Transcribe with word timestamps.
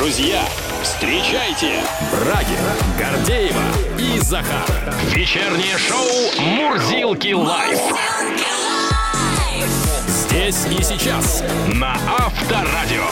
Друзья, 0.00 0.42
встречайте 0.82 1.82
Брагина, 2.10 2.74
Гордеева 2.98 3.62
и 3.98 4.18
Захар. 4.20 4.64
Вечернее 5.14 5.76
шоу 5.76 6.42
«Мурзилки 6.42 7.34
лайф». 7.34 7.78
Здесь 10.08 10.64
и 10.70 10.82
сейчас 10.82 11.44
на 11.74 11.92
Авторадио. 12.18 13.04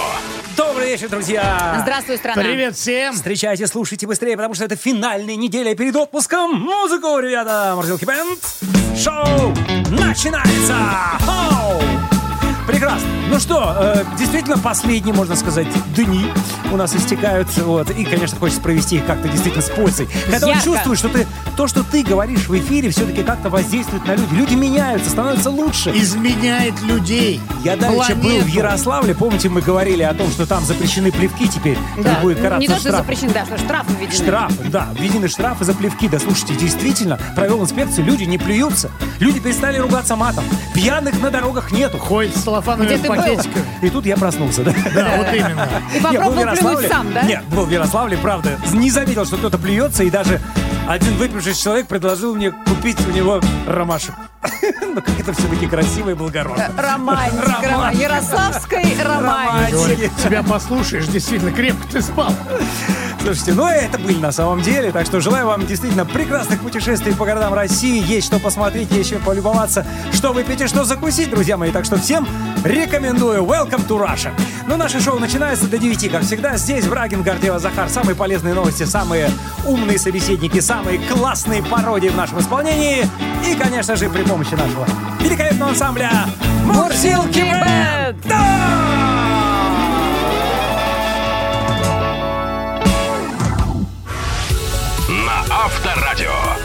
Добрый 0.56 0.86
вечер, 0.86 1.10
друзья! 1.10 1.78
Здравствуй, 1.82 2.16
страна. 2.16 2.40
Привет 2.42 2.74
всем! 2.74 3.12
Встречайте, 3.12 3.66
слушайте 3.66 4.06
быстрее, 4.06 4.38
потому 4.38 4.54
что 4.54 4.64
это 4.64 4.74
финальная 4.74 5.36
неделя 5.36 5.74
перед 5.74 5.94
отпуском. 5.94 6.58
Музыку, 6.58 7.18
ребята! 7.18 7.74
Морзилки 7.76 8.06
Бенд. 8.06 8.38
Шоу 8.96 9.54
начинается! 9.90 10.74
Хоу! 11.20 11.82
Прекрасно. 12.66 13.08
Ну 13.30 13.38
что, 13.40 13.74
э, 13.78 14.04
действительно, 14.18 14.58
последние, 14.58 15.14
можно 15.14 15.36
сказать, 15.36 15.66
дни 15.94 16.30
у 16.72 16.76
нас 16.76 16.94
истекают. 16.94 17.48
Вот, 17.58 17.90
и, 17.90 18.04
конечно, 18.04 18.38
хочется 18.38 18.60
провести 18.60 18.96
их 18.96 19.06
как-то 19.06 19.28
действительно 19.28 19.62
с 19.62 19.70
пользой. 19.70 20.08
Когда 20.30 20.46
Ярко. 20.48 20.58
он 20.58 20.64
чувствует, 20.74 20.98
что 20.98 21.08
ты, 21.08 21.26
то, 21.56 21.66
что 21.66 21.82
ты 21.82 22.02
говоришь 22.02 22.48
в 22.48 22.58
эфире, 22.58 22.90
все-таки 22.90 23.22
как-то 23.22 23.48
воздействует 23.50 24.06
на 24.06 24.14
люди. 24.14 24.34
Люди 24.34 24.54
меняются, 24.54 25.10
становятся 25.10 25.50
лучше. 25.50 25.90
Изменяет 25.94 26.80
людей. 26.82 27.40
Я 27.64 27.76
давеча 27.76 28.14
был 28.14 28.40
в. 28.40 28.46
Ярославле, 28.46 29.14
помните, 29.14 29.48
мы 29.48 29.60
говорили 29.60 30.02
о 30.02 30.14
том, 30.14 30.30
что 30.30 30.46
там 30.46 30.64
запрещены 30.64 31.12
плевки 31.12 31.48
теперь, 31.48 31.78
Да. 31.96 32.14
и 32.14 32.22
будет 32.22 32.38
караться 32.40 32.60
Не 32.60 32.66
то, 32.68 32.74
что 32.74 32.88
штраф. 32.88 33.00
запрещено, 33.00 33.32
да, 33.32 33.44
что 33.46 33.58
штрафы 33.58 33.92
введены. 34.00 34.14
Штрафы, 34.24 34.64
да, 34.68 34.88
введены 34.98 35.28
штрафы 35.28 35.64
за 35.64 35.74
плевки. 35.74 36.08
Да 36.08 36.18
слушайте, 36.18 36.54
действительно, 36.54 37.18
провел 37.36 37.62
инспекцию, 37.62 38.04
люди 38.06 38.24
не 38.24 38.38
плюются. 38.38 38.90
Люди 39.20 39.40
перестали 39.40 39.78
ругаться 39.78 40.16
матом. 40.16 40.44
Пьяных 40.74 41.20
на 41.20 41.30
дорогах 41.30 41.72
нету. 41.72 41.98
Ходит 41.98 42.36
с 42.36 42.42
целлофановыми 42.42 42.86
Где 42.86 42.98
ты 42.98 43.08
был? 43.08 43.16
пакетиками. 43.16 43.64
И 43.82 43.90
тут 43.90 44.06
я 44.06 44.16
проснулся, 44.16 44.62
да? 44.62 44.72
Да, 44.94 45.16
вот 45.18 45.26
именно. 45.34 45.68
В 45.98 46.02
попробовал. 46.02 46.34
Плюнуть 46.60 46.88
сам, 46.88 47.12
да? 47.12 47.22
Нет, 47.22 47.44
был 47.50 47.64
в 47.64 47.70
Ярославле, 47.70 48.16
правда. 48.18 48.58
Не 48.72 48.90
заметил, 48.90 49.24
что 49.24 49.36
кто-то 49.36 49.58
плюется, 49.58 50.04
и 50.04 50.10
даже 50.10 50.40
один 50.86 51.16
выпивший 51.16 51.54
человек 51.54 51.86
предложил 51.86 52.34
мне 52.34 52.50
купить 52.50 52.98
у 53.06 53.10
него 53.10 53.40
ромашек. 53.66 54.14
Ну, 54.94 55.02
как 55.02 55.20
это 55.20 55.32
все-таки 55.32 55.66
красиво 55.66 56.10
и 56.10 56.14
благородно. 56.14 56.70
Романтика, 56.76 57.46
романтика. 57.46 57.70
Романтика. 57.70 58.02
Ярославской 58.02 58.84
романтики. 59.02 59.74
Говорит, 59.74 60.12
тебя 60.24 60.42
послушаешь, 60.42 61.06
действительно, 61.06 61.52
крепко 61.52 61.86
ты 61.88 62.02
спал. 62.02 62.32
Слушайте, 63.28 63.52
ну 63.52 63.66
это 63.66 63.98
были 63.98 64.16
на 64.16 64.32
самом 64.32 64.62
деле, 64.62 64.90
так 64.90 65.04
что 65.04 65.20
желаю 65.20 65.44
вам 65.44 65.66
действительно 65.66 66.06
прекрасных 66.06 66.62
путешествий 66.62 67.14
по 67.14 67.26
городам 67.26 67.52
России. 67.52 68.02
Есть 68.02 68.28
что 68.28 68.38
посмотреть, 68.38 68.90
есть 68.90 69.10
чем 69.10 69.20
полюбоваться, 69.20 69.86
что 70.14 70.32
выпить 70.32 70.62
и 70.62 70.66
что 70.66 70.84
закусить, 70.84 71.28
друзья 71.28 71.58
мои. 71.58 71.70
Так 71.70 71.84
что 71.84 71.98
всем 71.98 72.26
рекомендую. 72.64 73.42
Welcome 73.42 73.86
to 73.86 74.02
Russia. 74.02 74.30
Ну, 74.66 74.78
наше 74.78 74.98
шоу 75.02 75.18
начинается 75.18 75.66
до 75.66 75.76
9, 75.76 76.10
как 76.10 76.22
всегда. 76.22 76.56
Здесь 76.56 76.86
Брагин, 76.86 77.22
Гордева, 77.22 77.58
Захар. 77.58 77.90
Самые 77.90 78.16
полезные 78.16 78.54
новости, 78.54 78.84
самые 78.84 79.30
умные 79.66 79.98
собеседники, 79.98 80.60
самые 80.60 80.98
классные 80.98 81.62
пародии 81.62 82.08
в 82.08 82.16
нашем 82.16 82.40
исполнении. 82.40 83.06
И, 83.46 83.54
конечно 83.56 83.94
же, 83.94 84.08
при 84.08 84.22
помощи 84.22 84.54
нашего 84.54 84.86
великолепного 85.20 85.72
ансамбля 85.72 86.10
Мурсилки 86.64 87.54
Бэнд. 87.60 88.24
На 88.24 89.37
Авторадио. 95.78 96.58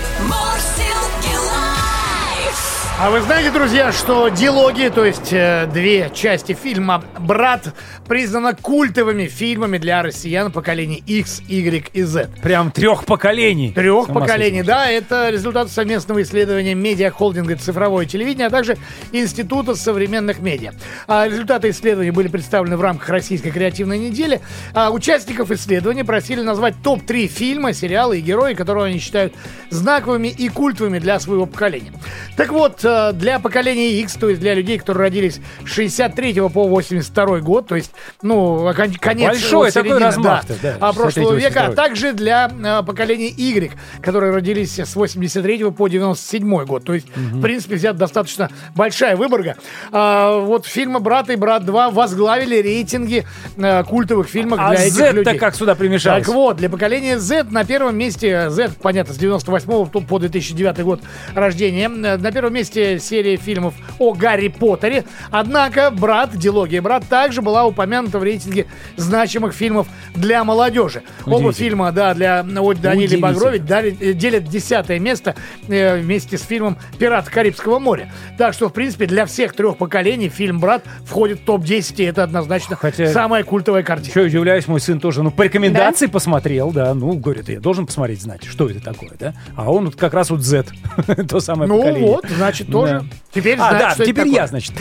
А 3.00 3.10
вы 3.10 3.22
знаете, 3.22 3.50
друзья, 3.50 3.92
что 3.92 4.30
диалоги, 4.30 4.92
то 4.94 5.04
есть 5.04 5.34
э, 5.34 5.68
две 5.74 6.12
части 6.14 6.54
фильма 6.54 7.04
«Брат» 7.18 7.74
признаны 8.08 8.54
культовыми 8.54 9.26
фильмами 9.26 9.80
для 9.80 10.04
россиян 10.04 10.52
поколений 10.52 11.04
X, 11.08 11.42
Y 11.48 11.90
и 11.92 12.04
Z. 12.04 12.30
Прям 12.44 12.72
трех 12.72 13.06
поколений. 13.06 13.72
Трех 13.74 14.08
поколений, 14.14 14.60
сойти. 14.60 14.68
да, 14.68 14.90
это 14.92 15.32
результат 15.32 15.72
совместного 15.72 16.22
исследования 16.22 16.76
медиахолдинга 16.76 17.56
«Цифровое 17.56 18.06
телевидение», 18.06 18.46
а 18.46 18.52
также 18.52 18.78
Института 19.12 19.76
современных 19.76 20.40
медиа. 20.40 20.74
А 21.08 21.28
результаты 21.28 21.72
исследования 21.72 22.12
были 22.12 22.28
представлены 22.28 22.78
в 22.78 22.82
рамках 22.82 23.10
Российской 23.10 23.50
креативной 23.50 23.98
недели. 23.98 24.40
А 24.76 24.92
участников 24.92 25.50
исследования 25.50 26.06
просили 26.06 26.42
назвать 26.42 26.76
топ-3 26.84 27.26
фильма, 27.26 27.74
сериалы 27.74 28.20
и 28.20 28.22
герои, 28.22 28.54
которые 28.54 28.86
они 28.86 29.00
считают 29.00 29.34
знаковыми 29.72 30.28
и 30.28 30.48
культовыми 30.48 31.00
для 31.00 31.20
своего 31.20 31.48
поколения. 31.48 31.92
Так 32.38 32.52
вот, 32.52 32.83
для 33.14 33.40
поколения 33.40 34.00
X, 34.02 34.14
то 34.16 34.30
есть 34.30 34.42
для 34.42 34.54
людей, 34.54 34.78
которые 34.78 35.08
родились 35.10 35.40
с 35.66 35.70
63 35.70 36.34
по 36.50 36.68
82 36.68 37.40
год, 37.40 37.68
то 37.68 37.76
есть, 37.76 37.92
ну, 38.22 38.72
кон- 38.76 38.94
конец 38.94 39.30
Большой 39.30 39.66
вот 39.66 39.74
такой 39.74 39.90
середина, 39.90 40.06
размах-то, 40.08 40.54
да, 40.62 40.78
а, 40.80 40.94
прошлого 40.94 41.34
63-го, 41.34 41.34
века, 41.36 41.60
а 41.62 41.68
82-го. 41.70 41.76
также 41.76 42.14
для 42.14 42.52
э, 42.64 42.84
поколения 42.86 43.30
Y, 43.30 43.72
которые 44.02 44.34
родились 44.34 44.80
с 44.80 44.96
83 44.96 45.72
по 45.72 45.88
97 45.88 46.66
год. 46.66 46.84
То 46.84 46.94
есть, 46.94 47.08
в 47.16 47.42
принципе, 47.42 47.76
взят 47.76 47.98
достаточно 47.98 48.50
большая 48.76 49.16
выборка. 49.16 49.56
А, 49.92 50.40
вот 50.40 50.66
фильмы 50.66 51.00
«Брат» 51.00 51.30
и 51.30 51.36
«Брат 51.36 51.64
2» 51.64 51.92
возглавили 51.94 52.62
рейтинги 52.62 53.26
э, 53.58 53.84
культовых 53.84 54.28
фильмов 54.28 54.60
А 54.62 54.70
для 54.72 54.84
этих 54.86 54.94
Z-то 54.96 55.12
людей. 55.16 55.38
как 55.38 55.56
сюда 55.56 55.76
примешалось? 55.76 56.26
Так 56.26 56.34
вот, 56.34 56.58
для 56.58 56.70
поколения 56.70 57.20
Z 57.20 57.46
на 57.52 57.64
первом 57.66 57.98
месте, 57.98 58.50
Z, 58.50 58.72
понятно, 58.82 59.14
с 59.14 59.18
98 59.18 59.86
по- 59.88 60.02
по 60.02 60.20
2009 60.20 60.80
год 60.84 61.02
рождения, 61.34 61.86
э, 61.86 62.18
на 62.18 62.32
первом 62.32 62.54
месте 62.54 62.73
серия 62.74 63.38
фильмов 63.38 63.74
о 64.00 64.14
Гарри 64.14 64.48
Поттере. 64.50 65.04
Однако 65.32 65.92
«Брат», 65.92 66.36
дилогия 66.38 66.82
«Брат» 66.82 67.06
также 67.08 67.42
была 67.42 67.66
упомянута 67.66 68.20
в 68.20 68.24
рейтинге 68.24 68.68
значимых 68.98 69.54
фильмов 69.54 69.88
для 70.16 70.44
молодежи. 70.44 71.04
Оба 71.26 71.54
фильма, 71.54 71.92
да, 71.92 72.14
для 72.14 72.44
вот, 72.44 72.80
Данилы 72.82 73.06
Удивительно. 73.06 73.34
Багрович 73.34 73.62
дали- 73.64 73.98
э, 74.00 74.14
делят 74.14 74.46
десятое 74.46 75.00
место 75.00 75.36
э, 75.68 75.98
вместе 76.00 76.38
с 76.38 76.42
фильмом 76.44 76.78
«Пираты 77.00 77.32
Карибского 77.32 77.80
моря». 77.80 78.12
Так 78.38 78.54
что, 78.54 78.70
в 78.70 78.74
принципе, 78.74 79.06
для 79.06 79.26
всех 79.26 79.54
трех 79.54 79.78
поколений 79.78 80.30
фильм 80.30 80.60
«Брат» 80.60 80.84
входит 81.06 81.40
в 81.42 81.46
топ-10, 81.46 81.96
и 81.98 82.04
это 82.04 82.24
однозначно 82.24 82.76
Хотя- 82.76 83.08
самая 83.12 83.44
культовая 83.44 83.84
картина. 83.84 84.10
Еще 84.12 84.22
удивляюсь, 84.28 84.68
мой 84.68 84.80
сын 84.80 85.00
тоже, 85.00 85.24
ну, 85.24 85.32
по 85.32 85.44
рекомендации 85.44 86.08
посмотрел, 86.08 86.72
да, 86.72 86.94
ну, 86.94 87.14
говорит, 87.14 87.50
я 87.50 87.60
должен 87.60 87.86
посмотреть, 87.86 88.22
знать, 88.22 88.44
что 88.46 88.70
это 88.70 88.80
такое, 88.82 89.12
да? 89.20 89.34
А 89.56 89.72
он 89.72 89.86
вот 89.86 89.96
как 89.96 90.14
раз 90.14 90.30
вот 90.30 90.42
Z, 90.42 90.66
то 91.30 91.40
самое 91.40 91.68
Ну 91.70 91.78
поколение. 91.80 92.08
вот, 92.12 92.26
значит, 92.30 92.63
тоже. 92.66 93.00
Да. 93.02 93.06
Теперь 93.34 93.58
а, 93.60 93.70
знаешь, 93.70 93.98
да, 93.98 94.06
теперь 94.06 94.26
такое. 94.26 94.34
я, 94.34 94.48
значит. 94.48 94.74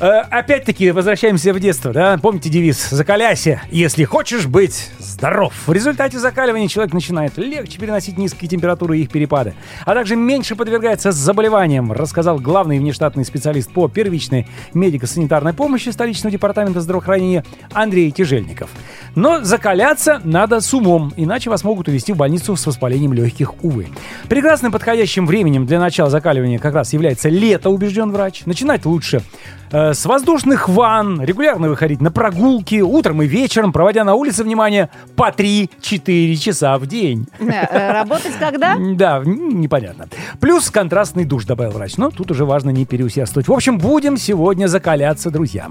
Э, 0.00 0.22
опять-таки, 0.30 0.90
возвращаемся 0.90 1.52
в 1.52 1.60
детство, 1.60 1.92
да? 1.92 2.18
Помните 2.20 2.48
девиз 2.48 2.88
«Закаляйся, 2.90 3.62
если 3.70 4.04
хочешь 4.04 4.46
быть 4.46 4.90
здоров». 4.98 5.52
В 5.66 5.72
результате 5.72 6.18
закаливания 6.18 6.68
человек 6.68 6.92
начинает 6.94 7.36
легче 7.36 7.78
переносить 7.78 8.18
низкие 8.18 8.48
температуры 8.48 8.98
и 8.98 9.02
их 9.02 9.10
перепады, 9.10 9.54
а 9.84 9.94
также 9.94 10.16
меньше 10.16 10.56
подвергается 10.56 11.12
заболеваниям, 11.12 11.92
рассказал 11.92 12.38
главный 12.38 12.78
внештатный 12.78 13.24
специалист 13.24 13.70
по 13.70 13.88
первичной 13.88 14.48
медико-санитарной 14.74 15.52
помощи 15.52 15.90
столичного 15.90 16.32
департамента 16.32 16.80
здравоохранения 16.80 17.44
Андрей 17.72 18.10
Тяжельников. 18.10 18.70
Но 19.14 19.44
закаляться 19.44 20.20
надо 20.24 20.60
с 20.60 20.72
умом, 20.72 21.12
иначе 21.16 21.50
вас 21.50 21.62
могут 21.62 21.88
увезти 21.88 22.12
в 22.12 22.16
больницу 22.16 22.56
с 22.56 22.66
воспалением 22.66 23.12
легких, 23.12 23.62
увы. 23.62 23.88
Прекрасным 24.28 24.72
подходящим 24.72 25.26
временем 25.26 25.66
для 25.66 25.78
начала 25.78 26.08
закаливания 26.10 26.58
как 26.58 26.74
раз 26.74 26.92
является 26.92 27.28
лето, 27.28 27.70
убежден 27.70 27.99
врач. 28.08 28.46
Начинать 28.46 28.86
лучше 28.86 29.22
э, 29.70 29.92
с 29.92 30.06
воздушных 30.06 30.68
ванн, 30.68 31.22
регулярно 31.22 31.68
выходить 31.68 32.00
на 32.00 32.10
прогулки, 32.10 32.80
утром 32.80 33.22
и 33.22 33.26
вечером, 33.26 33.72
проводя 33.72 34.04
на 34.04 34.14
улице, 34.14 34.42
внимание, 34.44 34.88
по 35.16 35.28
3-4 35.30 36.36
часа 36.36 36.78
в 36.78 36.86
день. 36.86 37.26
Э, 37.38 37.66
э, 37.70 37.92
Работать 37.92 38.32
когда? 38.38 38.76
Да, 39.00 39.22
непонятно. 39.24 40.08
Плюс 40.40 40.70
контрастный 40.70 41.24
душ, 41.24 41.44
добавил 41.44 41.72
врач. 41.72 41.96
Но 41.96 42.10
тут 42.10 42.30
уже 42.30 42.44
важно 42.44 42.70
не 42.70 42.86
переусердствовать. 42.86 43.48
В 43.48 43.52
общем, 43.52 43.78
будем 43.78 44.16
сегодня 44.16 44.66
закаляться, 44.66 45.30
друзья. 45.30 45.68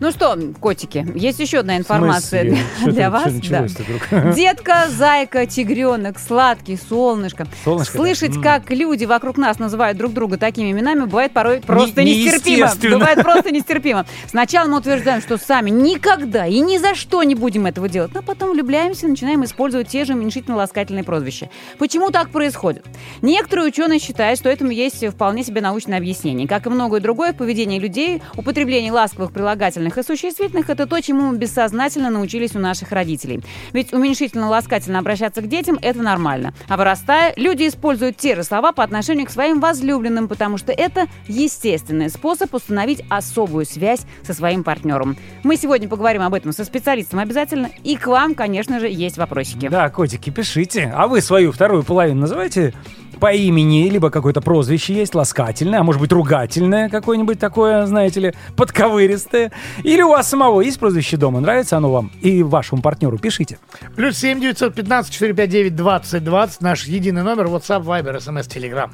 Ну 0.00 0.10
что, 0.10 0.36
котики, 0.60 1.06
есть 1.14 1.38
еще 1.38 1.58
одна 1.58 1.76
информация 1.76 2.56
для 2.84 3.10
вас. 3.10 3.32
Детка, 4.34 4.86
зайка, 4.88 5.46
тигренок, 5.46 6.18
сладкий, 6.18 6.76
солнышко. 6.76 7.46
Слышать, 7.84 8.40
как 8.40 8.70
люди 8.70 9.04
вокруг 9.04 9.36
нас 9.36 9.58
называют 9.58 9.98
друг 9.98 10.12
друга 10.12 10.36
такими 10.36 10.72
именами, 10.72 11.04
бывает 11.04 11.32
порой 11.32 11.60
просто 11.66 12.02
нестерпимо. 12.02 12.66
неестественно. 12.66 12.98
Бывает 12.98 13.22
просто 13.22 13.50
нестерпимо. 13.50 14.06
Сначала 14.26 14.68
мы 14.68 14.78
утверждаем, 14.78 15.20
что 15.20 15.38
сами 15.38 15.70
никогда 15.70 16.46
и 16.46 16.60
ни 16.60 16.78
за 16.78 16.94
что 16.94 17.22
не 17.22 17.34
будем 17.34 17.66
этого 17.66 17.88
делать, 17.88 18.12
но 18.14 18.22
потом 18.22 18.50
влюбляемся 18.52 19.06
и 19.06 19.10
начинаем 19.10 19.44
использовать 19.44 19.88
те 19.88 20.04
же 20.04 20.14
уменьшительно-ласкательные 20.14 21.04
прозвища. 21.04 21.50
Почему 21.78 22.10
так 22.10 22.30
происходит? 22.30 22.84
Некоторые 23.22 23.68
ученые 23.68 23.98
считают, 23.98 24.38
что 24.38 24.48
этому 24.48 24.70
есть 24.70 25.06
вполне 25.06 25.44
себе 25.44 25.60
научное 25.60 25.98
объяснение. 25.98 26.48
Как 26.48 26.66
и 26.66 26.70
многое 26.70 27.00
другое 27.00 27.32
в 27.32 27.36
поведении 27.36 27.78
людей, 27.78 28.22
употребление 28.36 28.92
ласковых 28.92 29.32
прилагательных 29.32 29.98
и 29.98 30.02
существительных– 30.02 30.68
это 30.70 30.86
то, 30.86 31.00
чему 31.00 31.30
мы 31.30 31.36
бессознательно 31.36 32.10
научились 32.10 32.54
у 32.54 32.58
наших 32.58 32.92
родителей. 32.92 33.42
Ведь 33.72 33.92
уменьшительно-ласкательно 33.92 34.98
обращаться 34.98 35.40
к 35.40 35.48
детям– 35.48 35.78
это 35.82 36.00
нормально. 36.00 36.54
А 36.68 36.76
вырастая, 36.76 37.32
люди 37.36 37.68
используют 37.68 38.16
те 38.16 38.36
же 38.36 38.44
слова 38.44 38.72
по 38.72 38.82
отношению 38.82 39.26
к 39.26 39.30
своим 39.30 39.60
возлюбленным, 39.60 40.28
потому 40.28 40.58
что 40.58 40.72
это 40.72 41.06
естественный 41.54 42.10
способ 42.10 42.52
установить 42.54 43.02
особую 43.08 43.64
связь 43.64 44.00
со 44.22 44.34
своим 44.34 44.64
партнером. 44.64 45.16
Мы 45.42 45.56
сегодня 45.56 45.88
поговорим 45.88 46.22
об 46.22 46.34
этом 46.34 46.52
со 46.52 46.64
специалистом 46.64 47.20
обязательно. 47.20 47.70
И 47.84 47.96
к 47.96 48.06
вам, 48.06 48.34
конечно 48.34 48.80
же, 48.80 48.88
есть 48.88 49.16
вопросики. 49.16 49.68
Да, 49.68 49.88
котики, 49.90 50.30
пишите. 50.30 50.92
А 50.94 51.06
вы 51.06 51.20
свою 51.20 51.52
вторую 51.52 51.84
половину 51.84 52.22
называете 52.22 52.74
по 53.20 53.32
имени, 53.32 53.88
либо 53.88 54.10
какое-то 54.10 54.40
прозвище 54.40 54.92
есть, 54.92 55.14
ласкательное, 55.14 55.80
а 55.80 55.82
может 55.84 56.00
быть 56.00 56.10
ругательное 56.10 56.88
какое-нибудь 56.88 57.38
такое, 57.38 57.86
знаете 57.86 58.20
ли, 58.20 58.34
подковыристое. 58.56 59.52
Или 59.84 60.02
у 60.02 60.10
вас 60.10 60.28
самого 60.28 60.60
есть 60.60 60.80
прозвище 60.80 61.16
дома, 61.16 61.38
нравится 61.38 61.76
оно 61.76 61.92
вам 61.92 62.10
и 62.20 62.42
вашему 62.42 62.82
партнеру, 62.82 63.18
пишите. 63.18 63.58
Плюс 63.94 64.18
7 64.18 64.40
915 64.40 65.12
459 65.12 65.76
20 65.76 66.24
20. 66.24 66.60
Наш 66.60 66.84
единый 66.84 67.22
номер 67.22 67.46
WhatsApp, 67.46 67.84
Viber, 67.84 68.18
SMS, 68.18 68.48
Telegram. 68.48 68.90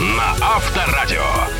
На 0.00 0.36
Авторадио. 0.40 1.57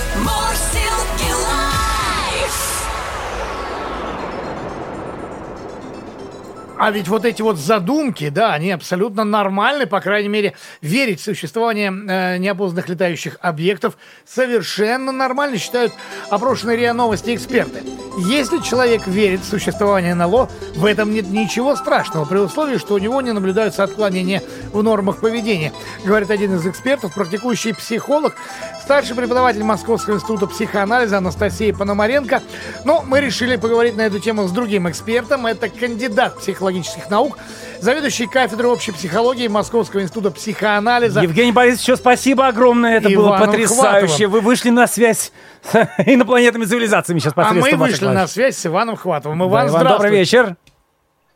А 6.79 6.93
ведь 6.93 7.09
вот 7.09 7.25
эти 7.25 7.43
вот 7.43 7.59
задумки, 7.59 8.29
да, 8.29 8.53
они 8.53 8.71
абсолютно 8.71 9.25
нормальны, 9.25 9.87
по 9.87 10.01
крайней 10.01 10.29
мере, 10.29 10.55
верить 10.81 11.21
в 11.21 11.25
существование 11.25 11.93
э, 11.93 12.39
неопознанных 12.39 12.89
летающих 12.89 13.37
объектов 13.41 13.99
совершенно 14.25 15.11
нормально, 15.11 15.59
считают 15.59 15.93
опрошенные 16.31 16.77
РИА 16.77 16.93
Новости 16.95 17.35
эксперты. 17.35 17.83
Если 18.19 18.59
человек 18.59 19.07
верит 19.07 19.41
в 19.41 19.49
существование 19.49 20.15
НЛО, 20.15 20.51
в 20.77 20.85
этом 20.85 21.13
нет 21.13 21.31
ничего 21.31 21.75
страшного, 21.77 22.25
при 22.25 22.39
условии, 22.39 22.77
что 22.77 22.95
у 22.95 22.99
него 22.99 23.21
не 23.23 23.33
наблюдаются 23.33 23.83
отклонения 23.83 24.43
в 24.73 24.83
нормах 24.83 25.21
поведения, 25.21 25.73
говорит 26.05 26.31
один 26.31 26.55
из 26.55 26.67
экспертов, 26.67 27.15
практикующий 27.15 27.75
психолог, 27.75 28.35
старший 28.83 29.15
преподаватель 29.15 29.63
Московского 29.63 30.15
института 30.15 30.47
психоанализа 30.47 31.19
Анастасия 31.19 31.75
Пономаренко. 31.75 32.43
Но 32.85 33.05
мы 33.07 33.21
решили 33.21 33.57
поговорить 33.57 33.97
на 33.97 34.03
эту 34.03 34.19
тему 34.19 34.49
с 34.49 34.51
другим 34.51 34.89
экспертом. 34.89 35.47
Это 35.47 35.69
кандидат 35.69 36.39
психологических 36.69 37.11
наук, 37.11 37.39
заведующий 37.81 38.27
кафедрой 38.27 38.71
общей 38.71 38.93
психологии 38.93 39.49
Московского 39.49 40.03
института 40.03 40.31
психоанализа. 40.31 41.21
Евгений 41.21 41.53
Борисович, 41.53 41.83
еще 41.83 41.97
спасибо 41.97 42.47
огромное, 42.47 42.99
это 42.99 43.09
было 43.09 43.29
Иваном 43.29 43.47
потрясающе. 43.47 44.07
Хватовым. 44.09 44.33
Вы 44.33 44.41
вышли 44.41 44.71
на 44.71 44.87
связь 44.87 45.33
с 45.63 45.75
инопланетными 46.07 46.65
цивилизациями 46.65 47.21
сейчас 47.21 47.33
А 47.37 47.41
мы 47.53 47.61
посредством 47.61 47.79
вышли 47.81 48.07
на 48.07 48.27
связь 48.27 48.57
с 48.57 48.67
Иваном 48.67 48.97
Хватовым. 48.97 49.39
Да, 49.39 49.45
Иван, 49.45 49.69
Иван, 49.69 49.71
добрый 49.71 49.87
здравствуйте. 49.87 50.19
вечер. 50.19 50.57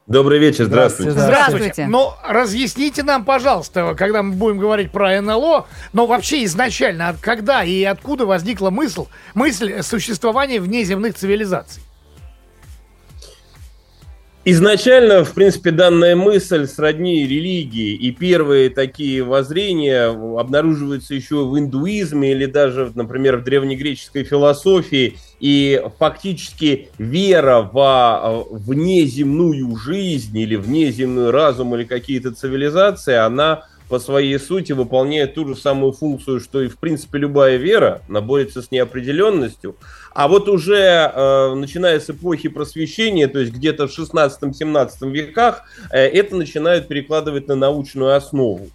Добрый 0.09 0.39
вечер, 0.41 0.65
здравствуйте. 0.65 1.13
Здравствуйте. 1.13 1.87
Но 1.87 2.19
разъясните 2.27 3.05
нам, 3.05 3.25
пожалуйста, 3.25 3.95
когда 3.97 4.23
мы 4.23 4.33
будем 4.33 4.59
говорить 4.59 4.91
про 4.91 5.21
НЛО, 5.21 5.67
но 5.93 6.07
вообще 6.07 6.45
изначально, 6.45 7.15
когда 7.21 7.63
и 7.63 7.85
откуда 7.85 8.27
возникла 8.27 8.71
мысль, 8.71 9.03
мысль 9.35 9.81
существования 9.83 10.61
внеземных 10.61 11.15
цивилизаций? 11.15 11.83
Изначально, 14.45 15.25
в 15.25 15.35
принципе, 15.35 15.71
данная 15.71 16.17
мысль 16.17 16.67
сродни 16.67 17.25
религии, 17.29 17.95
и 17.95 18.11
первые 18.11 18.71
такие 18.71 19.23
воззрения 19.23 20.07
обнаруживаются 20.07 21.15
еще 21.15 21.45
в 21.45 21.57
индуизме 21.57 22.33
или 22.33 22.47
даже, 22.47 22.91
например, 22.97 23.37
в 23.37 23.45
древнегреческой 23.45 24.25
философии, 24.25 25.17
и 25.39 25.81
фактически 25.97 26.89
вера 26.99 27.71
во 27.73 28.45
внеземную 28.51 29.77
жизнь 29.77 30.37
или 30.37 30.57
внеземный 30.57 31.31
разум 31.31 31.77
или 31.77 31.85
какие-то 31.85 32.33
цивилизации, 32.33 33.15
она 33.15 33.67
по 33.93 33.99
своей 33.99 34.39
сути 34.39 34.73
выполняет 34.73 35.35
ту 35.35 35.47
же 35.47 35.55
самую 35.55 35.93
функцию, 35.93 36.41
что 36.41 36.63
и, 36.63 36.69
в 36.69 36.79
принципе, 36.79 37.19
любая 37.19 37.59
вера, 37.59 38.01
она 38.09 38.23
борется 38.23 38.63
с 38.63 38.71
неопределенностью. 38.71 39.77
А 40.15 40.29
вот 40.29 40.49
уже 40.49 41.13
э, 41.15 41.55
начиная 41.55 42.01
с 42.01 42.09
эпохи 42.09 42.49
просвещения, 42.49 43.29
то 43.29 43.39
есть 43.39 43.53
где-то 43.53 43.89
в 43.89 43.99
16-17 43.99 45.11
веках, 45.11 45.65
э, 45.91 46.07
это 46.07 46.37
начинают 46.37 46.89
перекладывать 46.89 47.49
на 47.49 47.55
научную 47.55 48.17
основу. 48.17 48.71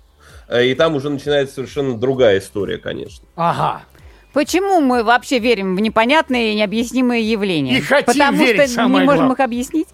Э, 0.47 0.63
и 0.63 0.75
там 0.75 0.93
уже 0.93 1.09
начинается 1.09 1.55
совершенно 1.55 1.97
другая 1.97 2.37
история, 2.37 2.77
конечно. 2.77 3.25
Ага. 3.35 3.85
Почему 4.33 4.81
мы 4.81 5.03
вообще 5.03 5.39
верим 5.39 5.75
в 5.75 5.79
непонятные 5.79 6.51
и 6.51 6.55
необъяснимые 6.55 7.23
явления? 7.23 7.79
И 7.79 7.81
хотим 7.81 8.05
Потому 8.05 8.37
верить, 8.37 8.61
что 8.65 8.73
самое 8.75 8.99
не 8.99 9.05
можем 9.07 9.25
главное. 9.25 9.33
их 9.33 9.39
объяснить? 9.39 9.87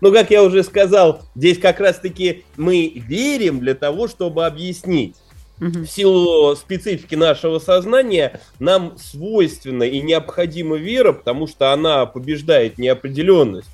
Но, 0.00 0.12
как 0.12 0.30
я 0.30 0.42
уже 0.42 0.62
сказал, 0.62 1.22
здесь 1.34 1.58
как 1.58 1.80
раз-таки 1.80 2.44
мы 2.56 2.92
верим 2.94 3.60
для 3.60 3.74
того, 3.74 4.08
чтобы 4.08 4.46
объяснить. 4.46 5.16
В 5.58 5.86
силу 5.86 6.56
специфики 6.56 7.14
нашего 7.14 7.60
сознания 7.60 8.40
нам 8.58 8.98
свойственна 8.98 9.84
и 9.84 10.00
необходима 10.00 10.76
вера, 10.76 11.12
потому 11.12 11.46
что 11.46 11.72
она 11.72 12.06
побеждает 12.06 12.76
неопределенность. 12.76 13.68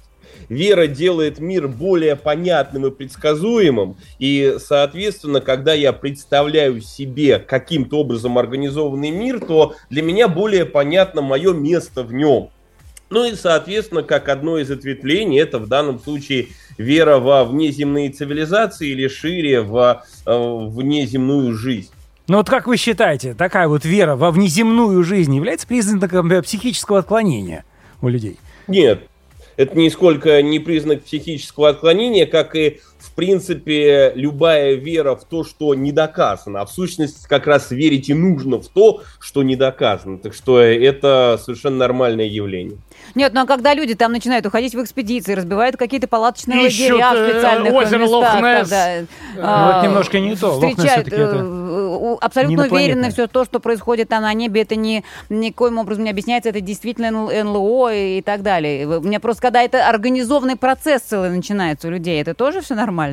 Вера 0.50 0.87
делает 0.87 1.38
мир 1.38 1.69
более 1.69 2.17
понятным 2.17 2.87
и 2.87 2.90
предсказуемым, 2.90 3.96
и, 4.19 4.56
соответственно, 4.58 5.40
когда 5.40 5.75
я 5.75 5.93
представляю 5.93 6.81
себе 6.81 7.38
каким-то 7.38 8.00
образом 8.00 8.37
организованный 8.37 9.11
мир, 9.11 9.40
то 9.40 9.75
для 9.90 10.02
меня 10.02 10.28
более 10.28 10.67
понятно 10.67 11.22
мое 11.22 11.52
место 11.52 12.02
в 12.02 12.12
нем. 12.12 12.50
Ну 13.11 13.25
и, 13.25 13.35
соответственно, 13.35 14.05
как 14.05 14.29
одно 14.29 14.59
из 14.59 14.71
ответвлений, 14.71 15.41
это 15.41 15.59
в 15.59 15.67
данном 15.67 15.99
случае 15.99 16.49
вера 16.79 17.19
во 17.19 17.45
внеземные 17.45 18.11
цивилизации 18.11 18.89
или 18.89 19.09
шире 19.09 19.62
в 19.62 20.05
э, 20.27 20.67
внеземную 20.69 21.55
жизнь. 21.55 21.91
Ну 22.29 22.37
вот 22.37 22.49
как 22.49 22.69
вы 22.69 22.77
считаете, 22.77 23.35
такая 23.35 23.67
вот 23.67 23.85
вера 23.85 24.15
во 24.15 24.31
внеземную 24.31 25.03
жизнь 25.03 25.35
является 25.35 25.67
признаком 25.67 26.31
э, 26.31 26.41
психического 26.41 27.01
отклонения 27.01 27.65
у 28.01 28.07
людей? 28.07 28.39
Нет, 28.69 29.03
это 29.56 29.77
нисколько 29.77 30.41
не 30.41 30.61
признак 30.61 31.03
психического 31.03 31.71
отклонения, 31.71 32.27
как 32.27 32.55
и, 32.55 32.81
принципе, 33.20 34.12
любая 34.14 34.76
вера 34.76 35.14
в 35.14 35.25
то, 35.26 35.44
что 35.44 35.75
не 35.75 35.93
доказано. 35.93 36.62
А 36.62 36.64
в 36.64 36.72
сущности, 36.72 37.26
как 37.28 37.46
раз 37.46 37.70
верить 37.70 38.08
и 38.08 38.14
нужно 38.14 38.62
в 38.62 38.69
то, 38.69 39.02
что 39.19 39.43
не 39.43 39.56
доказано. 39.56 40.17
Так 40.17 40.32
что 40.32 40.58
это 40.58 41.38
совершенно 41.44 41.76
нормальное 41.76 42.25
явление. 42.25 42.78
Нет, 43.14 43.34
ну 43.34 43.43
а 43.43 43.46
когда 43.46 43.75
люди 43.75 43.94
там 43.94 44.12
начинают 44.12 44.46
уходить 44.46 44.75
в 44.75 44.82
экспедиции, 44.82 45.34
разбивают 45.34 45.76
какие-то 45.76 46.08
палаточные 46.08 46.67
Ищут, 46.67 46.93
лагеря 46.93 47.11
в 47.11 47.17
э, 47.17 47.31
специальных 47.31 47.72
озеро 47.75 47.99
местах, 47.99 48.40
когда, 48.40 48.87
Ну, 49.37 49.43
а, 49.43 49.78
это 49.78 49.88
немножко 49.88 50.20
не 50.20 50.37
то. 50.37 50.52
Встречают, 50.52 51.08
это 51.08 51.17
э, 51.17 52.17
абсолютно 52.20 52.64
уверены, 52.64 53.11
все 53.11 53.26
то, 53.26 53.44
что 53.44 53.61
происходит 53.61 54.08
там 54.08 54.22
на 54.22 54.32
небе, 54.32 54.62
это 54.62 54.76
ни, 54.76 55.05
никоим 55.28 55.78
образом 55.78 56.05
не 56.05 56.11
объясняется, 56.11 56.50
это 56.50 56.61
действительно 56.61 57.06
НЛ- 57.06 57.43
НЛО 57.43 57.94
и, 57.94 58.19
и 58.19 58.22
так 58.22 58.43
далее. 58.43 58.87
У 58.87 59.02
меня 59.02 59.20
просто, 59.20 59.43
когда 59.43 59.62
это 59.62 59.88
организованный 59.88 60.56
процесс 60.56 61.03
целый 61.03 61.31
начинается 61.31 61.89
у 61.89 61.91
людей, 61.91 62.20
это 62.20 62.34
тоже 62.34 62.60
все 62.60 62.74
нормально? 62.74 63.09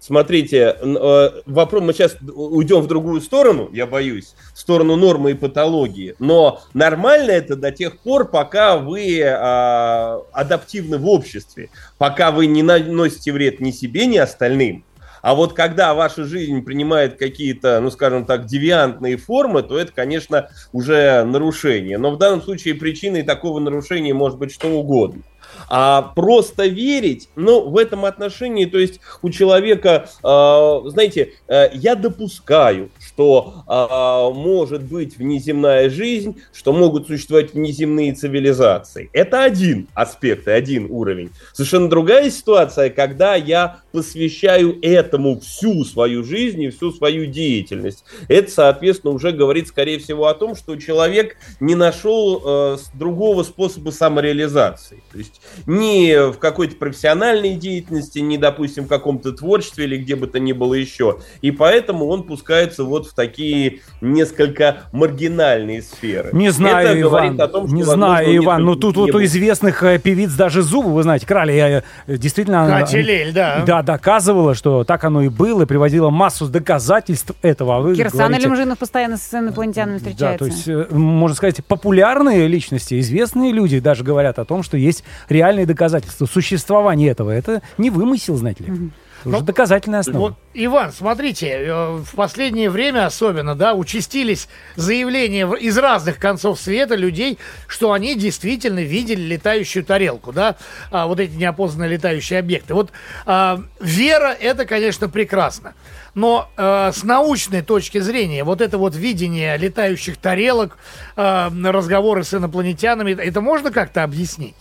Смотрите, 0.00 0.76
н- 0.80 0.96
э, 0.98 1.30
вопрос, 1.44 1.82
мы 1.82 1.92
сейчас 1.92 2.16
уйдем 2.34 2.80
в 2.80 2.86
другую 2.86 3.20
сторону, 3.20 3.68
я 3.70 3.86
боюсь, 3.86 4.34
в 4.54 4.58
сторону 4.58 4.96
нормы 4.96 5.32
и 5.32 5.34
патологии. 5.34 6.16
Но 6.18 6.62
нормально 6.72 7.32
это 7.32 7.54
до 7.54 7.70
тех 7.70 7.98
пор, 7.98 8.30
пока 8.30 8.78
вы 8.78 9.22
а, 9.22 10.22
адаптивны 10.32 10.96
в 10.96 11.06
обществе, 11.06 11.68
пока 11.98 12.30
вы 12.30 12.46
не 12.46 12.62
наносите 12.62 13.30
вред 13.30 13.60
ни 13.60 13.72
себе, 13.72 14.06
ни 14.06 14.16
остальным. 14.16 14.84
А 15.22 15.34
вот 15.34 15.52
когда 15.52 15.92
ваша 15.92 16.24
жизнь 16.24 16.62
принимает 16.64 17.18
какие-то, 17.18 17.78
ну 17.80 17.90
скажем 17.90 18.24
так, 18.24 18.46
девиантные 18.46 19.18
формы, 19.18 19.62
то 19.62 19.78
это, 19.78 19.92
конечно, 19.92 20.48
уже 20.72 21.24
нарушение. 21.24 21.98
Но 21.98 22.10
в 22.10 22.16
данном 22.16 22.40
случае 22.42 22.74
причиной 22.74 23.22
такого 23.22 23.60
нарушения 23.60 24.14
может 24.14 24.38
быть 24.38 24.50
что 24.50 24.68
угодно. 24.68 25.22
А 25.68 26.02
просто 26.02 26.66
верить, 26.66 27.28
ну, 27.36 27.68
в 27.68 27.76
этом 27.76 28.04
отношении, 28.04 28.64
то 28.64 28.78
есть 28.78 29.00
у 29.22 29.30
человека, 29.30 30.08
э, 30.22 30.88
знаете, 30.90 31.34
э, 31.48 31.70
я 31.74 31.94
допускаю, 31.94 32.90
что 33.20 33.64
э, 33.68 34.34
может 34.34 34.84
быть 34.84 35.18
внеземная 35.18 35.90
жизнь, 35.90 36.40
что 36.54 36.72
могут 36.72 37.06
существовать 37.06 37.52
внеземные 37.52 38.14
цивилизации. 38.14 39.10
Это 39.12 39.44
один 39.44 39.88
аспект 39.92 40.48
и 40.48 40.50
один 40.50 40.86
уровень. 40.88 41.30
Совершенно 41.52 41.90
другая 41.90 42.30
ситуация, 42.30 42.88
когда 42.88 43.34
я 43.34 43.80
посвящаю 43.92 44.78
этому 44.80 45.38
всю 45.40 45.84
свою 45.84 46.24
жизнь 46.24 46.62
и 46.62 46.70
всю 46.70 46.92
свою 46.92 47.26
деятельность. 47.26 48.04
Это, 48.28 48.50
соответственно, 48.50 49.12
уже 49.12 49.32
говорит, 49.32 49.68
скорее 49.68 49.98
всего, 49.98 50.26
о 50.26 50.34
том, 50.34 50.56
что 50.56 50.76
человек 50.76 51.36
не 51.58 51.74
нашел 51.74 52.42
э, 52.42 52.78
другого 52.94 53.42
способа 53.42 53.90
самореализации. 53.90 55.02
То 55.12 55.18
есть 55.18 55.42
ни 55.66 56.30
в 56.32 56.38
какой-то 56.38 56.76
профессиональной 56.76 57.56
деятельности, 57.56 58.20
ни, 58.20 58.38
допустим, 58.38 58.84
в 58.84 58.88
каком-то 58.88 59.32
творчестве 59.32 59.84
или 59.84 59.98
где 59.98 60.16
бы 60.16 60.26
то 60.26 60.38
ни 60.38 60.52
было 60.52 60.72
еще. 60.72 61.18
И 61.42 61.50
поэтому 61.50 62.06
он 62.06 62.22
пускается 62.22 62.84
вот 62.84 63.09
в 63.10 63.14
такие 63.14 63.80
несколько 64.00 64.84
маргинальные 64.92 65.82
сферы. 65.82 66.30
Не 66.32 66.50
знаю, 66.50 66.88
Это 66.88 67.00
Иван, 67.00 67.40
о 67.40 67.48
том, 67.48 67.66
что, 67.66 67.76
не 67.76 67.82
знаю, 67.82 68.36
Иван, 68.36 68.64
ну 68.64 68.76
тут 68.76 68.96
вот 68.96 69.14
у 69.14 69.22
известных 69.24 69.82
э, 69.82 69.98
певиц 69.98 70.32
даже 70.32 70.62
зубы, 70.62 70.92
вы 70.92 71.02
знаете, 71.02 71.26
крали. 71.26 71.52
Я 71.52 71.82
э, 72.06 72.16
действительно... 72.16 72.66
Катя 72.68 72.98
Лель, 73.00 73.32
да. 73.32 73.64
Да, 73.66 73.82
доказывала, 73.82 74.54
что 74.54 74.84
так 74.84 75.04
оно 75.04 75.22
и 75.22 75.28
было, 75.28 75.62
и 75.62 75.66
приводила 75.66 76.10
массу 76.10 76.46
доказательств 76.46 77.32
этого. 77.42 77.76
А 77.76 77.80
вы 77.80 77.96
Кирсан 77.96 78.28
говорите- 78.28 78.46
Алимжинов 78.46 78.78
постоянно 78.78 79.16
с 79.16 79.34
инопланетянами 79.34 79.98
Да, 79.98 79.98
встречается. 79.98 80.38
то 80.38 80.44
есть, 80.46 80.68
э, 80.68 80.86
можно 80.94 81.36
сказать, 81.36 81.64
популярные 81.64 82.46
личности, 82.46 82.98
известные 83.00 83.52
люди 83.52 83.80
даже 83.80 84.04
говорят 84.04 84.38
о 84.38 84.44
том, 84.44 84.62
что 84.62 84.76
есть 84.76 85.04
реальные 85.28 85.66
доказательства 85.66 86.26
существования 86.26 87.08
этого. 87.08 87.30
Это 87.30 87.62
не 87.76 87.90
вымысел, 87.90 88.36
знаете 88.36 88.64
ли. 88.64 88.90
Уже 89.24 89.36
Ну, 89.38 89.42
доказательная 89.42 90.00
основа. 90.00 90.18
Вот, 90.18 90.34
Иван, 90.54 90.92
смотрите, 90.92 91.48
э, 91.48 91.96
в 91.96 92.14
последнее 92.14 92.70
время 92.70 93.06
особенно, 93.06 93.54
да, 93.54 93.74
участились 93.74 94.48
заявления 94.76 95.46
из 95.56 95.76
разных 95.78 96.18
концов 96.18 96.58
света 96.60 96.94
людей, 96.94 97.38
что 97.66 97.92
они 97.92 98.14
действительно 98.14 98.80
видели 98.80 99.20
летающую 99.20 99.84
тарелку, 99.84 100.32
да, 100.32 100.56
а, 100.90 101.06
вот 101.06 101.20
эти 101.20 101.32
неопознанные 101.34 101.90
летающие 101.90 102.38
объекты. 102.38 102.74
Вот 102.74 102.90
а, 103.26 103.62
вера, 103.80 104.32
это, 104.32 104.64
конечно, 104.64 105.08
прекрасно. 105.08 105.74
Но 106.14 106.50
э, 106.56 106.90
с 106.92 107.04
научной 107.04 107.62
точки 107.62 107.98
зрения, 107.98 108.42
вот 108.42 108.60
это 108.60 108.78
вот 108.78 108.96
видение 108.96 109.56
летающих 109.56 110.16
тарелок, 110.16 110.76
э, 111.16 111.48
разговоры 111.64 112.24
с 112.24 112.34
инопланетянами, 112.34 113.12
это 113.12 113.40
можно 113.40 113.70
как-то 113.70 114.02
объяснить? 114.02 114.56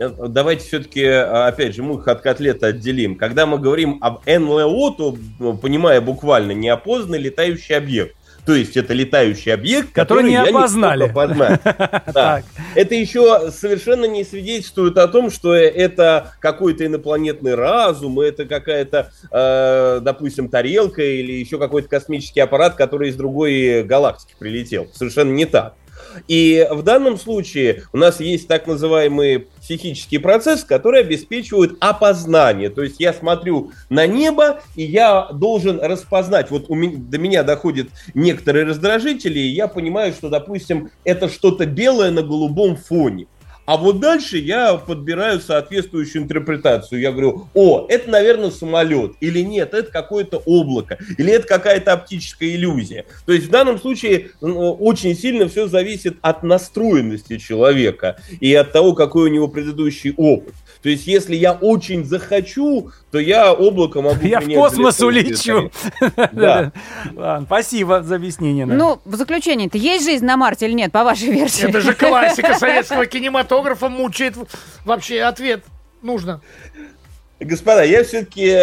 Э, 0.00 0.08
Давайте 0.28 0.64
все-таки, 0.66 1.04
опять 1.04 1.74
же, 1.74 1.82
мы 1.82 1.96
их 2.00 2.08
от 2.08 2.22
котлета 2.22 2.68
отделим. 2.68 3.16
Когда 3.16 3.46
мы 3.46 3.58
говорим 3.58 3.98
об 4.00 4.26
НЛО, 4.26 4.94
то, 4.96 5.16
ну, 5.38 5.56
понимая 5.56 6.00
буквально, 6.00 6.52
неопознанный 6.52 7.18
летающий 7.18 7.76
объект. 7.76 8.16
То 8.46 8.54
есть 8.54 8.74
это 8.76 8.94
летающий 8.94 9.52
объект, 9.52 9.92
Который 9.92 10.22
который, 10.22 10.24
не 10.28 10.32
я 10.32 10.42
не 10.44 10.48
опознали. 10.48 11.04
опознать. 11.04 11.60
Да. 12.14 12.42
Это 12.74 12.94
еще 12.94 13.50
совершенно 13.50 14.06
не 14.06 14.24
свидетельствует 14.24 14.96
о 14.96 15.06
том, 15.08 15.30
что 15.30 15.54
это 15.54 16.32
какой-то 16.40 16.86
инопланетный 16.86 17.54
разум, 17.54 18.18
это 18.18 18.46
какая-то, 18.46 19.12
э, 19.30 20.00
допустим, 20.02 20.48
тарелка 20.48 21.02
или 21.02 21.32
еще 21.32 21.58
какой-то 21.58 21.88
космический 21.88 22.40
аппарат, 22.40 22.76
который 22.76 23.10
из 23.10 23.16
другой 23.16 23.82
галактики 23.82 24.34
прилетел. 24.38 24.88
Совершенно 24.94 25.32
не 25.32 25.44
так. 25.44 25.74
И 26.28 26.66
в 26.70 26.82
данном 26.82 27.18
случае 27.18 27.84
у 27.92 27.96
нас 27.96 28.20
есть 28.20 28.48
так 28.48 28.66
называемый 28.66 29.48
психический 29.60 30.18
процесс, 30.18 30.64
который 30.64 31.00
обеспечивает 31.00 31.76
опознание. 31.80 32.70
То 32.70 32.82
есть 32.82 32.96
я 32.98 33.12
смотрю 33.12 33.72
на 33.88 34.06
небо, 34.06 34.60
и 34.76 34.82
я 34.82 35.28
должен 35.32 35.80
распознать. 35.80 36.50
Вот 36.50 36.66
у 36.68 36.74
меня, 36.74 36.98
до 36.98 37.18
меня 37.18 37.42
доходят 37.42 37.88
некоторые 38.14 38.64
раздражители, 38.64 39.38
и 39.38 39.48
я 39.48 39.68
понимаю, 39.68 40.12
что, 40.12 40.28
допустим, 40.28 40.90
это 41.04 41.28
что-то 41.28 41.66
белое 41.66 42.10
на 42.10 42.22
голубом 42.22 42.76
фоне. 42.76 43.26
А 43.70 43.76
вот 43.76 44.00
дальше 44.00 44.36
я 44.36 44.74
подбираю 44.74 45.38
соответствующую 45.38 46.24
интерпретацию. 46.24 47.00
Я 47.00 47.12
говорю, 47.12 47.46
о, 47.54 47.86
это, 47.88 48.10
наверное, 48.10 48.50
самолет. 48.50 49.12
Или 49.20 49.42
нет, 49.42 49.74
это 49.74 49.92
какое-то 49.92 50.42
облако. 50.44 50.98
Или 51.18 51.32
это 51.34 51.46
какая-то 51.46 51.92
оптическая 51.92 52.48
иллюзия. 52.48 53.04
То 53.26 53.32
есть 53.32 53.46
в 53.46 53.50
данном 53.50 53.78
случае 53.78 54.30
очень 54.40 55.16
сильно 55.16 55.46
все 55.46 55.68
зависит 55.68 56.16
от 56.20 56.42
настроенности 56.42 57.38
человека 57.38 58.18
и 58.40 58.52
от 58.54 58.72
того, 58.72 58.92
какой 58.94 59.30
у 59.30 59.32
него 59.32 59.46
предыдущий 59.46 60.14
опыт. 60.16 60.54
То 60.82 60.88
есть 60.88 61.06
если 61.06 61.36
я 61.36 61.52
очень 61.52 62.04
захочу, 62.04 62.90
то 63.12 63.20
я 63.20 63.52
облако 63.52 64.02
могу 64.02 64.26
Я 64.26 64.40
в 64.40 64.52
космос 64.52 65.00
улечу. 65.00 65.70
Да. 66.32 66.72
Ладно, 67.14 67.46
спасибо 67.46 68.02
за 68.02 68.16
объяснение. 68.16 68.66
Ну, 68.66 68.98
в 69.04 69.14
заключение-то 69.14 69.78
есть 69.78 70.06
жизнь 70.06 70.24
на 70.24 70.36
Марсе 70.36 70.66
или 70.66 70.72
нет, 70.72 70.90
по 70.90 71.04
вашей 71.04 71.30
версии? 71.30 71.68
Это 71.68 71.80
же 71.80 71.94
классика 71.94 72.54
советского 72.54 73.06
кинематографа 73.06 73.59
мучает 73.88 74.34
вообще 74.84 75.22
ответ. 75.22 75.64
Нужно. 76.02 76.40
Господа, 77.40 77.84
я 77.84 78.04
все-таки 78.04 78.54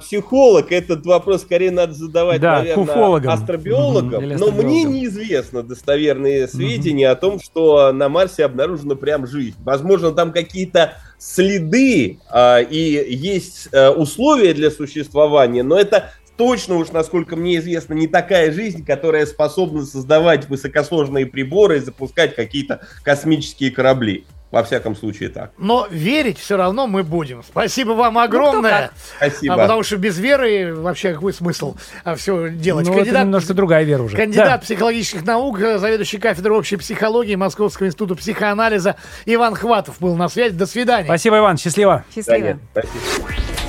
психолог, 0.00 0.72
этот 0.72 1.06
вопрос 1.06 1.42
скорее 1.42 1.70
надо 1.70 1.92
задавать, 1.92 2.40
Да, 2.40 2.58
наверное, 2.58 3.32
астробиологам. 3.32 4.24
Или 4.24 4.34
Но 4.34 4.50
мне 4.50 4.82
неизвестно 4.82 5.62
достоверные 5.62 6.48
сведения 6.48 7.10
о 7.10 7.14
том, 7.14 7.40
что 7.40 7.92
на 7.92 8.08
Марсе 8.08 8.44
обнаружена 8.44 8.96
прям 8.96 9.28
жизнь. 9.28 9.56
Возможно, 9.60 10.10
там 10.10 10.32
какие-то 10.32 10.94
следы 11.16 12.18
а, 12.28 12.58
и 12.58 13.14
есть 13.14 13.68
а, 13.72 13.92
условия 13.92 14.52
для 14.52 14.72
существования, 14.72 15.62
но 15.62 15.78
это 15.78 16.10
точно 16.36 16.76
уж, 16.76 16.90
насколько 16.90 17.36
мне 17.36 17.56
известно, 17.58 17.94
не 17.94 18.06
такая 18.08 18.52
жизнь, 18.52 18.84
которая 18.84 19.26
способна 19.26 19.84
создавать 19.84 20.48
высокосложные 20.48 21.26
приборы 21.26 21.78
и 21.78 21.80
запускать 21.80 22.34
какие-то 22.34 22.80
космические 23.02 23.70
корабли. 23.70 24.26
Во 24.50 24.62
всяком 24.62 24.94
случае 24.94 25.30
так. 25.30 25.50
Но 25.58 25.88
верить 25.90 26.38
все 26.38 26.56
равно 26.56 26.86
мы 26.86 27.02
будем. 27.02 27.42
Спасибо 27.42 27.90
вам 27.90 28.18
огромное. 28.18 28.92
Спасибо. 29.16 29.54
А 29.54 29.58
потому 29.58 29.82
что 29.82 29.96
без 29.96 30.16
веры 30.16 30.72
вообще 30.76 31.12
какой 31.12 31.32
смысл 31.32 31.74
все 32.16 32.50
делать? 32.50 32.86
Ну, 32.86 32.92
это 32.92 33.00
Кандидат, 33.00 33.24
немножко 33.24 33.52
другая 33.52 33.82
вера 33.82 34.04
уже. 34.04 34.16
кандидат 34.16 34.46
Да. 34.46 34.58
психологических 34.58 35.24
наук, 35.26 35.58
э, 35.60 35.78
заведующий 35.78 36.18
кафедрой 36.18 36.56
общей 36.56 36.76
психологии 36.76 37.34
Московского 37.34 37.88
института 37.88 38.14
психоанализа 38.14 38.94
Иван 39.26 39.56
Хватов 39.56 39.96
был 39.98 40.14
на 40.14 40.28
связи. 40.28 40.54
До 40.54 40.66
свидания. 40.66 41.06
Спасибо, 41.06 41.38
Иван, 41.38 41.56
счастливо. 41.58 42.04
Счастливо. 42.14 42.60
Спасибо. 42.70 43.63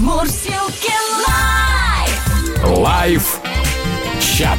Мурзилки 0.00 0.90
Live! 1.28 2.78
Live 2.78 3.40
чат. 4.18 4.58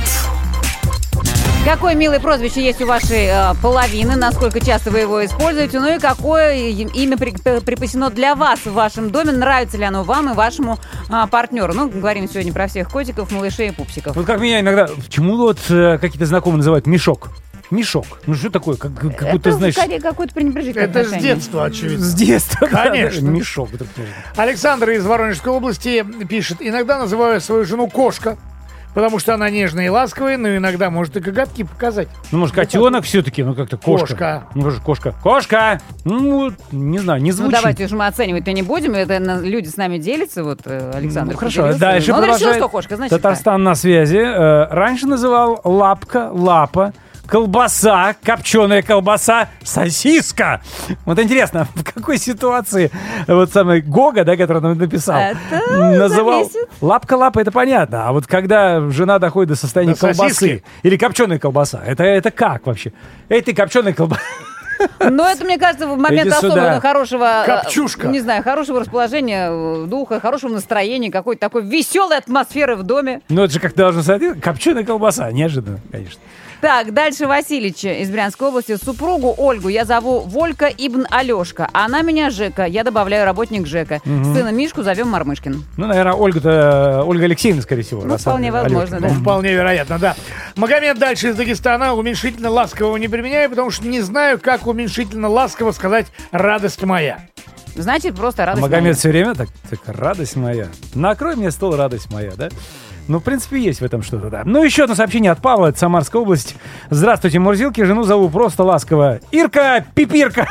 Какое 1.66 1.96
милое 1.96 2.20
прозвище 2.20 2.64
есть 2.64 2.80
у 2.80 2.86
вашей 2.86 3.26
э, 3.26 3.54
половины, 3.60 4.16
насколько 4.16 4.64
часто 4.64 4.92
вы 4.92 5.00
его 5.00 5.26
используете, 5.26 5.80
ну 5.80 5.96
и 5.96 6.00
какое 6.00 6.58
имя 6.58 7.18
при- 7.18 7.60
припасено 7.60 8.12
для 8.12 8.36
вас 8.36 8.60
в 8.60 8.74
вашем 8.74 9.10
доме, 9.10 9.32
нравится 9.32 9.78
ли 9.78 9.84
оно 9.84 10.04
вам 10.04 10.30
и 10.30 10.34
вашему 10.36 10.78
а, 11.10 11.26
партнеру. 11.26 11.74
Ну, 11.74 11.90
говорим 11.90 12.30
сегодня 12.30 12.54
про 12.54 12.68
всех 12.68 12.92
котиков, 12.92 13.32
малышей 13.32 13.70
и 13.70 13.72
пупсиков. 13.72 14.16
Вот 14.16 14.28
как 14.28 14.40
меня 14.40 14.60
иногда... 14.60 14.88
Почему 14.88 15.38
вот 15.38 15.58
э, 15.70 15.98
какие-то 16.00 16.28
знакомые 16.28 16.58
называют 16.58 16.86
мешок? 16.86 17.30
Мешок. 17.72 18.06
Ну 18.28 18.36
что 18.36 18.50
такое? 18.50 18.76
Как, 18.76 18.94
как 18.94 19.32
будто, 19.32 19.50
Это 19.50 19.52
знаешь, 19.54 19.74
скорее 19.76 20.00
какое-то 20.02 20.34
пренебрежительное 20.34 20.88
Это 20.88 21.04
с 21.04 21.08
отношение. 21.08 21.36
детства, 21.36 21.66
очевидно. 21.66 22.06
с 22.06 22.14
детства. 22.14 22.68
Конечно. 22.68 23.22
да, 23.22 23.32
Мешок. 23.32 23.70
Александр 24.36 24.90
из 24.92 25.06
Воронежской 25.06 25.52
области 25.54 26.06
пишет. 26.26 26.58
Иногда 26.60 27.00
называю 27.00 27.40
свою 27.40 27.64
жену 27.66 27.88
кошка, 27.88 28.38
потому 28.94 29.20
что 29.20 29.34
она 29.34 29.50
нежная 29.50 29.86
и 29.86 29.90
ласковая, 29.90 30.38
но 30.38 30.54
иногда 30.58 30.90
может 30.90 31.16
и 31.16 31.22
коготки 31.22 31.64
показать. 31.64 32.10
Ну, 32.34 32.40
может, 32.40 32.54
котенок 32.54 33.06
все-таки, 33.06 33.42
ну 33.42 33.56
как-то 33.56 33.78
кошка. 33.78 34.08
Кошка. 34.08 34.44
Ну, 34.54 34.64
тоже 34.64 34.82
кошка. 34.82 35.16
Кошка! 35.24 35.82
Ну, 36.04 36.52
не 36.74 37.00
знаю, 37.00 37.22
не 37.22 37.32
Ну, 37.32 37.38
звучит. 37.38 37.54
давайте 37.54 37.86
уж 37.86 37.92
мы 37.92 38.06
оценивать-то 38.08 38.52
не 38.52 38.64
будем. 38.64 38.96
Это 38.96 39.18
люди 39.18 39.70
с 39.70 39.78
нами 39.78 39.98
делятся. 39.98 40.44
Вот 40.44 40.60
э, 40.66 40.92
Александр 40.94 41.34
Ну, 41.34 41.40
хорошо, 41.40 41.74
дальше 41.74 42.12
Ну, 42.12 42.18
Он 42.18 42.26
решил, 42.26 42.54
что 42.54 42.68
кошка, 42.68 42.98
значит, 42.98 43.12
Татарстан 43.16 43.64
на 43.64 43.76
связи. 43.76 44.18
Э, 44.18 44.66
раньше 44.70 45.08
называл 45.08 45.62
лапка, 45.64 46.30
лапа, 46.34 46.92
колбаса, 47.32 48.14
копченая 48.24 48.82
колбаса, 48.82 49.48
сосиска. 49.64 50.62
Вот 51.06 51.18
интересно, 51.18 51.66
в 51.76 51.84
какой 51.84 52.18
ситуации 52.18 52.92
вот 53.26 53.52
самый 53.54 53.80
Гога, 53.82 54.26
да, 54.26 54.36
который 54.36 54.62
нам 54.62 54.78
написал, 54.78 55.18
Это 55.18 55.78
называл 55.98 56.44
зависит. 56.44 56.70
лапка, 56.82 57.14
лапа, 57.14 57.40
это 57.40 57.52
понятно. 57.52 58.10
А 58.10 58.12
вот 58.12 58.28
когда 58.28 58.82
жена 58.90 59.18
доходит 59.18 59.50
до 59.50 59.56
состояния 59.56 59.94
До 59.94 60.00
колбасы 60.00 60.34
сосиски. 60.34 60.64
или 60.84 60.98
копченая 60.98 61.40
колбаса, 61.40 61.82
это, 61.86 62.04
это 62.04 62.32
как 62.32 62.68
вообще? 62.68 62.92
Эй, 63.30 63.42
ты 63.42 63.54
копченая 63.54 63.94
колбаса. 63.94 64.22
Но 65.00 65.30
это, 65.30 65.46
мне 65.46 65.58
кажется, 65.58 65.88
в 65.88 65.98
момент 65.98 66.28
Иди 66.28 66.36
особого 66.36 66.52
сюда. 66.58 66.80
хорошего... 66.82 67.44
э, 67.44 67.46
Копчушка. 67.46 68.08
Не 68.08 68.20
знаю, 68.20 68.44
хорошего 68.44 68.80
расположения 68.82 69.48
э, 69.50 69.86
духа, 69.88 70.20
хорошего 70.20 70.52
настроения, 70.52 71.12
какой-то 71.12 71.40
такой 71.40 71.62
веселой 71.62 72.18
атмосферы 72.18 72.76
в 72.76 72.84
доме. 72.84 73.22
Ну, 73.30 73.44
это 73.44 73.54
же 73.54 73.60
как 73.60 73.76
должно 73.76 74.02
соответствовать. 74.02 74.44
Копченая 74.44 74.84
колбаса, 74.84 75.32
неожиданно, 75.32 75.80
конечно. 75.92 76.20
Так, 76.62 76.94
дальше 76.94 77.26
Васильевич 77.26 77.84
из 77.86 78.12
Брянской 78.12 78.50
области. 78.50 78.76
Супругу 78.78 79.34
Ольгу 79.36 79.68
я 79.68 79.84
зову 79.84 80.20
Волька 80.20 80.68
Ибн 80.68 81.08
Алешка. 81.10 81.68
а 81.74 81.86
Она 81.86 82.04
меня 82.04 82.30
Жека. 82.30 82.66
Я 82.66 82.84
добавляю 82.84 83.26
работник 83.26 83.66
Жека. 83.66 84.00
Сына 84.04 84.52
Мишку 84.52 84.84
зовем 84.84 85.10
Мармышкин. 85.10 85.64
Ну, 85.78 85.88
наверное, 85.88 86.14
Ольга-то, 86.14 87.04
Ольга 87.04 87.26
Алексеевна, 87.26 87.64
скорее 87.64 87.82
всего. 87.82 88.04
Ну, 88.04 88.16
вполне 88.18 88.50
она- 88.50 88.62
возможно, 88.62 89.00
да. 89.00 89.08
Ну, 89.08 89.14
вполне 89.22 89.54
вероятно, 89.54 89.98
да. 89.98 90.16
Магомед 90.56 91.00
дальше 91.00 91.30
из 91.30 91.36
Дагестана. 91.36 91.96
Уменьшительно 91.96 92.52
ласкового 92.52 92.98
не 92.98 93.08
применяю, 93.08 93.50
потому 93.50 93.72
что 93.72 93.88
не 93.88 94.02
знаю, 94.02 94.40
как 94.40 94.68
уменьшительно 94.68 95.30
ласково 95.30 95.72
сказать 95.72 96.08
«радость 96.32 96.84
моя». 96.84 97.22
Значит, 97.74 98.16
просто 98.16 98.46
радость. 98.46 98.62
Магомед 98.62 98.84
моя. 98.84 98.94
все 98.96 99.10
время 99.10 99.34
так, 99.34 99.48
так, 99.70 99.80
радость 99.88 100.36
моя. 100.36 100.68
Накрой 100.94 101.38
мне 101.38 101.50
стол, 101.52 101.76
радость 101.76 102.12
моя, 102.12 102.32
да? 102.36 102.50
Ну, 103.08 103.20
в 103.20 103.24
принципе, 103.24 103.60
есть 103.60 103.82
в 103.82 103.84
этом 103.86 104.04
что-то, 104.04 104.30
да. 104.30 104.44
Ну, 104.46 104.64
еще 104.64 104.84
одно 104.84 104.96
сообщение 104.96 105.32
от 105.32 105.40
Павла, 105.40 105.68
это 105.68 105.80
Самарская 105.80 106.22
область. 106.22 106.56
Здравствуйте, 106.90 107.40
Мурзилки, 107.40 107.82
жену 107.84 108.04
зову 108.04 108.30
просто 108.30 108.64
ласково. 108.64 109.20
Ирка 109.32 109.86
Пипирка. 109.94 110.48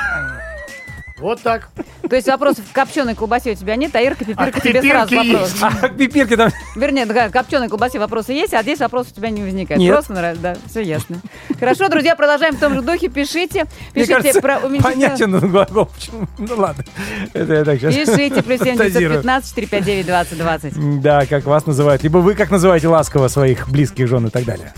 Вот 1.21 1.43
так. 1.43 1.69
То 2.09 2.17
есть 2.17 2.27
вопросов 2.27 2.65
к 2.71 2.75
копченой 2.75 3.15
колбасе 3.15 3.53
у 3.53 3.55
тебя 3.55 3.77
нет, 3.77 3.95
а 3.95 4.01
Ирка 4.01 4.25
Пипирка 4.25 4.59
А 4.59 4.61
тебе 4.61 4.83
сразу 4.83 5.15
вопрос. 5.15 5.57
А 5.61 5.89
к 5.89 5.97
Пипирке 5.97 6.37
там... 6.37 6.51
Вернее, 6.75 7.07
да, 7.07 7.29
к 7.29 7.33
копченой 7.33 7.69
колбасе 7.69 7.99
вопросы 7.99 8.33
есть, 8.33 8.55
а 8.55 8.63
здесь 8.63 8.81
вопрос 8.81 9.09
у 9.13 9.15
тебя 9.15 9.31
не 9.31 9.43
возникает. 9.43 9.81
Нет. 9.81 9.93
Просто 9.93 10.15
нравится, 10.15 10.43
да, 10.43 10.57
все 10.67 10.81
ясно. 10.81 11.21
Хорошо, 11.59 11.89
друзья, 11.89 12.17
продолжаем 12.17 12.57
в 12.57 12.61
том 12.61 12.75
же 12.75 12.83
духе. 12.83 13.09
Пишите, 13.09 13.67
Мне 13.95 14.05
пишите 14.05 14.15
кажется, 14.15 14.41
про 14.41 14.59
уменьшительное... 14.59 15.09
понятен 15.09 15.35
он 15.35 15.51
глагол. 15.51 15.87
Почему? 15.87 16.27
Ну, 16.39 16.55
ладно. 16.57 16.85
Это 17.33 17.55
я 17.55 17.65
так 17.65 17.79
сейчас 17.79 17.95
Пишите, 17.95 18.43
плюс 18.43 18.61
7 18.61 18.77
фантазирую. 18.77 19.23
915 19.23 19.55
459 19.55 20.07
2020. 20.07 21.01
Да, 21.03 21.27
как 21.27 21.45
вас 21.45 21.67
называют. 21.67 22.03
Либо 22.03 22.19
вы 22.19 22.35
как 22.35 22.51
называете 22.51 22.89
ласково 22.89 23.29
своих 23.29 23.69
близких 23.69 24.09
жен 24.09 24.27
и 24.27 24.31
так 24.31 24.45
далее. 24.45 24.73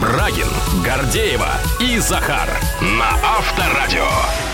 Брагин, 0.00 0.48
Гордеева 0.84 1.50
и 1.80 1.98
Захар 1.98 2.48
на 2.80 3.10
Авторадио. 3.22 4.47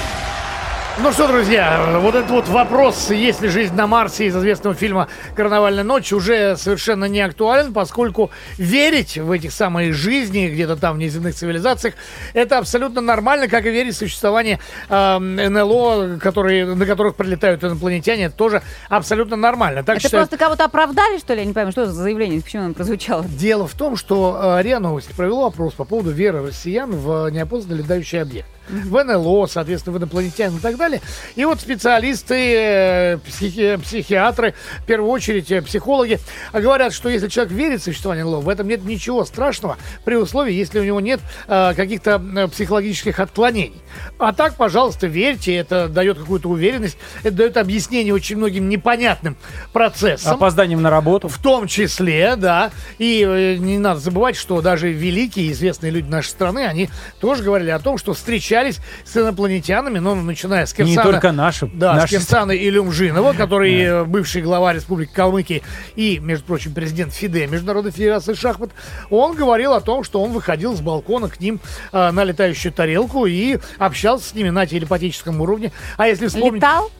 Ну 1.02 1.10
что, 1.12 1.26
друзья, 1.26 1.98
вот 2.00 2.14
этот 2.14 2.30
вот 2.30 2.48
вопрос, 2.48 3.10
есть 3.10 3.42
ли 3.42 3.48
жизнь 3.48 3.74
на 3.74 3.88
Марсе 3.88 4.26
из 4.26 4.36
известного 4.36 4.76
фильма 4.76 5.08
«Карнавальная 5.34 5.82
ночь» 5.82 6.12
уже 6.12 6.56
совершенно 6.56 7.06
не 7.06 7.20
актуален, 7.20 7.72
поскольку 7.72 8.30
верить 8.58 9.18
в 9.18 9.32
этих 9.32 9.50
самые 9.52 9.92
жизни 9.92 10.46
где-то 10.48 10.76
там 10.76 10.94
в 10.94 10.98
неземных 10.98 11.34
цивилизациях, 11.34 11.94
это 12.32 12.58
абсолютно 12.58 13.00
нормально, 13.00 13.48
как 13.48 13.66
и 13.66 13.70
верить 13.70 13.94
в 13.96 13.98
существование 13.98 14.60
э, 14.88 15.18
НЛО, 15.18 16.20
которые, 16.22 16.64
на 16.64 16.86
которых 16.86 17.16
прилетают 17.16 17.64
инопланетяне, 17.64 18.26
это 18.26 18.36
тоже 18.36 18.62
абсолютно 18.88 19.34
нормально. 19.34 19.82
Так 19.82 19.96
Это 19.96 20.06
считают- 20.06 20.28
просто 20.30 20.44
кого-то 20.44 20.64
оправдали, 20.64 21.18
что 21.18 21.34
ли? 21.34 21.40
Я 21.40 21.44
не 21.46 21.52
пойму, 21.52 21.72
что 21.72 21.86
за 21.86 21.92
заявление, 21.92 22.40
почему 22.40 22.66
оно 22.66 22.74
прозвучало? 22.74 23.24
Дело 23.24 23.66
в 23.66 23.74
том, 23.74 23.96
что 23.96 24.58
э, 24.58 24.62
РИА 24.62 24.78
Новости 24.78 25.12
провело 25.12 25.46
опрос 25.46 25.74
по 25.74 25.84
поводу 25.84 26.12
веры 26.12 26.46
россиян 26.46 26.92
в 26.92 27.28
неопознанный 27.30 27.82
летающий 27.82 28.22
объект. 28.22 28.48
В 28.68 29.04
НЛО, 29.04 29.46
соответственно, 29.46 29.94
в 29.96 29.98
инопланетян 29.98 30.56
и 30.56 30.60
так 30.60 30.76
далее. 30.76 31.00
И 31.36 31.44
вот 31.44 31.60
специалисты, 31.60 32.34
э, 32.34 33.18
психи- 33.18 33.76
психиатры, 33.76 34.54
в 34.80 34.86
первую 34.86 35.10
очередь 35.10 35.50
э, 35.50 35.60
психологи, 35.62 36.18
э, 36.52 36.60
говорят, 36.60 36.92
что 36.92 37.08
если 37.08 37.28
человек 37.28 37.52
верит 37.52 37.80
в 37.80 37.84
существование 37.84 38.24
НЛО, 38.24 38.40
в 38.40 38.48
этом 38.48 38.68
нет 38.68 38.84
ничего 38.84 39.24
страшного, 39.24 39.76
при 40.04 40.14
условии, 40.16 40.54
если 40.54 40.78
у 40.80 40.84
него 40.84 41.00
нет 41.00 41.20
э, 41.46 41.74
каких-то 41.74 42.22
э, 42.36 42.48
психологических 42.48 43.20
отклонений. 43.20 43.82
А 44.18 44.32
так, 44.32 44.54
пожалуйста, 44.54 45.06
верьте, 45.06 45.54
это 45.54 45.88
дает 45.88 46.18
какую-то 46.18 46.48
уверенность, 46.48 46.96
это 47.22 47.36
дает 47.36 47.56
объяснение 47.56 48.14
очень 48.14 48.36
многим 48.36 48.68
непонятным 48.68 49.36
процессам. 49.72 50.34
Опозданием 50.34 50.80
на 50.82 50.90
работу. 50.90 51.28
В 51.28 51.38
том 51.38 51.66
числе, 51.66 52.36
да. 52.36 52.70
И 52.98 53.24
э, 53.26 53.56
не 53.56 53.78
надо 53.78 54.00
забывать, 54.00 54.36
что 54.36 54.60
даже 54.60 54.90
великие 54.90 55.52
известные 55.52 55.90
люди 55.92 56.08
нашей 56.08 56.28
страны, 56.28 56.66
они 56.66 56.88
тоже 57.20 57.42
говорили 57.42 57.70
о 57.70 57.78
том, 57.78 57.98
что 57.98 58.14
встречались 58.54 58.80
с 59.04 59.16
инопланетянами, 59.16 59.98
ну, 59.98 60.14
начиная 60.14 60.66
с 60.66 60.78
Не 60.78 60.84
Кирсана. 60.86 61.02
только 61.12 61.32
нашим. 61.32 61.70
Да, 61.74 61.94
Наши- 61.94 62.06
с 62.06 62.10
Кирсана 62.10 62.52
Илюмжинова, 62.52 63.32
который 63.32 63.80
э, 63.82 64.04
бывший 64.04 64.42
глава 64.42 64.72
Республики 64.72 65.12
Калмыкии 65.12 65.62
и, 65.96 66.18
между 66.20 66.44
прочим, 66.44 66.72
президент 66.72 67.12
ФИДЕ, 67.12 67.46
Международной 67.48 67.90
Федерации 67.90 68.34
Шахмат, 68.34 68.70
он 69.10 69.34
говорил 69.34 69.72
о 69.72 69.80
том, 69.80 70.04
что 70.04 70.22
он 70.22 70.32
выходил 70.32 70.76
с 70.76 70.80
балкона 70.80 71.28
к 71.28 71.40
ним 71.40 71.60
э, 71.92 72.10
на 72.10 72.24
летающую 72.24 72.72
тарелку 72.72 73.26
и 73.26 73.58
общался 73.78 74.28
с 74.28 74.34
ними 74.34 74.50
на 74.50 74.66
телепатическом 74.66 75.40
уровне. 75.40 75.72
А 75.96 76.06
если 76.06 76.28
вспомнить... 76.28 76.62
Летал? 76.62 76.90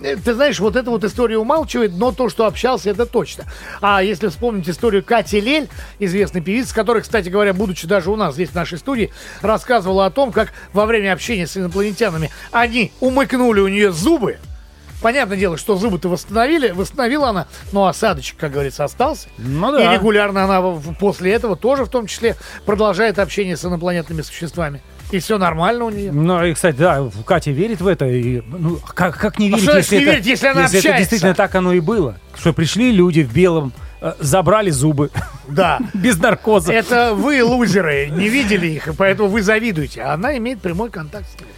Ты 0.00 0.34
знаешь, 0.34 0.60
вот 0.60 0.76
эта 0.76 0.90
вот 0.90 1.02
история 1.04 1.38
умалчивает, 1.38 1.92
но 1.94 2.12
то, 2.12 2.28
что 2.28 2.46
общался, 2.46 2.90
это 2.90 3.04
точно. 3.04 3.44
А 3.80 4.02
если 4.02 4.28
вспомнить 4.28 4.68
историю 4.68 5.02
Кати 5.02 5.40
Лель, 5.40 5.68
известной 5.98 6.40
певицы, 6.40 6.74
которая, 6.74 7.02
кстати 7.02 7.28
говоря, 7.28 7.52
будучи 7.52 7.86
даже 7.86 8.10
у 8.10 8.16
нас 8.16 8.34
здесь 8.34 8.50
в 8.50 8.54
нашей 8.54 8.78
студии, 8.78 9.12
рассказывала 9.42 10.06
о 10.06 10.10
том, 10.10 10.30
как 10.30 10.52
во 10.72 10.86
время 10.86 11.12
общения 11.12 11.46
с 11.46 11.56
инопланетянами 11.56 12.30
они 12.52 12.92
умыкнули 13.00 13.60
у 13.60 13.68
нее 13.68 13.90
зубы. 13.90 14.38
Понятное 15.02 15.36
дело, 15.36 15.56
что 15.56 15.76
зубы-то 15.76 16.08
восстановили, 16.08 16.70
восстановила 16.70 17.28
она, 17.28 17.46
но 17.72 17.86
осадочек, 17.86 18.36
как 18.36 18.52
говорится, 18.52 18.84
остался. 18.84 19.28
Ну 19.38 19.78
И 19.78 19.82
да. 19.82 19.94
регулярно 19.94 20.44
она 20.44 20.80
после 20.98 21.32
этого 21.32 21.54
тоже, 21.56 21.84
в 21.84 21.88
том 21.88 22.06
числе, 22.06 22.36
продолжает 22.66 23.18
общение 23.20 23.56
с 23.56 23.64
инопланетными 23.64 24.22
существами. 24.22 24.82
И 25.10 25.18
все 25.20 25.38
нормально 25.38 25.86
у 25.86 25.90
нее. 25.90 26.12
Ну, 26.12 26.44
и, 26.44 26.52
кстати, 26.52 26.76
да, 26.76 27.08
Катя 27.24 27.50
верит 27.50 27.80
в 27.80 27.86
это. 27.86 28.06
И, 28.06 28.42
ну, 28.46 28.78
как, 28.94 29.16
как 29.16 29.38
не 29.38 29.46
А 29.46 29.50
верить, 29.50 29.64
значит 29.64 29.78
если, 29.92 29.96
не 29.96 30.02
это, 30.02 30.10
верить, 30.12 30.26
если 30.26 30.46
она 30.48 30.60
это 30.66 30.76
общается? 30.76 30.98
действительно 30.98 31.34
так 31.34 31.54
оно 31.54 31.72
и 31.72 31.80
было? 31.80 32.18
Что 32.38 32.52
пришли 32.52 32.92
люди 32.92 33.22
в 33.22 33.32
белом, 33.32 33.72
э, 34.02 34.12
забрали 34.20 34.70
зубы 34.70 35.10
Да. 35.48 35.78
без 35.94 36.18
наркоза. 36.18 36.72
Это 36.72 37.14
вы, 37.14 37.42
лузеры, 37.42 38.08
не 38.10 38.28
видели 38.28 38.66
их, 38.66 38.88
и 38.88 38.92
поэтому 38.92 39.28
вы 39.28 39.42
завидуете. 39.42 40.02
А 40.02 40.14
она 40.14 40.36
имеет 40.36 40.60
прямой 40.60 40.90
контакт 40.90 41.26
с 41.26 41.40
ними. 41.40 41.48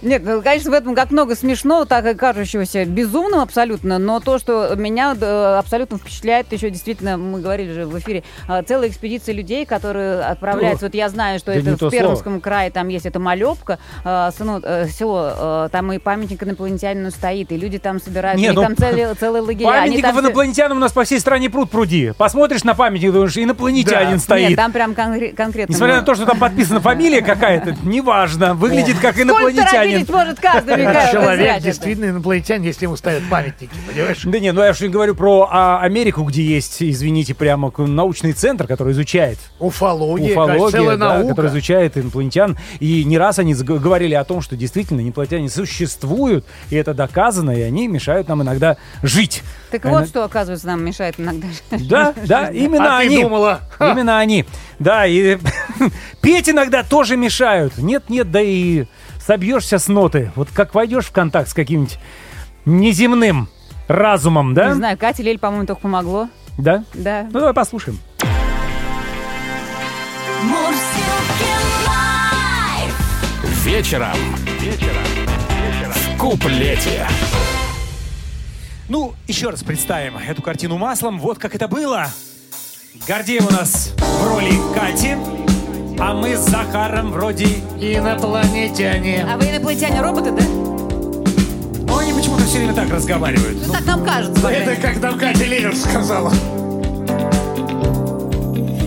Нет, 0.00 0.22
ну, 0.24 0.42
конечно, 0.42 0.70
в 0.70 0.74
этом 0.74 0.94
как 0.94 1.10
много 1.10 1.34
смешного, 1.34 1.84
так 1.84 2.06
и 2.06 2.14
кажущегося 2.14 2.84
безумным 2.84 3.40
абсолютно, 3.40 3.98
но 3.98 4.20
то, 4.20 4.38
что 4.38 4.74
меня 4.76 5.16
э, 5.20 5.56
абсолютно 5.58 5.98
впечатляет, 5.98 6.52
еще 6.52 6.70
действительно, 6.70 7.16
мы 7.16 7.40
говорили 7.40 7.72
же 7.72 7.86
в 7.86 7.98
эфире, 7.98 8.22
э, 8.48 8.62
целая 8.62 8.88
экспедиция 8.88 9.34
людей, 9.34 9.66
которые 9.66 10.20
отправляются, 10.20 10.86
вот 10.86 10.94
я 10.94 11.08
знаю, 11.08 11.40
что 11.40 11.52
Да 11.52 11.58
это 11.72 11.88
в 11.88 11.90
Пермском 11.90 12.40
крае, 12.40 12.70
там 12.70 12.88
есть 12.88 13.06
это 13.06 13.18
Малепка, 13.18 13.78
э, 14.04 14.30
сыну- 14.38 14.62
село, 14.88 15.68
там 15.72 15.92
и 15.92 15.98
памятник 15.98 16.42
инопланетянину 16.42 17.10
стоит, 17.10 17.50
и 17.50 17.56
люди 17.56 17.78
там 17.78 18.00
собираются, 18.00 18.40
Не, 18.40 18.52
и 18.52 18.54
ну, 18.54 18.62
там 18.62 18.76
целые, 18.76 19.14
целые 19.18 19.42
лагеря. 19.42 19.68
Они 19.70 19.96
Памятников 19.96 20.14
там 20.14 20.20
инопланетянам 20.20 20.76
у 20.76 20.80
нас 20.80 20.92
по 20.92 21.02
всей 21.04 21.18
стране 21.18 21.50
пруд 21.50 21.70
пруди. 21.70 22.12
Посмотришь 22.16 22.62
на 22.62 22.74
памятник, 22.74 23.12
думаешь, 23.12 23.36
инопланетянин 23.42 24.16
Да. 24.16 24.18
стоит. 24.18 24.48
Нет, 24.50 24.56
там 24.56 24.72
прям 24.72 24.92
конкре- 24.92 25.34
конкретно. 25.34 25.72
Несмотря 25.72 25.96
на 25.96 26.02
то, 26.02 26.14
что 26.14 26.26
там 26.26 26.38
подписана 26.38 26.80
фамилия 26.80 27.22
какая-то, 27.22 27.76
неважно, 27.82 28.54
выглядит 28.54 28.98
как 28.98 29.18
инопланетянин. 29.20 29.98
видеть 29.98 30.10
может 30.10 30.38
каждый, 30.40 30.76
Человек 31.10 31.62
действительно 31.62 32.10
инопланетян, 32.10 32.62
если 32.62 32.84
ему 32.86 32.96
ставят 32.96 33.22
памятники, 33.30 33.72
понимаешь? 33.86 34.20
Да 34.24 34.38
не, 34.38 34.52
ну 34.52 34.62
я 34.62 34.72
же 34.72 34.86
не 34.86 34.92
говорю 34.92 35.14
про 35.14 35.48
а, 35.50 35.80
Америку, 35.82 36.22
где 36.24 36.42
есть, 36.42 36.82
извините, 36.82 37.34
прямо 37.34 37.72
научный 37.76 38.32
центр, 38.32 38.66
который 38.66 38.92
изучает 38.92 39.38
Уфология, 39.58 40.32
уфология, 40.32 40.70
целая 40.70 40.96
да, 40.96 41.14
наука. 41.14 41.28
который 41.30 41.50
изучает 41.50 41.96
инопланетян. 41.96 42.56
И 42.80 43.04
не 43.04 43.18
раз 43.18 43.38
они 43.38 43.54
говорили 43.54 44.14
о 44.14 44.24
том, 44.24 44.40
что 44.40 44.56
действительно 44.56 45.00
инопланетяне 45.00 45.48
существуют, 45.48 46.44
и 46.70 46.76
это 46.76 46.94
доказано, 46.94 47.50
и 47.50 47.60
они 47.62 47.88
мешают 47.88 48.28
нам 48.28 48.42
иногда 48.42 48.76
жить. 49.02 49.42
Так 49.70 49.84
Э, 49.84 49.90
вот, 49.90 50.08
что, 50.08 50.24
оказывается, 50.24 50.66
нам 50.66 50.84
мешает 50.84 51.16
иногда. 51.18 51.46
Да, 51.70 52.14
да, 52.26 52.48
именно 52.48 52.96
А 52.96 52.98
они. 52.98 53.18
Думала? 53.28 53.60
Ха. 53.78 53.92
Именно 53.92 54.18
они. 54.18 54.44
Да, 54.78 55.06
и 55.06 55.38
петь 56.20 56.48
иногда 56.48 56.82
тоже 56.82 57.16
мешают. 57.16 57.78
Нет, 57.78 58.08
нет, 58.08 58.30
да 58.30 58.40
и 58.40 58.86
собьешься 59.24 59.78
с 59.78 59.88
ноты. 59.88 60.32
Вот 60.34 60.48
как 60.52 60.74
войдешь 60.74 61.06
в 61.06 61.12
контакт 61.12 61.50
с 61.50 61.54
каким-нибудь 61.54 61.98
неземным 62.64 63.48
разумом, 63.86 64.54
да? 64.54 64.68
Не 64.68 64.74
знаю, 64.74 64.98
Кате 64.98 65.22
Лель, 65.22 65.38
по-моему, 65.38 65.66
только 65.66 65.82
помогло. 65.82 66.28
Да? 66.56 66.84
Да. 66.94 67.24
Ну 67.24 67.40
давай 67.40 67.54
послушаем. 67.54 67.98
Вечером. 73.64 74.16
Вечером. 74.60 75.04
В 75.90 76.18
куплете. 76.18 77.06
Ну, 78.88 79.12
еще 79.26 79.50
раз 79.50 79.62
представим 79.62 80.16
эту 80.16 80.40
картину 80.40 80.78
маслом. 80.78 81.18
Вот 81.18 81.38
как 81.38 81.54
это 81.54 81.68
было. 81.68 82.06
Гордеев 83.06 83.48
у 83.48 83.52
нас 83.52 83.90
в 83.96 84.26
роли 84.26 84.52
Кати, 84.74 85.16
а 85.98 86.14
мы 86.14 86.36
с 86.36 86.40
Захаром 86.40 87.10
вроде... 87.10 87.46
Инопланетяне. 87.80 89.26
А 89.30 89.36
вы 89.36 89.50
инопланетяне 89.50 90.00
роботы, 90.00 90.30
да? 90.30 90.42
Ну, 91.86 91.98
они 91.98 92.12
почему-то 92.12 92.44
все 92.44 92.58
время 92.58 92.74
так 92.74 92.90
разговаривают. 92.90 93.66
Ну, 93.66 93.72
так 93.72 93.86
нам 93.86 94.04
кажется. 94.04 94.34
по 94.34 94.48
крайней 94.48 94.64
Это 94.72 94.80
как 94.80 95.00
нам 95.00 95.18
Катя 95.18 95.44
Лелер 95.44 95.74
сказала. 95.74 96.32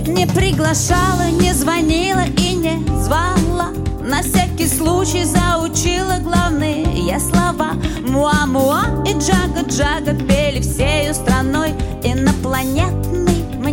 Не 0.08 0.28
приглашала, 0.28 1.30
не 1.32 1.54
звонила 1.54 2.24
и 2.38 2.54
не 2.54 2.84
звала 3.02 3.72
На 4.02 4.22
всякий 4.22 4.68
случай 4.68 5.24
заучила 5.24 6.18
главные 6.22 7.20
слова 7.20 7.72
Муа-муа 8.02 9.04
и 9.06 9.14
джага-джага 9.14 10.14
пели 10.28 10.62
всею 10.62 11.14
страной 11.14 11.72
Инопланетный 12.04 13.31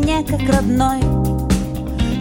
мне 0.09 0.25
как 0.25 0.41
родной. 0.41 1.01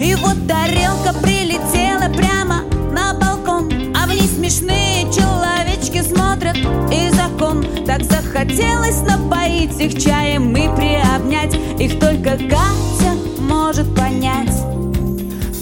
И 0.02 0.14
вот 0.16 0.36
тарелка 0.46 1.14
прилетела 1.22 2.14
прямо 2.14 2.64
на 2.92 3.14
балкон 3.14 3.72
А 3.96 4.06
вниз 4.06 4.36
смешные 4.36 5.04
человечки 5.12 6.04
смотрят 6.04 6.58
и 6.92 7.10
закон 7.10 7.66
Так 7.86 8.04
захотелось 8.04 9.02
напоить 9.02 9.80
их 9.80 10.04
чаем 10.04 10.56
и 10.56 10.68
приобнять. 10.76 11.56
Их 11.80 11.98
только 12.00 12.32
Катя 12.32 13.14
может 13.40 13.96
понять. 13.96 14.54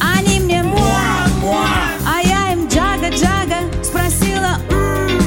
Они 0.02 0.40
мне 0.40 0.64
муа, 0.64 1.28
а 2.08 2.22
я 2.28 2.54
им 2.54 2.68
джага-джага 2.68 3.84
Спросила, 3.84 4.58
«М, 4.72 5.20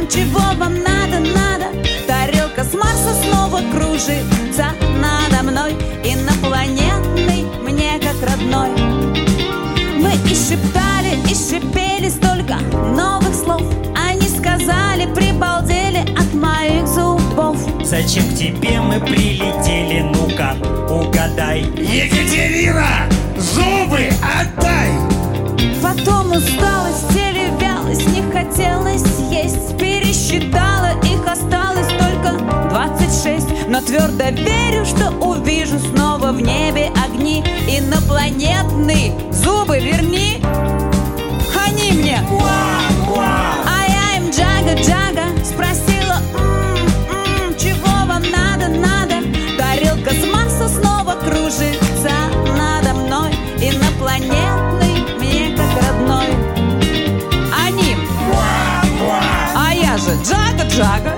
м, 0.00 0.08
чего 0.08 0.40
вам 0.58 0.74
надо, 0.78 1.18
надо? 1.18 1.66
Тарелка 2.06 2.64
кружится 3.72 4.85
шептали, 10.48 11.18
и 11.28 11.34
шипели 11.34 12.08
столько 12.08 12.58
новых 12.94 13.34
слов. 13.34 13.62
Они 13.96 14.28
сказали, 14.28 15.12
прибалдели 15.12 16.02
от 16.16 16.32
моих 16.34 16.86
зубов. 16.86 17.58
Зачем 17.84 18.22
к 18.30 18.36
тебе 18.36 18.80
мы 18.80 19.00
прилетели, 19.00 20.02
ну-ка, 20.02 20.54
угадай. 20.88 21.62
Екатерина, 21.62 23.08
зубы 23.36 24.08
отдай! 24.22 24.92
Потом 25.82 26.30
усталость, 26.30 27.08
теле 27.12 27.50
вялость, 27.60 28.06
не 28.08 28.22
хотелось 28.30 29.02
есть. 29.32 29.76
Пересчитала, 29.78 30.92
их 31.02 31.26
осталось 31.26 31.88
только 31.88 32.38
26 32.70 33.68
Но 33.68 33.80
твердо 33.80 34.28
верю, 34.30 34.84
что 34.84 35.10
увижу 35.10 35.80
снова 35.80 36.30
в 36.30 36.40
небе 36.40 36.92
огни. 37.04 37.42
Инопланетные 37.68 39.12
зубы 39.46 39.78
верни. 39.78 40.42
Они 41.64 41.92
мне. 41.92 42.18
А 43.64 43.86
я 43.88 44.16
им 44.18 44.30
джага-джага 44.30 45.24
Спросила, 45.44 46.18
«М, 46.34 47.50
м, 47.50 47.56
чего 47.56 47.86
вам 48.06 48.22
надо, 48.38 48.66
надо? 48.68 49.16
Тарелка 49.56 50.10
с 50.10 50.26
Марса 50.26 50.68
снова 50.68 51.12
кружится 51.12 52.10
надо 52.58 52.94
мной 52.94 53.30
Инопланетный 53.60 54.96
мне 55.18 55.56
как 55.56 55.70
родной. 55.82 56.26
Они. 57.66 57.96
А 59.54 59.72
я 59.72 59.96
же 59.96 60.10
джага-джага 60.24 60.66
Спросила, 60.66 61.15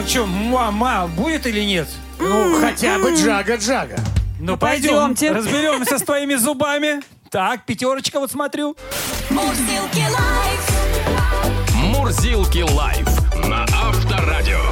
Так 0.00 0.08
что, 0.08 0.24
мама, 0.24 1.10
будет 1.14 1.46
или 1.46 1.60
нет? 1.60 1.86
Ну, 2.18 2.58
хотя 2.58 2.98
бы 2.98 3.10
джага-джага. 3.10 4.00
Ну 4.40 4.56
пойдем, 4.56 4.94
Пойдемте. 4.94 5.30
разберемся 5.30 5.98
с 5.98 6.02
твоими 6.02 6.36
зубами. 6.36 7.02
Так, 7.28 7.66
пятерочка, 7.66 8.18
вот 8.18 8.30
смотрю. 8.30 8.78
Мурзилки 9.28 10.02
лайф 10.10 11.74
Мурзилки 11.74 12.62
лайф 12.72 13.08
на 13.46 13.64
Авторадио. 13.64 14.62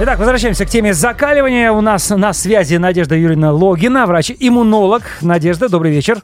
Итак, 0.00 0.18
возвращаемся 0.18 0.64
к 0.64 0.70
теме 0.70 0.94
закаливания. 0.94 1.70
У 1.70 1.82
нас 1.82 2.08
на 2.08 2.32
связи 2.32 2.76
Надежда 2.76 3.14
Юрьевна 3.14 3.52
Логина, 3.52 4.06
врач-иммунолог. 4.06 5.02
Надежда, 5.20 5.68
добрый 5.68 5.92
вечер. 5.92 6.22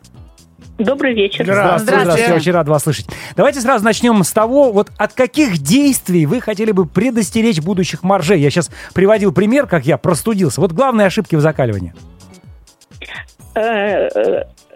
Добрый 0.78 1.14
вечер. 1.14 1.44
Здравствуйте, 1.44 2.00
здравствуйте, 2.00 2.34
очень 2.34 2.52
рад 2.52 2.68
вас 2.68 2.82
слышать. 2.82 3.06
Давайте 3.36 3.60
сразу 3.60 3.84
начнем 3.84 4.22
с 4.24 4.32
того, 4.32 4.72
вот 4.72 4.90
от 4.96 5.12
каких 5.12 5.58
действий 5.58 6.26
вы 6.26 6.40
хотели 6.40 6.72
бы 6.72 6.86
предостеречь 6.86 7.60
будущих 7.60 8.02
моржей. 8.02 8.40
Я 8.40 8.50
сейчас 8.50 8.70
приводил 8.94 9.32
пример, 9.32 9.66
как 9.66 9.86
я 9.86 9.98
простудился. 9.98 10.60
Вот 10.60 10.72
главные 10.72 11.06
ошибки 11.06 11.36
в 11.36 11.40
закаливании. 11.40 11.94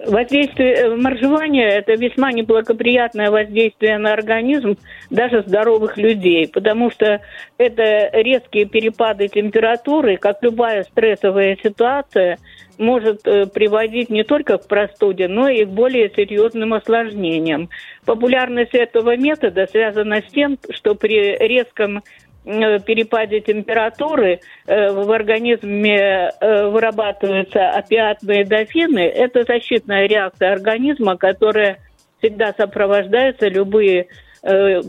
Воздействие 0.05 0.75
э, 0.75 0.95
моржевания– 0.95 1.69
это 1.79 1.95
весьма 1.95 2.31
неблагоприятное 2.31 3.31
воздействие 3.31 3.97
на 3.97 4.13
организм 4.13 4.77
даже 5.09 5.43
здоровых 5.43 5.97
людей, 5.97 6.49
потому 6.49 6.91
что 6.91 7.23
это 7.57 8.11
резкие 8.13 8.67
перепады 8.67 9.29
температуры, 9.29 10.19
как 10.19 10.43
любая 10.43 10.83
стрессовая 10.83 11.57
ситуация, 11.63 12.37
может 12.79 13.27
э, 13.27 13.47
приводить 13.47 14.11
не 14.11 14.23
только 14.23 14.59
к 14.59 14.69
простуде, 14.69 15.29
но 15.29 15.49
и 15.49 15.65
к 15.65 15.69
более 15.69 16.11
серьезным 16.11 16.75
осложнениям. 16.75 17.71
Популярность 18.05 18.75
этого 18.75 19.17
метода 19.17 19.67
связана 19.67 20.21
с 20.21 20.31
тем, 20.31 20.59
что 20.71 20.95
при 20.95 21.39
резком 21.39 22.03
перепаде 22.47 23.41
температуры 23.41 24.41
э, 24.67 24.93
в 24.93 25.11
организме 25.11 26.31
э, 26.41 26.69
вырабатываются 26.69 27.71
опиатные 27.71 28.45
дофины. 28.45 29.01
Это 29.01 29.43
защитная 29.43 30.07
реакция 30.07 30.53
организма, 30.53 31.17
которая 31.17 31.79
всегда 32.19 32.53
сопровождается 32.57 33.49
любые 33.49 34.07
э, 34.43 34.81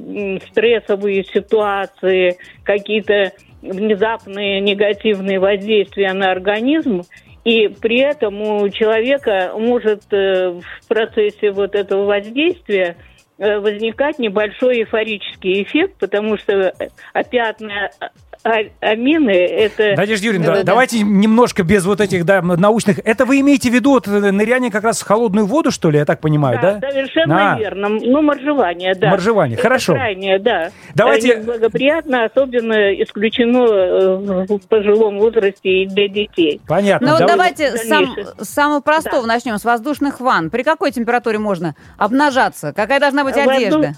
стрессовые 0.52 1.24
ситуации, 1.24 2.38
какие-то 2.64 3.32
внезапные 3.64 4.62
негативные 4.62 5.40
воздействия 5.40 6.14
на 6.14 6.32
организм. 6.32 7.02
И 7.44 7.70
при 7.70 8.02
этом 8.02 8.42
у 8.42 8.70
человека 8.70 9.54
может 9.58 10.04
э, 10.12 10.52
в 10.52 10.88
процессе 10.88 11.52
вот 11.52 11.74
этого 11.74 12.06
воздействия 12.06 12.98
э, 12.98 13.17
возникать 13.38 14.20
небольшой 14.20 14.80
эйфорический 14.80 15.64
эффект, 15.64 15.96
потому 16.00 16.38
что 16.38 16.74
опиатные 17.14 17.92
а- 18.00 18.10
амины 18.44 19.32
это... 19.32 19.94
Надежда 19.96 20.26
Юрьевна, 20.28 20.46
да, 20.48 20.52
Да-да-да. 20.54 20.72
давайте 20.72 21.02
немножко 21.02 21.64
без 21.64 21.86
вот 21.86 22.02
этих 22.02 22.26
да, 22.26 22.42
научных... 22.42 23.00
Это 23.04 23.26
вы 23.26 23.40
имеете 23.42 23.70
в 23.70 23.74
виду 23.74 23.92
вот, 23.92 24.08
э, 24.08 24.32
ныряние 24.32 24.72
как 24.72 24.84
раз 24.84 25.02
в 25.02 25.06
холодную 25.06 25.46
воду, 25.46 25.72
что 25.72 25.90
ли, 25.90 26.00
я 26.00 26.06
так 26.06 26.20
понимаю, 26.22 26.60
да? 26.62 26.74
Да, 26.76 26.92
совершенно 26.92 27.54
А. 27.54 27.60
верно. 27.60 27.90
Ну, 27.90 28.22
моржевание, 28.22 28.96
да. 28.96 29.10
Моржевание, 29.10 29.56
Это 29.56 29.64
хорошо. 29.64 29.94
Крайне, 29.94 30.40
да. 30.40 30.72
Давайте- 30.96 31.38
Неблагоприятно, 31.38 32.26
особенно 32.26 32.94
исключено 33.02 33.66
э, 33.66 34.46
в 34.48 34.60
пожилом 34.68 35.20
возрасте 35.20 35.84
и 35.84 35.86
для 35.88 36.08
детей. 36.08 36.62
Понятно. 36.68 37.08
Ну, 37.08 37.18
Давай- 37.20 37.34
давайте 37.34 37.78
с 37.78 37.88
сам- 37.88 38.16
с 38.40 38.50
самого 38.50 38.80
простого 38.82 39.26
начнем, 39.26 39.58
с 39.58 39.66
воздушных 39.66 40.20
ванн. 40.20 40.50
При 40.50 40.64
какой 40.64 40.92
температуре 40.92 41.38
можно 41.40 41.76
обнажаться? 41.98 42.74
Какая 42.74 43.00
должна 43.00 43.24
быть 43.24 43.36
Возду- 43.36 43.50
одежда? 43.52 43.94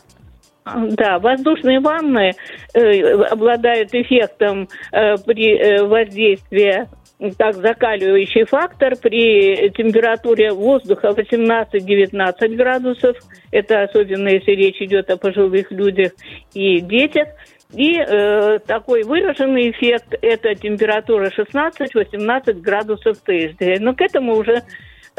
Да, 0.66 1.20
воздушные 1.20 1.80
ванны 1.80 2.32
э, 2.74 3.12
обладают 3.24 3.94
эффектом 3.94 4.68
э, 4.92 5.16
при 5.18 5.58
э, 5.58 5.84
воздействии 5.84 6.88
как 7.38 7.56
закаливающий 7.56 8.46
фактор 8.46 8.96
при 8.96 9.70
температуре 9.72 10.52
воздуха 10.54 11.10
18-19 11.10 12.56
градусов. 12.56 13.18
Это 13.52 13.84
особенно 13.84 14.30
если 14.30 14.52
речь 14.52 14.82
идет 14.82 15.10
о 15.10 15.18
пожилых 15.18 15.70
людях 15.72 16.14
и 16.54 16.80
детях. 16.80 17.28
И 17.74 18.00
э, 18.00 18.60
такой 18.66 19.04
выраженный 19.04 19.70
эффект– 19.70 20.16
это 20.22 20.56
температура 20.56 21.30
16-18 21.30 22.54
градусов 22.62 23.18
Цельсия. 23.26 23.80
Но 23.80 23.94
к 23.94 24.02
этому 24.02 24.36
уже 24.36 24.64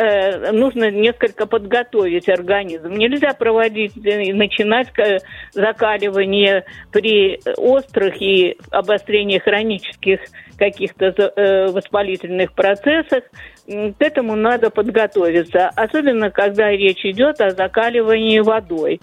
э, 0.00 0.52
нужно 0.52 0.90
несколько 0.90 1.46
подготовить 1.46 2.28
организм. 2.28 2.92
Нельзя 2.92 3.32
проводить 3.34 3.92
э, 4.04 4.22
и 4.24 4.32
начинать 4.32 4.88
э, 4.98 5.18
закаливание 5.52 6.64
при 6.90 7.40
острых 7.56 8.20
и 8.20 8.56
обострении 8.70 9.38
хронических 9.38 10.20
каких-то 10.58 11.70
воспалительных 11.72 12.52
процессах. 12.52 13.24
К 13.66 13.94
этому 13.98 14.36
надо 14.36 14.68
подготовиться, 14.70 15.70
особенно 15.74 16.30
когда 16.30 16.70
речь 16.70 17.04
идет 17.04 17.40
о 17.40 17.50
закаливании 17.50 18.40
водой. 18.40 19.00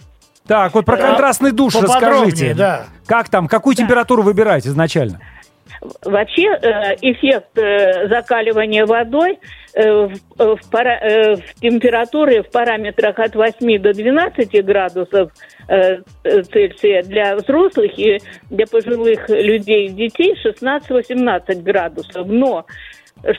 Так, 0.48 0.74
вот 0.76 0.86
про 0.86 0.98
Да. 0.98 1.08
контрастный 1.08 1.52
душ 1.52 1.76
расскажите. 1.76 2.54
да. 2.54 2.86
Как 3.08 3.30
там, 3.30 3.48
какую 3.48 3.76
температуру 3.76 4.22
выбирать 4.22 4.68
изначально? 4.68 5.20
Вообще 6.04 6.44
эффект 7.02 7.50
закаливания 8.10 8.86
водой 8.86 9.40
в, 9.78 10.14
э, 10.40 10.56
в 10.56 10.70
пара- 10.72 11.00
э, 11.02 11.36
в 11.36 11.54
температуре 11.62 12.44
в 12.44 12.50
параметрах 12.50 13.20
от 13.20 13.36
8 13.36 13.80
до 13.80 13.94
12 13.94 14.62
градусов 14.64 15.32
э, 15.68 16.00
э, 16.24 16.42
Цельсия 16.44 17.04
для 17.04 17.36
взрослых 17.36 17.98
и 17.98 18.20
для 18.50 18.66
пожилых 18.66 19.30
людей 19.30 19.88
и 19.88 19.90
детей 19.90 20.36
16-18 20.44 21.62
градусов. 21.62 22.28
Но 22.28 22.66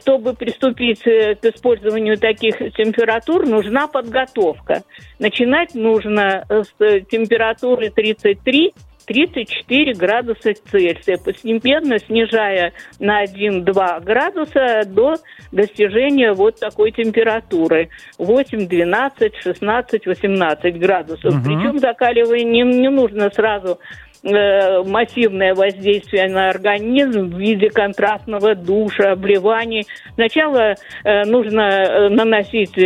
чтобы 0.01 0.35
приступить 0.35 1.07
э, 1.07 1.35
к 1.35 1.45
использованию 1.45 2.19
таких 2.19 2.57
температур, 2.75 3.47
нужна 3.47 3.87
подготовка. 3.87 4.83
Начинать 5.19 5.75
нужно 5.75 6.45
э, 6.49 6.63
с 6.63 6.75
э, 6.81 7.01
температуры 7.01 7.91
33 7.91 8.75
34 9.09 9.95
градуса 9.95 10.53
Цельсия, 10.71 11.17
постепенно 11.19 11.99
снижая 11.99 12.73
на 13.01 13.25
1-2 13.25 14.05
градуса 14.05 14.83
до 14.87 15.15
достижения 15.51 16.35
вот 16.35 16.61
такой 16.61 16.93
температуры 16.93 17.89
8, 18.19 18.69
12, 18.69 19.35
16, 19.43 20.07
18 20.07 20.79
градусов. 20.79 21.35
Мгм. 21.35 21.43
Причем 21.43 21.79
закаливание 21.79 22.45
не, 22.45 22.79
не 22.79 22.91
нужно 22.91 23.31
сразу 23.31 23.79
э, 24.23 24.83
массивное 24.85 25.55
воздействие 25.55 26.29
на 26.29 26.51
организм 26.51 27.31
в 27.31 27.39
виде 27.39 27.71
контрастного 27.71 28.55
душа, 28.55 29.13
обливаний. 29.13 29.87
Сначала 30.15 30.75
э, 31.05 31.25
нужно 31.25 31.61
э, 31.63 32.09
наносить 32.09 32.77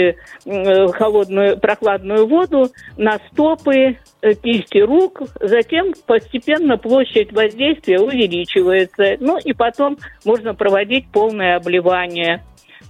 холодную, 0.45 1.59
прохладную 1.59 2.27
воду 2.27 2.69
на 2.97 3.19
стопы, 3.31 3.99
кисти 4.43 4.79
рук, 4.79 5.23
затем 5.41 5.93
постепенно 6.07 6.77
площадь 6.77 7.33
воздействия 7.33 7.99
увеличивается. 8.01 9.17
Ну 9.21 9.39
и 9.39 9.53
потом 9.53 9.99
можно 10.25 10.55
проводить 10.55 11.07
полное 11.13 11.57
обливание. 11.57 12.43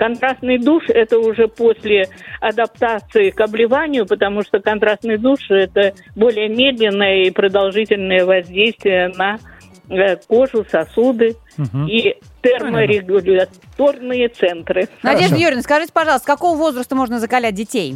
Контрастный 0.02 0.58
душ 0.58 0.82
это 0.88 1.20
уже 1.20 1.46
после 1.46 2.08
адаптации 2.40 3.30
к 3.30 3.40
обливанию, 3.40 4.04
потому 4.04 4.42
что 4.42 4.58
контрастный 4.58 5.16
душ 5.16 5.48
это 5.48 5.94
более 6.16 6.48
медленное 6.48 7.22
и 7.22 7.30
продолжительное 7.30 8.24
воздействие 8.24 9.12
на 9.16 9.38
э, 9.88 10.16
кожу, 10.16 10.66
сосуды 10.68 11.36
и 11.86 12.16
терморегуляторные 12.42 14.28
центры. 14.28 14.88
Надежда 15.04 15.36
Юрьевна, 15.36 15.62
скажите, 15.62 15.92
пожалуйста, 15.92 16.24
с 16.24 16.26
какого 16.26 16.56
возраста 16.56 16.96
можно 16.96 17.20
закалять 17.20 17.54
детей? 17.54 17.94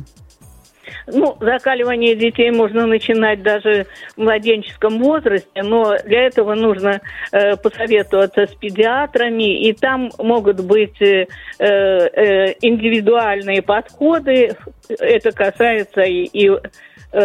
Ну, 1.07 1.37
закаливание 1.41 2.15
детей 2.15 2.51
можно 2.51 2.87
начинать 2.87 3.43
даже 3.43 3.87
в 4.17 4.21
младенческом 4.21 4.99
возрасте, 4.99 5.63
но 5.63 5.97
для 6.05 6.27
этого 6.27 6.55
нужно 6.55 7.01
э, 7.33 7.57
посоветоваться 7.57 8.47
с 8.47 8.55
педиатрами, 8.55 9.61
и 9.67 9.73
там 9.73 10.11
могут 10.19 10.61
быть 10.61 11.01
э, 11.01 11.27
э, 11.59 12.55
индивидуальные 12.61 13.63
подходы. 13.63 14.57
Это 14.89 15.33
касается 15.33 16.03
и, 16.03 16.25
и 16.25 16.51
э, 16.51 16.59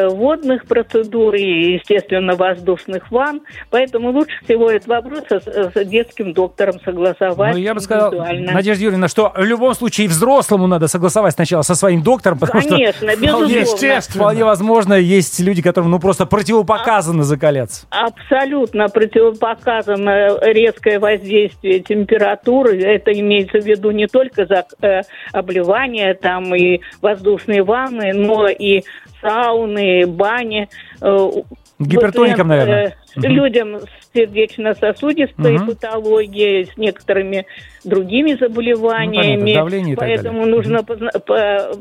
водных 0.09 0.65
процедур 0.65 1.35
и, 1.35 1.73
естественно, 1.73 2.35
воздушных 2.35 3.11
ванн. 3.11 3.41
Поэтому 3.69 4.11
лучше 4.11 4.33
всего 4.43 4.69
этот 4.69 4.87
вопрос 4.87 5.23
с, 5.29 5.71
с 5.75 5.85
детским 5.85 6.33
доктором 6.33 6.79
согласовать 6.83 7.53
Ну, 7.53 7.59
я 7.59 7.73
бы 7.73 7.79
сказал. 7.79 8.11
Надежда 8.11 8.83
Юрьевна, 8.83 9.07
что 9.07 9.33
в 9.35 9.43
любом 9.43 9.73
случае 9.73 10.07
взрослому 10.07 10.67
надо 10.67 10.87
согласовать 10.87 11.33
сначала 11.33 11.61
со 11.61 11.75
своим 11.75 12.03
доктором, 12.03 12.39
потому 12.39 12.61
Конечно, 12.61 13.11
что 13.11 13.17
вполне, 13.17 13.59
безусловно. 13.59 14.01
вполне 14.01 14.45
возможно, 14.45 14.93
есть 14.93 15.39
люди, 15.39 15.61
которым 15.61 15.91
ну 15.91 15.99
просто 15.99 16.25
противопоказано 16.25 17.23
закаляться. 17.23 17.85
Абсолютно 17.89 18.87
противопоказано 18.87 20.37
резкое 20.41 20.99
воздействие 20.99 21.79
температуры. 21.79 22.81
Это 22.81 23.11
имеется 23.11 23.59
в 23.59 23.65
виду 23.65 23.91
не 23.91 24.07
только 24.07 24.45
за 24.45 24.65
э, 24.81 25.01
обливание 25.33 26.13
там 26.13 26.55
и 26.55 26.81
воздушные 27.01 27.63
ванны, 27.63 28.13
но 28.13 28.47
и 28.47 28.83
сауны, 29.21 30.05
бани. 30.07 30.67
Э, 31.01 31.29
Гипертоникам, 31.79 32.47
пациент, 32.49 32.67
наверное. 32.67 32.85
э, 32.87 32.91
Людям 33.27 33.79
с 33.79 34.13
сердечно-сосудистой 34.13 35.53
Мгм. 35.53 35.67
патологией, 35.67 36.65
с 36.65 36.77
некоторыми 36.77 37.45
другими 37.83 38.33
заболеваниями. 38.33 39.53
Ну, 39.53 39.65
понятно, 39.69 39.95
Поэтому 39.97 40.39
далее. 40.39 40.55
нужно 40.55 40.83
позна- 40.83 41.11
по- 41.25 41.71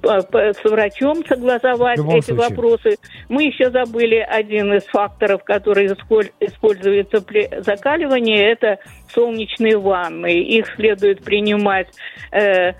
по- 0.00 0.22
по- 0.30 0.52
с 0.52 0.64
врачом 0.64 1.24
согласовать 1.26 1.98
эти 1.98 2.26
случае. 2.26 2.36
вопросы. 2.36 2.96
Мы 3.28 3.44
еще 3.44 3.70
забыли 3.70 4.16
один 4.16 4.72
из 4.74 4.84
факторов, 4.84 5.42
который 5.44 5.86
исполь- 5.88 6.30
используется 6.40 7.20
при 7.20 7.48
закаливании, 7.60 8.38
это 8.40 8.78
солнечные 9.12 9.76
ванны. 9.78 10.32
Их 10.40 10.66
следует 10.76 11.24
принимать 11.24 11.88
э, 12.32 12.72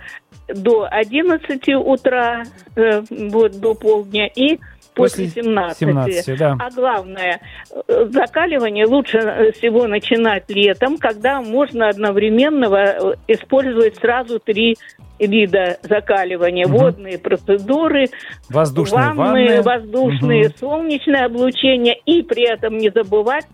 до 0.47 0.87
11 0.89 1.69
утра, 1.75 2.43
э, 2.75 3.01
вот, 3.09 3.59
до 3.59 3.73
полдня 3.73 4.27
и 4.27 4.59
после, 4.93 5.25
После 5.25 5.43
17. 5.43 5.77
17, 5.79 6.37
да. 6.37 6.55
А 6.59 6.69
главное, 6.71 7.41
э, 7.87 8.05
закаливание 8.11 8.85
лучше 8.85 9.17
э, 9.17 9.51
всего 9.51 9.87
начинать 9.87 10.45
летом, 10.49 10.97
когда 10.97 11.41
можно 11.41 11.89
одновременно 11.89 12.65
э, 12.73 13.15
использовать 13.27 13.97
сразу 13.97 14.39
три 14.39 14.77
вида 15.19 15.77
закаливания. 15.81 16.65
Мгм. 16.67 16.77
Водные 16.77 17.17
процедуры, 17.19 18.07
Воздушные 18.49 19.13
ванны, 19.13 19.47
ванны. 19.47 19.61
воздушные, 19.63 20.45
Мгм. 20.45 20.53
солнечное 20.59 21.25
облучение. 21.25 21.97
И 22.05 22.21
при 22.23 22.43
этом 22.49 22.77
не 22.77 22.89
забывать, 22.89 23.45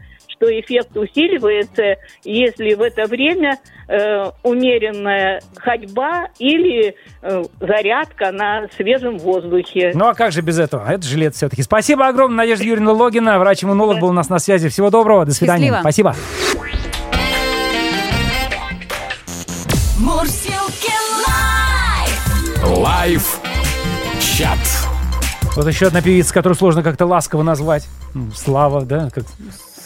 что 0.42 0.60
эффект 0.60 0.98
усиливается, 0.98 1.98
если 2.24 2.74
в 2.74 2.82
это 2.82 3.06
время 3.06 3.60
э, 3.88 4.32
умеренная 4.42 5.42
ходьба 5.58 6.30
или 6.40 6.96
э, 7.22 7.44
зарядка 7.60 8.32
на 8.32 8.68
свежем 8.76 9.20
воздухе. 9.20 9.92
Ну 9.94 10.08
а 10.08 10.16
как 10.16 10.32
же 10.32 10.42
без 10.42 10.58
этого? 10.58 10.92
Это 10.92 11.06
же 11.06 11.18
лето 11.18 11.36
все-таки. 11.36 11.62
Спасибо 11.62 12.08
огромное, 12.08 12.38
Надежда 12.38 12.66
Юрьевна 12.66 12.94
Логина, 12.94 13.38
врач-иммунолог 13.38 14.00
был 14.00 14.10
у 14.10 14.14
нас 14.14 14.30
на 14.30 14.40
связи. 14.40 14.70
Всего 14.70 14.90
доброго, 14.90 15.26
до 15.26 15.34
свидания. 15.34 15.68
Счастливо. 15.68 15.82
Спасибо. 15.82 16.16
Лайв! 22.64 23.40
Чат. 24.20 24.58
Вот 25.56 25.68
еще 25.68 25.88
одна 25.88 26.02
певица, 26.02 26.34
которую 26.34 26.58
сложно 26.58 26.82
как-то 26.82 27.06
ласково 27.06 27.44
назвать. 27.44 27.88
Слава, 28.36 28.84
да? 28.84 29.10
Как... 29.10 29.26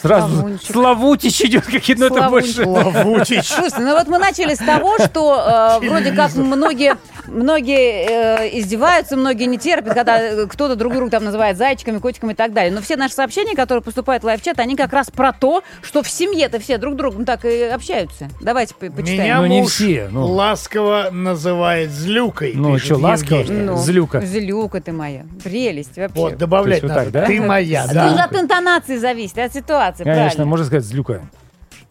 Сразу 0.06 0.28
Славунчик. 0.34 0.72
Славутич 0.72 1.40
идет 1.42 1.66
какие-то, 1.66 2.08
ну 2.08 2.16
это 2.16 2.28
больше... 2.28 2.62
Славунчик. 2.64 3.44
Слушайте, 3.44 3.80
ну 3.80 3.92
вот 3.94 4.06
мы 4.08 4.18
начали 4.18 4.54
с 4.54 4.58
того, 4.58 4.96
что 4.98 5.78
э, 5.80 5.86
вроде 5.88 6.12
как 6.12 6.34
многие, 6.34 6.96
многие 7.26 8.06
э, 8.44 8.58
издеваются, 8.58 9.16
многие 9.16 9.44
не 9.44 9.58
терпят, 9.58 9.94
когда 9.94 10.46
кто-то 10.46 10.76
друг 10.76 10.94
друга 10.94 11.10
там 11.10 11.24
называет 11.24 11.56
зайчиками, 11.56 11.98
котиками 11.98 12.32
и 12.32 12.36
так 12.36 12.52
далее. 12.52 12.72
Но 12.72 12.80
все 12.80 12.96
наши 12.96 13.14
сообщения, 13.14 13.54
которые 13.54 13.82
поступают 13.82 14.22
в 14.22 14.26
лайв-чат, 14.26 14.58
они 14.58 14.76
как 14.76 14.92
раз 14.92 15.10
про 15.10 15.32
то, 15.32 15.62
что 15.82 16.02
в 16.02 16.08
семье-то 16.08 16.58
все 16.60 16.78
друг 16.78 16.96
другом 16.96 17.24
так 17.24 17.44
и 17.44 17.62
общаются. 17.64 18.28
Давайте 18.40 18.74
по- 18.74 18.86
почитаем. 18.86 19.20
Меня 19.22 19.40
Ну, 19.40 19.46
не 19.46 19.60
муж 19.62 19.72
все, 19.72 20.08
ну. 20.10 20.26
ласково 20.26 21.08
называет 21.10 21.90
злюкой. 21.90 22.52
Ну, 22.54 22.78
что, 22.78 22.96
ласково, 22.96 23.42
ли? 23.42 23.76
Злюка. 23.76 24.20
Злюка 24.20 24.80
ты 24.80 24.92
моя. 24.92 25.24
Прелесть 25.42 25.96
вообще. 25.96 26.14
Вот, 26.20 26.36
добавлять 26.36 26.82
есть 26.82 26.84
вот 26.84 26.88
надо. 26.88 27.04
так, 27.04 27.12
да? 27.12 27.26
Ты 27.26 27.40
моя, 27.40 27.84
Тут 27.84 27.92
да. 27.94 28.24
от 28.24 28.34
интонации 28.36 28.96
зависит, 28.96 29.38
от 29.38 29.52
ситуации, 29.52 29.95
Конечно, 30.04 30.22
правильно. 30.22 30.46
можно 30.46 30.66
сказать 30.66 30.84
злюка. 30.84 31.22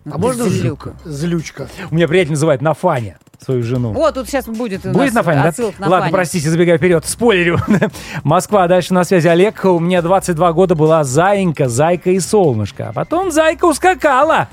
А 0.09 0.19
можно 0.19 0.47
Злюка. 0.47 0.93
Злючка. 1.03 1.67
У 1.89 1.95
меня 1.95 2.07
приятель 2.07 2.31
называет 2.31 2.61
Нафаня 2.61 3.17
свою 3.43 3.63
жену. 3.63 3.91
Вот 3.91 4.13
тут 4.13 4.27
сейчас 4.27 4.45
будет 4.45 4.83
Будет 4.91 5.13
на 5.13 5.23
фане, 5.23 5.41
да? 5.43 5.63
на 5.79 5.87
Ладно, 5.87 5.99
Фаню. 6.01 6.11
простите, 6.11 6.49
забегаю 6.49 6.77
вперед. 6.77 7.05
Спойлерю. 7.05 7.59
Москва, 8.23 8.67
дальше 8.67 8.93
на 8.93 9.03
связи 9.03 9.27
Олег. 9.27 9.65
У 9.65 9.79
меня 9.79 10.03
22 10.03 10.53
года 10.53 10.75
была 10.75 11.03
Заинька, 11.03 11.67
Зайка 11.67 12.11
и 12.11 12.19
Солнышко. 12.19 12.89
А 12.89 12.93
потом 12.93 13.31
Зайка 13.31 13.65
ускакала. 13.65 14.47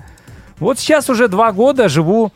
Вот 0.59 0.79
сейчас 0.79 1.11
уже 1.11 1.29
два 1.29 1.53
года 1.53 1.89
живу, 1.89 2.33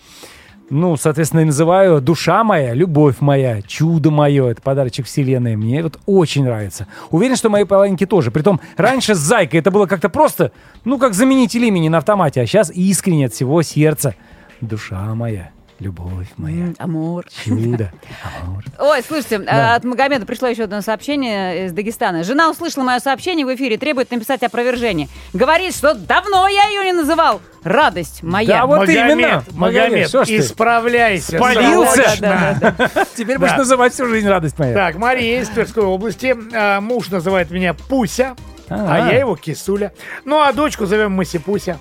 ну, 0.68 0.96
соответственно, 0.96 1.40
и 1.40 1.44
называю 1.44 2.00
душа 2.00 2.42
моя, 2.42 2.74
любовь 2.74 3.16
моя, 3.20 3.62
чудо 3.62 4.10
мое. 4.10 4.48
Это 4.48 4.62
подарочек 4.62 5.06
вселенной. 5.06 5.54
Мне 5.54 5.82
вот 5.82 5.98
очень 6.06 6.44
нравится. 6.44 6.88
Уверен, 7.10 7.36
что 7.36 7.48
мои 7.50 7.64
половинки 7.64 8.04
тоже. 8.04 8.32
Притом, 8.32 8.60
раньше 8.76 9.14
с 9.14 9.18
Зайкой 9.18 9.60
это 9.60 9.70
было 9.70 9.86
как-то 9.86 10.08
просто, 10.08 10.50
ну, 10.84 10.98
как 10.98 11.14
заменитель 11.14 11.64
имени 11.64 11.88
на 11.88 11.98
автомате. 11.98 12.40
А 12.40 12.46
сейчас 12.46 12.70
искренне 12.70 13.26
от 13.26 13.32
всего 13.32 13.62
сердца. 13.62 14.16
Душа 14.60 15.14
моя, 15.14 15.50
любовь 15.78 16.28
моя, 16.36 16.64
М, 16.66 16.76
Амор. 16.78 17.26
чудо, 17.44 17.92
амор. 18.42 18.64
Ой, 18.78 19.02
слушайте, 19.06 19.38
Да. 19.38 19.74
а, 19.74 19.76
от 19.76 19.84
Магомеда 19.84 20.24
пришло 20.26 20.48
еще 20.48 20.64
одно 20.64 20.80
сообщение 20.80 21.66
из 21.66 21.72
Дагестана. 21.72 22.24
Жена 22.24 22.50
услышала 22.50 22.82
мое 22.84 22.98
сообщение 23.00 23.44
в 23.44 23.54
эфире, 23.54 23.76
требует 23.76 24.10
написать 24.10 24.42
опровержение. 24.42 25.08
Говорит, 25.32 25.74
что 25.74 25.94
давно 25.94 26.48
я 26.48 26.68
ее 26.68 26.84
не 26.84 26.92
называл. 26.92 27.40
Радость 27.62 28.22
моя. 28.22 28.60
Да 28.60 28.66
вот 28.66 28.78
Магомед, 28.80 29.10
именно. 29.12 29.44
Магомед, 29.52 30.10
ты? 30.10 30.38
исправляйся. 30.38 31.36
Спалился? 31.36 31.94
срочно. 32.02 32.56
Да, 32.60 32.74
да, 32.78 32.90
да. 32.94 33.04
Теперь 33.16 33.38
будешь 33.38 33.50
Да. 33.52 33.58
называть 33.58 33.92
всю 33.92 34.06
жизнь 34.06 34.28
радость 34.28 34.58
моя. 34.58 34.72
Так, 34.72 34.96
Мария 34.96 35.40
из 35.42 35.48
Тверской 35.48 35.82
области. 35.82 36.36
А, 36.54 36.80
муж 36.80 37.10
называет 37.10 37.50
меня 37.50 37.74
Пуся, 37.74 38.36
а 38.68 39.08
А. 39.08 39.12
я 39.12 39.18
его 39.18 39.36
Кисуля. 39.36 39.92
Ну, 40.24 40.40
а 40.40 40.52
дочку 40.52 40.86
зовем 40.86 41.12
Масипуся. 41.12 41.78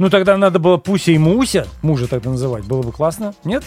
Ну 0.00 0.08
тогда 0.08 0.38
надо 0.38 0.58
было 0.58 0.78
Пуся 0.78 1.12
и 1.12 1.18
Муся 1.18 1.66
мужа 1.82 2.08
тогда 2.08 2.30
называть. 2.30 2.64
Было 2.64 2.80
бы 2.80 2.90
классно, 2.90 3.34
нет? 3.44 3.62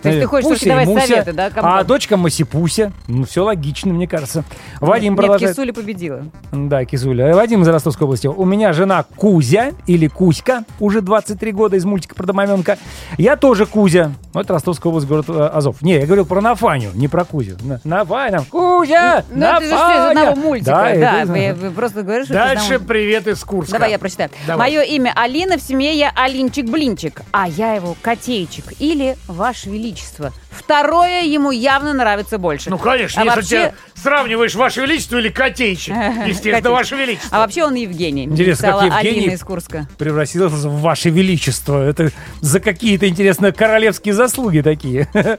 То 0.00 0.10
есть 0.10 0.20
ты 0.20 0.26
хочешь 0.28 0.48
Пуся 0.48 0.68
давать 0.68 0.86
Муся, 0.86 1.06
советы, 1.08 1.32
да, 1.32 1.50
кому 1.50 1.68
А 1.68 1.82
дочка 1.82 2.16
Масипуся. 2.16 2.92
Ну, 3.08 3.24
все 3.24 3.42
логично, 3.42 3.92
мне 3.92 4.06
кажется. 4.06 4.44
Вадим 4.80 5.14
Нет, 5.14 5.20
продолжает. 5.20 5.56
Кисуля 5.56 5.72
победила. 5.72 6.22
Да, 6.52 6.84
Кизуля. 6.84 7.34
Вадим 7.34 7.62
из 7.62 7.68
Ростовской 7.68 8.04
области. 8.04 8.28
У 8.28 8.44
меня 8.44 8.72
жена 8.72 9.02
Кузя 9.02 9.72
или 9.88 10.06
Кузька, 10.06 10.64
уже 10.78 11.00
23 11.00 11.50
года 11.50 11.74
из 11.74 11.84
мультика 11.84 12.14
про 12.14 12.26
домовенка. 12.26 12.78
Я 13.18 13.34
тоже 13.34 13.66
Кузя. 13.66 14.12
Ну, 14.34 14.40
это 14.40 14.52
Ростовская 14.54 14.90
область, 14.90 15.06
город 15.06 15.26
э, 15.28 15.32
Азов. 15.52 15.82
Не, 15.82 15.94
я 16.00 16.06
говорил 16.06 16.24
про 16.24 16.40
Нафаню, 16.40 16.90
не 16.94 17.06
про 17.08 17.24
Кузю. 17.24 17.56
На- 17.62 17.80
Нафаня, 17.84 18.42
Кузя, 18.50 19.24
Ну, 19.30 19.44
это 19.44 19.60
же 19.60 19.66
из 19.66 19.70
Нафаня. 19.72 20.08
одного 20.08 20.36
мультика. 20.36 20.70
Да, 20.70 20.82
Да, 20.94 21.22
это- 21.22 21.32
вы, 21.32 21.52
вы 21.54 21.70
просто 21.70 22.02
говоришь, 22.02 22.24
что 22.26 22.34
Дальше 22.34 22.64
одного- 22.74 22.84
привет 22.86 23.26
из 23.26 23.44
Курска. 23.44 23.72
Давай 23.74 23.90
я 23.90 23.98
прочитаю. 23.98 24.30
Давай. 24.46 24.70
Мое 24.70 24.82
имя 24.84 25.12
Алина, 25.14 25.58
в 25.58 25.60
семье 25.62 25.92
я 25.94 26.10
Алинчик-блинчик, 26.16 27.22
а 27.32 27.48
я 27.48 27.74
его 27.74 27.96
Котейчик 28.00 28.64
или 28.78 29.16
Ваше 29.26 29.68
Величество. 29.70 30.32
Второе 30.50 31.22
ему 31.22 31.50
явно 31.50 31.92
нравится 31.92 32.38
больше. 32.38 32.70
Ну, 32.70 32.78
конечно, 32.78 33.22
А 33.22 33.24
если 33.24 33.36
вообще- 33.40 33.74
ты 33.94 34.00
сравниваешь 34.00 34.54
Ваше 34.54 34.80
Величество 34.82 35.16
или 35.18 35.28
Котейчик. 35.28 35.94
Естественно. 36.26 36.70
Ваше 36.70 36.96
Величество. 36.96 37.36
А 37.36 37.40
вообще 37.40 37.64
он 37.64 37.74
Евгений. 37.74 38.24
Интересно, 38.24 38.72
как 38.72 38.82
Евгений- 38.84 39.18
Алина 39.20 39.32
из 39.32 39.40
Курска. 39.42 39.86
превратился 39.98 40.68
в 40.68 40.80
Ваше 40.80 41.10
Величество. 41.10 41.82
Это 41.82 42.10
за 42.40 42.60
какие-то, 42.60 43.08
интересно, 43.08 43.52
королевские 43.52 44.14
заслуги 44.22 44.60
такие. 44.60 45.08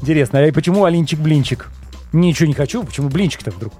Интересно, 0.00 0.40
а 0.40 0.52
почему 0.52 0.84
Алинчик-блинчик? 0.84 1.68
Ничего 2.12 2.46
не 2.46 2.54
хочу. 2.54 2.82
Почему 2.82 3.08
блинчик-то 3.08 3.50
вдруг? 3.50 3.72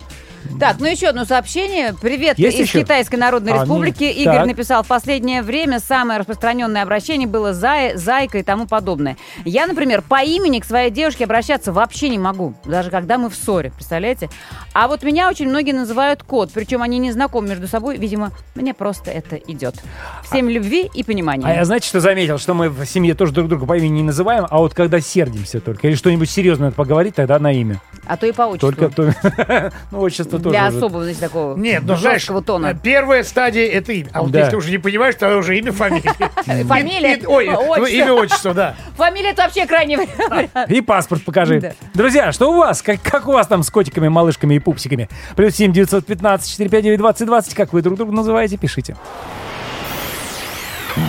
Так, 0.59 0.77
ну 0.81 0.87
еще 0.87 1.09
одно 1.09 1.25
сообщение. 1.25 1.95
Привет 2.01 2.39
Есть 2.39 2.59
из 2.59 2.69
еще? 2.69 2.81
Китайской 2.81 3.17
Народной 3.17 3.53
А, 3.53 3.63
Республики. 3.63 4.05
нет. 4.05 4.17
Игорь 4.17 4.35
Так. 4.37 4.47
написал, 4.47 4.83
в 4.83 4.87
последнее 4.87 5.43
время 5.43 5.81
самое 5.81 6.19
распространенное 6.19 6.83
обращение 6.83 7.29
было 7.29 7.53
зая, 7.53 7.97
зайка 7.97 8.39
и 8.39 8.43
тому 8.43 8.67
подобное. 8.67 9.17
Я, 9.45 9.67
например, 9.67 10.03
по 10.03 10.23
имени 10.23 10.61
к 10.61 10.65
своей 10.65 10.91
девушке 10.91 11.25
обращаться 11.25 11.73
вообще 11.73 12.09
не 12.09 12.19
могу, 12.19 12.55
даже 12.65 12.91
когда 12.91 13.19
мы 13.19 13.29
в 13.31 13.35
ссоре, 13.35 13.71
представляете? 13.71 14.29
А 14.73 14.89
вот 14.89 15.03
меня 15.03 15.29
очень 15.29 15.49
многие 15.49 15.73
называют 15.73 16.23
кот, 16.23 16.51
причем 16.53 16.83
они 16.83 16.99
не 16.99 17.13
знакомы 17.13 17.49
между 17.49 17.69
собой, 17.69 17.97
видимо, 17.99 18.33
мне 18.55 18.75
просто 18.75 19.11
это 19.11 19.37
идет. 19.37 19.77
Всем 20.25 20.49
любви 20.49 20.91
и 20.93 21.03
понимания. 21.03 21.45
А 21.47 21.53
я 21.53 21.65
знаете, 21.65 21.89
что 21.89 22.01
заметил? 22.01 22.39
Что 22.39 22.55
мы 22.55 22.69
в 22.71 22.85
семье 22.87 23.15
тоже 23.15 23.33
друг 23.33 23.49
друга 23.49 23.67
по 23.67 23.77
имени 23.77 23.97
не 23.99 24.03
называем, 24.03 24.47
а 24.51 24.59
вот 24.59 24.75
когда 24.75 25.01
сердимся 25.01 25.61
только, 25.61 25.89
или 25.89 25.95
что-нибудь 25.95 26.31
серьезное 26.31 26.71
поговорить, 26.71 27.15
тогда 27.15 27.39
на 27.39 27.53
имя. 27.53 27.81
А 28.07 28.16
то 28.16 28.27
и 28.27 28.33
по 28.33 28.42
отчеству. 28.42 28.73
Только 28.73 28.88
то... 28.95 29.73
Ну, 29.90 30.01
отчество 30.01 30.38
тоже. 30.38 30.51
Для 30.51 30.66
особого, 30.66 31.05
значит, 31.05 31.21
такого 31.21 31.57
Нет, 31.57 31.83
ну 31.85 31.97
знаешь, 31.97 32.25
тона. 32.47 32.75
первая 32.75 33.25
стадия 33.25 33.66
это 33.69 33.92
имя. 33.92 34.09
А 34.12 34.23
вот 34.23 34.31
Да. 34.31 34.40
если 34.40 34.57
уже 34.57 34.71
не 34.71 34.79
понимаешь, 34.79 35.14
то 35.16 35.37
уже 35.37 35.59
имя, 35.59 35.73
фамилия. 35.73 36.12
Фамилия, 36.64 37.21
Ой, 37.27 37.47
ну, 37.47 37.59
отчество. 37.71 37.87
имя, 37.87 38.12
отчество, 38.12 38.55
да. 38.55 38.75
Фамилия 38.97 39.31
это 39.31 39.42
вообще 39.42 39.66
крайне 39.66 39.97
вариант. 39.99 40.71
И 40.71 40.81
паспорт 40.81 41.25
покажи. 41.25 41.61
Да. 41.61 41.73
Друзья, 41.95 42.33
что 42.33 42.51
у 42.53 42.59
вас? 42.59 42.83
Как, 42.83 43.01
как 43.03 43.29
у 43.29 43.33
вас 43.33 43.47
там 43.47 43.62
с 43.62 43.71
котиками, 43.71 44.09
малышками 44.09 44.55
и 44.55 44.59
пупсиками? 44.59 45.09
Плюс 45.35 45.55
семь 45.57 45.73
девятьсот 45.73 46.07
пятнадцать 46.07 46.51
четыре 46.51 46.71
пять 46.71 46.83
девять 46.85 46.99
двадцать 46.99 47.27
двадцать. 47.27 47.55
Как 47.55 47.73
вы 47.73 47.83
друг 47.83 47.97
друга 47.97 48.12
называете, 48.12 48.57
пишите. 48.57 48.97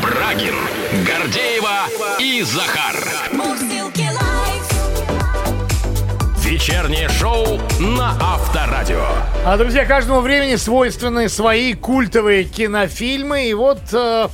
Брагин, 0.02 0.56
Гордеева 1.06 1.88
и 2.20 2.42
Захар. 2.42 2.96
Мурзилки. 3.32 4.07
Вечернее 6.58 7.08
шоу 7.08 7.62
на 7.80 8.18
Авторадио. 8.20 9.06
А, 9.46 9.58
друзья, 9.58 9.86
каждому 9.86 10.22
времени 10.22 10.56
свойственны 10.56 11.30
свои 11.30 11.76
культовые 11.76 12.46
кинофильмы. 12.46 13.48
И 13.48 13.54
вот 13.54 13.78
э, 13.94 14.28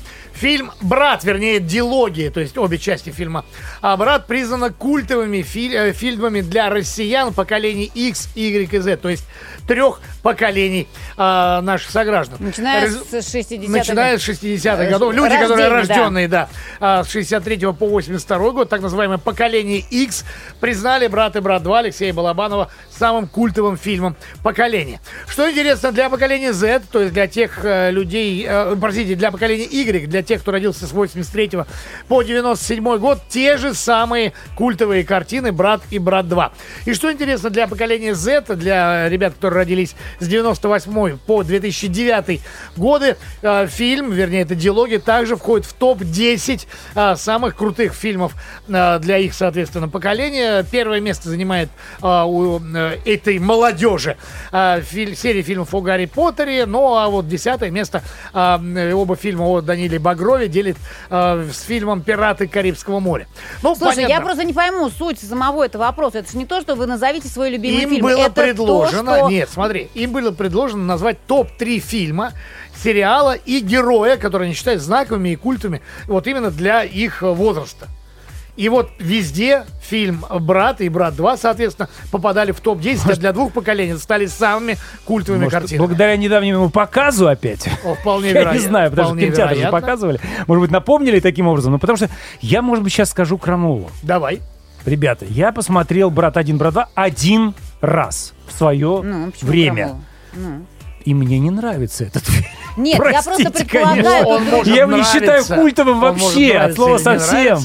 фильм 0.43 0.71
«Брат», 0.81 1.23
вернее, 1.23 1.61
дилогия, 1.61 2.29
то 2.29 2.41
есть 2.41 2.57
обе 2.57 2.77
части 2.77 3.11
фильма 3.11 3.45
а 3.81 3.95
«Брат» 3.95 4.27
признана 4.27 4.73
культовыми 4.73 5.41
фи- 5.41 5.73
э, 5.73 5.93
фильмами 5.93 6.41
для 6.41 6.69
россиян 6.69 7.33
поколений 7.33 7.89
X, 7.95 8.27
Y 8.35 8.67
и 8.69 8.77
Z, 8.79 8.97
то 8.97 9.07
есть 9.07 9.23
трех 9.69 10.01
поколений 10.21 10.89
э, 11.17 11.61
наших 11.61 11.89
сограждан. 11.91 12.39
Начиная 12.41 12.81
Раз- 12.81 13.09
с 13.09 13.13
60-х. 13.33 13.71
Начиная 13.71 14.17
с 14.17 14.27
60-х 14.27 14.83
Э, 14.83 14.89
годов. 14.89 15.13
Люди, 15.13 15.33
которые 15.33 15.69
рождение, 15.69 15.69
да. 15.69 15.95
рожденные, 15.95 16.27
да, 16.27 16.49
а, 16.81 17.03
с 17.05 17.09
63 17.09 17.71
по 17.71 17.87
82 17.87 18.51
год, 18.51 18.67
так 18.67 18.81
называемое 18.81 19.19
поколение 19.19 19.79
X, 19.79 20.25
признали 20.59 21.07
«Брат 21.07 21.37
и 21.37 21.39
брат 21.39 21.63
2» 21.63 21.79
Алексея 21.79 22.13
Балабанова 22.13 22.69
самым 23.03 23.27
культовым 23.27 23.75
фильмом 23.75 24.15
поколения. 24.43 25.01
Что 25.27 25.51
интересно, 25.51 25.91
для 25.91 26.09
поколения 26.09 26.53
Z, 26.53 26.83
то 26.89 27.01
есть 27.01 27.13
для 27.13 27.27
тех 27.27 27.59
э, 27.65 27.91
людей, 27.91 28.45
э, 28.47 28.77
простите, 28.79 29.15
для 29.15 29.29
поколения 29.29 29.65
Y, 29.65 30.07
для 30.07 30.23
тех, 30.23 30.39
кто 30.39 30.53
родился 30.53 30.87
с 30.87 30.93
83 30.93 31.65
по 32.07 32.23
97 32.23 32.97
год, 32.99 33.19
те 33.27 33.57
же 33.57 33.73
самые 33.73 34.31
культовые 34.55 35.03
картины 35.03 35.51
«Брат 35.51 35.81
и 35.91 35.99
брат 35.99 36.27
2». 36.27 36.51
И 36.85 36.93
что 36.93 37.11
интересно, 37.11 37.49
для 37.49 37.67
поколения 37.67 38.15
Z, 38.15 38.55
для 38.55 39.09
ребят, 39.09 39.33
которые 39.33 39.63
родились 39.63 39.95
с 40.21 40.25
98 40.25 41.17
по 41.17 41.43
2009 41.43 42.39
годы, 42.77 43.17
э, 43.41 43.67
фильм, 43.67 44.13
вернее, 44.13 44.43
это 44.43 44.55
диалоги, 44.55 44.95
также 44.95 45.35
входит 45.35 45.65
в 45.65 45.73
топ-10 45.73 46.67
э, 46.95 47.15
самых 47.17 47.57
крутых 47.57 47.95
фильмов 47.95 48.33
э, 48.69 48.99
для 48.99 49.17
их, 49.17 49.33
соответственно, 49.33 49.89
поколения. 49.89 50.63
Первое 50.71 51.01
место 51.01 51.27
занимает 51.27 51.67
э, 52.01 52.23
у 52.25 52.61
э, 52.61 52.92
этой 53.05 53.39
молодежи 53.39 54.17
э, 54.51 54.81
филь- 54.81 55.15
серия 55.15 55.41
фильмов 55.41 55.73
о 55.73 55.81
Гарри 55.81 56.05
Поттере, 56.05 56.65
ну 56.65 56.95
а 56.95 57.09
вот 57.09 57.27
десятое 57.27 57.71
место 57.71 58.03
э, 58.33 58.93
оба 58.93 59.15
фильма 59.15 59.43
о 59.45 59.61
Даниле 59.61 59.99
Багрове 59.99 60.47
делит 60.47 60.77
э, 61.09 61.47
с 61.53 61.61
фильмом 61.61 62.01
«Пираты 62.01 62.47
Карибского 62.47 62.99
моря». 62.99 63.27
Ну, 63.61 63.75
Слушай, 63.75 64.01
я 64.01 64.07
понятно. 64.07 64.25
просто 64.25 64.43
не 64.43 64.53
пойму 64.53 64.89
суть 64.89 65.19
самого 65.19 65.63
этого 65.63 65.83
вопроса. 65.83 66.19
Это 66.19 66.31
же 66.31 66.37
не 66.37 66.45
то, 66.45 66.61
что 66.61 66.75
вы 66.75 66.85
назовите 66.85 67.27
свой 67.27 67.49
любимый 67.49 67.83
Им 67.83 67.89
фильм. 67.89 68.01
было 68.05 68.21
это 68.25 68.31
предложено, 68.31 69.11
то, 69.11 69.17
что... 69.19 69.29
нет, 69.29 69.49
смотри, 69.51 69.89
им 69.93 70.11
было 70.11 70.31
предложено 70.31 70.83
назвать 70.83 71.17
топ-3 71.27 71.79
фильма, 71.79 72.33
сериала 72.83 73.33
и 73.33 73.59
героя, 73.59 74.17
которые 74.17 74.47
они 74.47 74.55
считают 74.55 74.81
знаковыми 74.81 75.29
и 75.29 75.35
культовыми, 75.35 75.81
вот 76.07 76.27
именно 76.27 76.51
для 76.51 76.83
их 76.83 77.21
возраста. 77.21 77.87
И 78.55 78.69
вот 78.69 78.91
везде 78.99 79.63
фильм 79.81 80.23
«Брат» 80.41 80.79
и 80.79 80.87
«Брат 80.87 81.15
2», 81.15 81.37
соответственно, 81.41 81.89
попадали 82.11 82.51
в 82.51 82.59
топ-10, 82.59 83.11
а 83.11 83.15
для 83.15 83.33
двух 83.33 83.51
поколений 83.51 83.97
стали 83.97 84.27
самыми 84.27 84.77
культовыми 85.05 85.45
Может, 85.45 85.59
картинами. 85.61 85.87
благодаря 85.87 86.17
недавнему 86.17 86.69
показу 86.69 87.27
опять. 87.27 87.67
О, 87.83 87.95
вполне 87.95 88.29
Я 88.31 88.53
не 88.53 88.59
знаю, 88.59 88.91
потому 88.91 89.09
что 89.09 89.17
кинотеатры 89.19 89.55
же 89.59 89.69
показывали. 89.69 90.19
Может 90.45 90.61
быть, 90.61 90.71
напомнили 90.71 91.19
таким 91.19 91.47
образом. 91.47 91.71
Ну, 91.73 91.79
потому 91.79 91.97
что 91.97 92.09
я, 92.41 92.61
может 92.61 92.83
быть, 92.83 92.93
сейчас 92.93 93.09
скажу 93.09 93.39
крамолу. 93.39 93.89
Давай. 94.03 94.39
Ребята, 94.85 95.25
я 95.27 95.51
посмотрел 95.51 96.11
«Брат 96.11 96.37
1», 96.37 96.55
«Брат 96.57 96.75
2» 96.75 96.85
один 96.93 97.55
раз 97.81 98.33
в 98.47 98.55
свое 98.55 99.01
Ну, 99.03 99.31
время. 99.41 99.95
Ну. 100.35 100.65
И 101.05 101.13
мне 101.15 101.39
не 101.39 101.49
нравится 101.49 102.03
этот 102.03 102.23
фильм. 102.27 102.45
Нет, 102.77 102.95
я 102.97 103.21
просто 103.21 103.43
Простите, 103.43 103.65
предполагаю... 103.65 104.25
Он 104.25 104.43
может 104.45 104.67
Я 104.67 104.81
его 104.83 104.91
не 104.93 105.03
считаю 105.03 105.43
культовым 105.45 106.03
Он 106.03 106.17
может 106.17 106.23
вообще, 106.35 106.57
от 106.57 106.73
слова 106.75 106.97
совсем. 106.97 107.59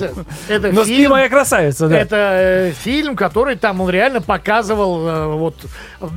Это 0.49 0.73
Но 0.73 0.85
«Спи, 0.85 0.97
фильм, 0.97 1.11
моя 1.13 1.29
красавица», 1.29 1.89
да. 1.89 1.99
Это 1.99 2.17
э, 2.17 2.73
фильм, 2.73 3.17
который 3.17 3.57
там 3.57 3.81
он 3.81 3.91
реально 3.91 4.21
показывал, 4.21 5.09
э, 5.09 5.27
вот, 5.35 5.55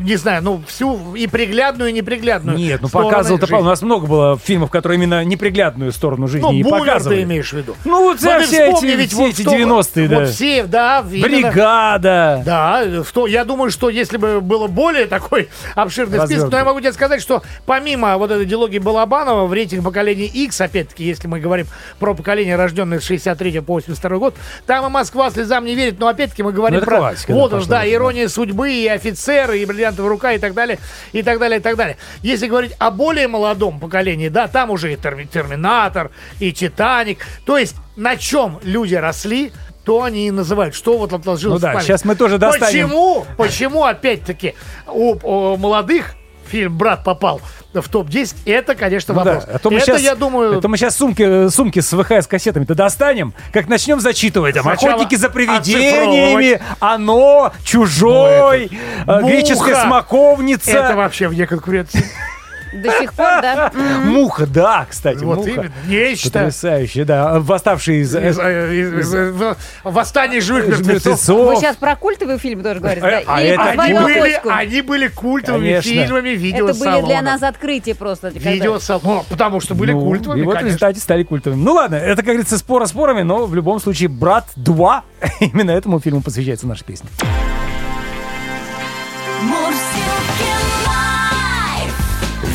не 0.02 0.16
знаю, 0.16 0.44
ну, 0.44 0.62
всю 0.68 1.16
и 1.16 1.28
приглядную, 1.28 1.90
и 1.92 1.94
неприглядную. 1.94 2.58
Нет, 2.58 2.82
ну 2.82 2.90
показывал-то, 2.90 3.56
у 3.58 3.64
нас 3.64 3.82
много 3.82 4.08
было 4.08 4.38
фильмов, 4.38 4.70
которые 4.70 4.98
именно 4.98 5.24
неприглядную 5.24 5.92
сторону 5.92 6.28
жизни 6.28 6.46
Ну, 6.46 6.54
и 6.54 6.64
показывали. 6.64 7.18
ты 7.18 7.24
имеешь 7.24 7.50
в 7.50 7.54
виду. 7.54 7.76
Ну, 7.86 8.04
вот 8.04 8.18
Ну, 8.22 8.40
все 8.42 8.68
вспомни, 8.68 8.92
эти, 8.92 8.98
ведь 8.98 9.12
все 9.12 9.22
вот 9.22 9.30
эти 9.30 9.42
в 9.42 9.46
том- 9.46 9.56
90-е, 9.56 10.08
да. 10.08 10.20
Вот 10.20 10.30
все, 10.30 10.64
да. 10.64 11.06
именно- 11.12 11.28
Бригада. 11.28 12.42
Да, 12.46 12.84
в 13.04 13.12
то, 13.12 13.28
я 13.28 13.46
думаю, 13.46 13.72
что 13.72 13.90
если 13.90 14.18
бы 14.18 14.42
было 14.42 14.68
более 14.68 15.06
такой 15.06 15.50
обширный 15.76 16.26
список, 16.26 16.50
то 16.50 16.58
я 16.58 16.66
могу 16.66 16.80
тебе 16.80 16.94
сказать, 16.94 17.22
что 17.22 17.42
помимо 17.66 18.18
вот 18.18 18.32
этой 18.32 18.46
диалогии 18.46 18.80
Балабанова 18.82 19.46
в 19.46 19.54
рейтинг 19.54 19.84
поколения 19.84 20.26
X, 20.26 20.60
опять-таки, 20.62 21.04
если 21.04 21.28
мы 21.28 21.40
говорим 21.40 21.68
про 22.00 22.14
поколение, 22.14 22.56
рожденное 22.56 23.00
с 23.00 23.04
63 23.04 23.60
по 23.62 23.74
82 23.74 24.18
год, 24.18 24.36
там 24.66 24.86
и 24.86 24.90
Москва 24.90 25.30
слезам 25.32 25.66
не 25.66 25.76
верит, 25.76 26.00
но 26.00 26.08
опять-таки 26.08 26.44
мы 26.44 26.52
говорим 26.52 26.80
Ну, 26.80 26.86
про 26.86 26.98
классика, 26.98 27.34
да, 27.34 27.40
возраст, 27.40 27.68
да, 27.70 27.80
уже, 27.82 27.94
ирония 27.94 28.28
судьбы, 28.28 28.72
и 28.74 28.88
офицеры, 28.88 29.60
и 29.60 29.66
бриллиантовая 29.66 30.10
рука, 30.10 30.34
и 30.34 30.40
так 30.40 30.54
далее, 30.54 30.80
и 31.14 31.24
так 31.24 31.40
далее, 31.40 31.60
и 31.60 31.62
так 31.62 31.76
далее. 31.76 31.98
Если 32.22 32.48
говорить 32.48 32.74
о 32.80 32.92
более 32.92 33.28
молодом 33.28 33.80
поколении, 33.80 34.30
да, 34.30 34.48
там 34.48 34.70
уже 34.72 34.94
и 34.94 34.96
Терми- 34.96 35.28
Терминатор, 35.32 36.12
и 36.40 36.52
Титаник, 36.52 37.20
то 37.46 37.58
есть 37.58 37.76
на 37.96 38.16
чем 38.16 38.60
люди 38.64 38.96
росли, 38.96 39.52
то 39.84 40.04
они 40.04 40.28
и 40.28 40.32
называют, 40.32 40.76
что 40.76 40.98
вот 41.00 41.12
отложилось 41.12 41.54
Ну 41.56 41.58
в 41.58 41.62
да, 41.62 41.72
памяти. 41.74 41.88
сейчас 41.88 42.06
мы 42.06 42.16
тоже 42.16 42.38
достанем. 42.38 42.88
Почему, 42.88 43.26
почему 43.36 43.84
опять-таки 43.84 44.54
у, 44.88 45.16
у 45.24 45.58
молодых 45.58 46.14
фильм 46.52 46.78
«Брат» 46.78 47.04
попал 47.04 47.42
в 47.74 47.88
топ-10, 47.90 48.36
это, 48.46 48.76
конечно, 48.76 49.14
Ну 49.14 49.24
да, 49.24 49.34
вопрос. 49.36 49.50
а 49.56 49.60
то 49.60 49.70
мы 49.72 49.78
это, 49.78 49.86
сейчас, 49.86 50.02
я 50.02 50.16
думаю... 50.16 50.58
а 50.58 50.62
то 50.62 50.68
мы 50.68 50.76
сейчас 50.78 50.98
сумки, 50.98 51.48
сумки 51.50 51.80
с 51.80 51.94
ВХС-кассетами-то 51.94 52.76
достанем, 52.76 53.34
как 53.54 53.68
начнем 53.70 54.00
зачитывать. 54.02 54.56
Там, 54.56 54.64
Сначала 54.64 54.96
охотники 54.96 55.16
за 55.16 55.28
оцифровывать. 55.28 55.64
привидениями, 55.64 56.62
оно, 56.80 57.54
чужой, 57.64 58.70
Ну, 59.08 59.14
это, 59.14 59.26
э, 59.26 59.30
греческая 59.30 59.84
смоковница. 59.86 60.72
Это 60.72 60.96
вообще 60.96 61.28
вне 61.30 61.48
конкуренции. 61.48 62.04
До 62.74 62.92
сих 63.00 63.14
пор, 63.14 63.42
да? 63.42 63.72
Муха, 64.06 64.46
да, 64.46 64.86
кстати, 64.90 65.24
Вот 65.24 65.38
муха. 65.40 65.50
именно. 65.50 65.72
Нечто. 65.88 66.32
Потрясающее, 66.32 67.06
да. 67.06 67.40
Восставший 67.40 67.98
из... 68.02 68.16
Из- 68.16 68.40
э, 68.40 68.76
из- 68.76 69.14
из- 69.14 69.14
из- 69.14 69.58
Восстание 69.84 70.42
живых 70.42 70.68
мертвецов. 70.80 71.28
Вы 71.28 71.56
сейчас 71.58 71.76
про 71.76 71.96
культовый 71.96 72.38
фильм 72.38 72.64
тоже 72.64 72.80
говорите, 72.80 73.02
да? 73.02 73.20
Э, 73.22 73.24
а 73.28 73.42
это 73.42 73.62
Они 73.64 73.74
«Двойную 73.76 74.04
были, 74.06 74.20
точку»? 74.34 74.50
они 74.50 74.82
были 74.82 75.08
культовыми 75.08 75.68
Конечно. 75.70 75.92
фильмами 75.92 76.30
Это 76.30 76.40
видеосалона. 76.40 76.98
были 76.98 77.06
для 77.08 77.22
нас 77.22 77.44
открытия 77.44 77.96
просто. 77.96 78.30
Видеосалон. 78.30 79.02
Ну, 79.04 79.26
потому 79.30 79.60
что 79.60 79.76
были 79.76 79.92
Ну, 79.92 80.02
культовыми, 80.02 80.42
И 80.42 80.44
вот 80.44 80.62
в 80.62 80.66
результате 80.66 81.00
стали 81.00 81.24
культовыми. 81.24 81.62
Ну 81.62 81.74
ладно, 81.74 81.96
это, 81.96 82.18
как 82.18 82.26
говорится, 82.26 82.58
спора 82.58 82.86
спорами, 82.86 83.22
но 83.24 83.46
в 83.46 83.56
любом 83.56 83.80
случае 83.80 84.10
«Брат 84.10 84.46
2» 84.56 85.02
именно 85.42 85.72
этому 85.72 86.00
фильму 86.00 86.22
посвящается 86.22 86.68
наша 86.68 86.84
песня. 86.86 87.10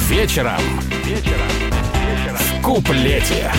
Вечером. 0.09 0.61
Вечером. 1.05 1.49
В 2.39 2.63
куплете. 2.63 3.51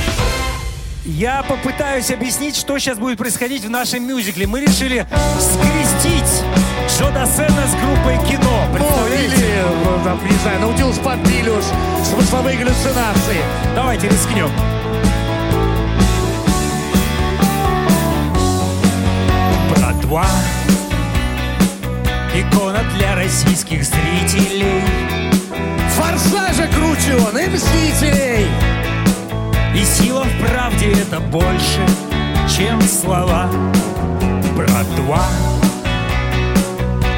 Я 1.03 1.43
попытаюсь 1.43 2.09
объяснить, 2.09 2.55
что 2.55 2.79
сейчас 2.79 2.97
будет 2.97 3.17
происходить 3.17 3.65
в 3.65 3.69
нашем 3.69 4.07
мюзикле. 4.07 4.47
Мы 4.47 4.61
решили 4.61 5.05
скрестить 5.39 6.43
Джо 6.87 7.11
Дассена 7.11 7.67
с 7.67 7.75
группой 7.75 8.15
кино. 8.29 8.65
Ну, 8.71 9.07
или, 9.13 9.61
ну, 9.83 10.03
там, 10.05 10.19
не 10.25 10.37
знаю, 10.37 10.61
Наутилус 10.61 10.97
Помпилиус, 10.99 11.65
смысловые 12.05 12.57
галлюцинации. 12.57 13.41
Давайте 13.75 14.07
рискнем. 14.07 14.49
Брат 19.75 19.99
2 19.99 20.25
Икона 22.35 22.83
для 22.95 23.15
российских 23.15 23.83
зрителей 23.83 24.81
Форсажа 25.97 26.67
круче 26.67 27.15
он 27.15 27.37
и 27.37 27.47
Мстителей. 27.47 28.47
И 29.75 29.83
сила 29.83 30.23
в 30.23 30.45
правде 30.45 30.91
это 30.91 31.19
больше, 31.19 31.81
чем 32.47 32.79
слова. 32.81 33.49
Братва 34.55 35.25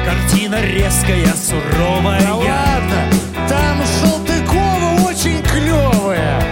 Картина 0.04 0.60
резкая, 0.62 1.32
суровая. 1.34 2.22
Да 2.22 2.34
ладно, 2.34 3.48
там 3.48 3.78
Салтыкова 4.00 5.08
очень 5.08 5.42
клевая. 5.42 6.42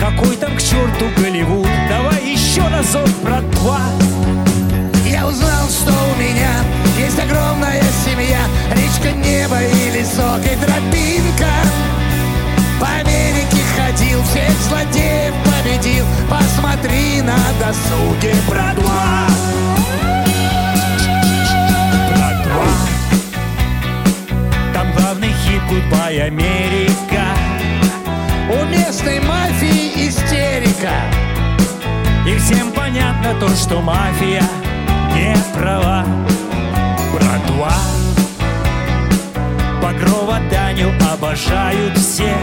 Какой 0.00 0.36
там 0.36 0.56
к 0.56 0.60
черту 0.60 1.06
Голливуд? 1.16 1.68
Давай 1.88 2.32
еще 2.32 2.66
разок, 2.66 3.08
братва 3.22 3.80
Я 5.22 5.28
узнал, 5.28 5.68
что 5.68 5.92
у 5.92 6.20
меня 6.20 6.50
есть 6.98 7.16
огромная 7.16 7.80
семья. 8.04 8.40
Речка, 8.72 9.12
небо 9.12 9.62
и 9.62 9.90
лесок 9.90 10.40
и 10.40 10.56
тропинка. 10.56 11.52
По 12.80 12.88
Америке 12.88 13.62
ходил, 13.76 14.20
всех 14.24 14.50
злодеев 14.68 15.32
победил. 15.44 16.04
Посмотри 16.28 17.22
на 17.22 17.36
досуге, 17.60 18.34
братва 18.48 19.28
Братва 22.08 22.66
Там 24.74 24.92
главный 24.96 25.32
хит 25.44 25.62
Goodbye 25.70 26.20
Америка 26.20 27.26
У 28.50 28.64
местной 28.64 29.20
мафии 29.20 30.08
истерика. 30.08 30.90
И 32.26 32.36
всем 32.38 32.72
понятно 32.72 33.34
то, 33.38 33.48
что 33.50 33.80
мафия 33.80 34.42
не 35.14 35.36
права. 35.54 36.04
Братва 37.12 37.72
Багрова 39.82 40.40
Таню 40.50 40.92
обожают 41.12 41.96
все. 41.98 42.34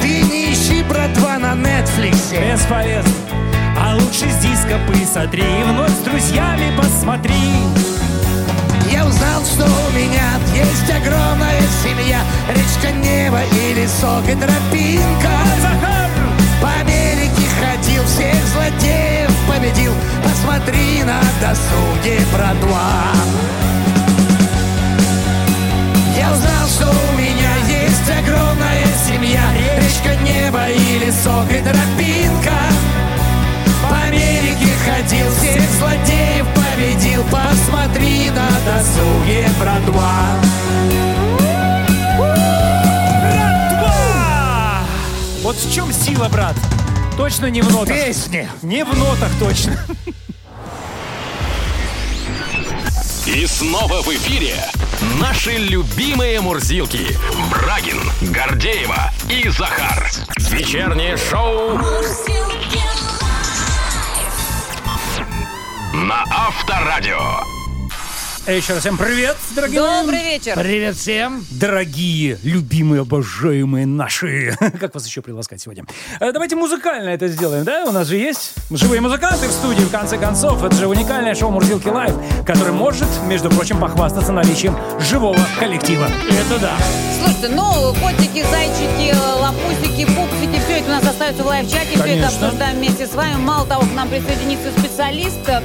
Ты 0.00 0.22
не 0.22 0.52
ищи, 0.52 0.82
братва, 0.82 1.38
на 1.38 1.54
Нетфликсе 1.54 2.52
Бесполезно. 2.52 3.10
А 3.78 3.94
лучше 3.94 4.30
с 4.30 4.36
диска 4.42 4.78
посмотри 4.86 5.42
И 5.42 5.64
вновь 5.64 5.90
с 5.90 6.04
друзьями 6.04 6.76
посмотри. 6.76 7.34
Я 8.90 9.06
узнал, 9.06 9.42
что 9.44 9.64
у 9.64 9.96
меня 9.96 10.38
есть 10.54 10.90
огромная 10.90 11.62
семья. 11.82 12.20
Речка, 12.48 12.92
небо 12.92 13.40
и 13.52 13.74
лесок 13.74 14.28
и 14.28 14.34
тропинка 14.34 15.39
Посмотри 20.70 21.02
на 21.02 21.20
досуге, 21.40 22.20
братва 22.32 23.12
Я 26.16 26.30
узнал, 26.30 26.68
что 26.68 26.88
у 26.88 27.18
меня 27.18 27.56
есть 27.66 28.08
огромная 28.08 28.86
семья 29.04 29.42
Речка, 29.78 30.14
небо 30.22 30.68
и 30.68 30.98
лесок 30.98 31.50
и 31.50 31.60
тропинка 31.60 32.56
По 33.88 33.96
Америке 34.06 34.68
ходил, 34.86 35.26
всех 35.32 35.68
злодеев 35.72 36.46
победил 36.54 37.24
Посмотри 37.24 38.30
на 38.30 38.48
досуге, 38.64 39.48
братва 39.58 40.22
Братва! 43.22 44.84
Вот 45.42 45.56
в 45.56 45.74
чем 45.74 45.92
сила, 45.92 46.28
брат? 46.28 46.54
Точно 47.16 47.46
не 47.46 47.60
в 47.60 47.72
нотах. 47.72 47.92
Песни 47.92 48.48
Не 48.62 48.84
в 48.84 48.96
нотах 48.96 49.30
точно. 49.40 49.76
И 53.32 53.46
снова 53.46 54.02
в 54.02 54.08
эфире 54.08 54.56
наши 55.20 55.52
любимые 55.52 56.40
мурзилки. 56.40 57.16
Брагин, 57.48 58.00
Гордеева 58.32 59.12
и 59.28 59.48
Захар. 59.48 60.10
Вечернее 60.50 61.16
шоу 61.16 61.78
на 65.92 66.24
Авторадио. 66.28 67.59
Э, 68.50 68.56
Еще 68.56 68.72
раз 68.72 68.80
всем 68.82 68.98
привет, 68.98 69.36
дорогие 69.54 69.80
мои. 69.80 70.00
Добрый 70.02 70.24
вечер. 70.24 70.54
Привет 70.56 70.96
всем. 70.96 71.46
Дорогие, 71.50 72.36
любимые, 72.42 73.02
обожаемые 73.02 73.86
наши. 73.86 74.56
Как 74.80 74.92
вас 74.92 75.06
еще 75.06 75.22
приласкать 75.22 75.60
сегодня? 75.60 75.84
Э, 76.18 76.32
Давайте 76.32 76.56
музыкально 76.56 77.10
это 77.10 77.28
сделаем, 77.28 77.62
да? 77.64 77.84
У 77.84 77.92
нас 77.92 78.08
же 78.08 78.16
есть 78.16 78.54
живые 78.70 79.00
музыканты 79.00 79.46
в 79.46 79.52
студии, 79.52 79.82
в 79.82 79.90
конце 79.90 80.18
концов. 80.18 80.64
Это 80.64 80.74
же 80.74 80.88
уникальное 80.88 81.36
шоу 81.36 81.52
«Мурзилки 81.52 81.86
Лайв», 81.88 82.12
которое 82.44 82.72
может, 82.72 83.06
между 83.28 83.50
прочим, 83.50 83.78
похвастаться 83.78 84.32
наличием 84.32 84.76
живого 84.98 85.38
коллектива. 85.60 86.08
Это 86.28 86.58
да. 86.58 86.72
Слушайте, 87.22 87.50
ну, 87.54 87.94
котики, 88.02 88.42
зайчики, 88.50 89.14
лапусики, 89.40 90.06
пупсики, 90.06 90.60
все 90.64 90.78
это 90.80 90.86
у 90.86 90.88
нас 90.94 91.04
остается 91.06 91.44
в 91.44 91.46
лайв-чате, 91.46 91.86
все 91.90 91.94
это 91.98 92.02
Конечно. 92.02 92.46
обсуждаем 92.46 92.78
вместе 92.78 93.06
с 93.06 93.14
вами. 93.14 93.34
Мало 93.36 93.64
того, 93.66 93.82
к 93.82 93.94
нам 93.94 94.08
присоединится 94.08 94.70
специалист, 94.76 95.38
м, 95.48 95.62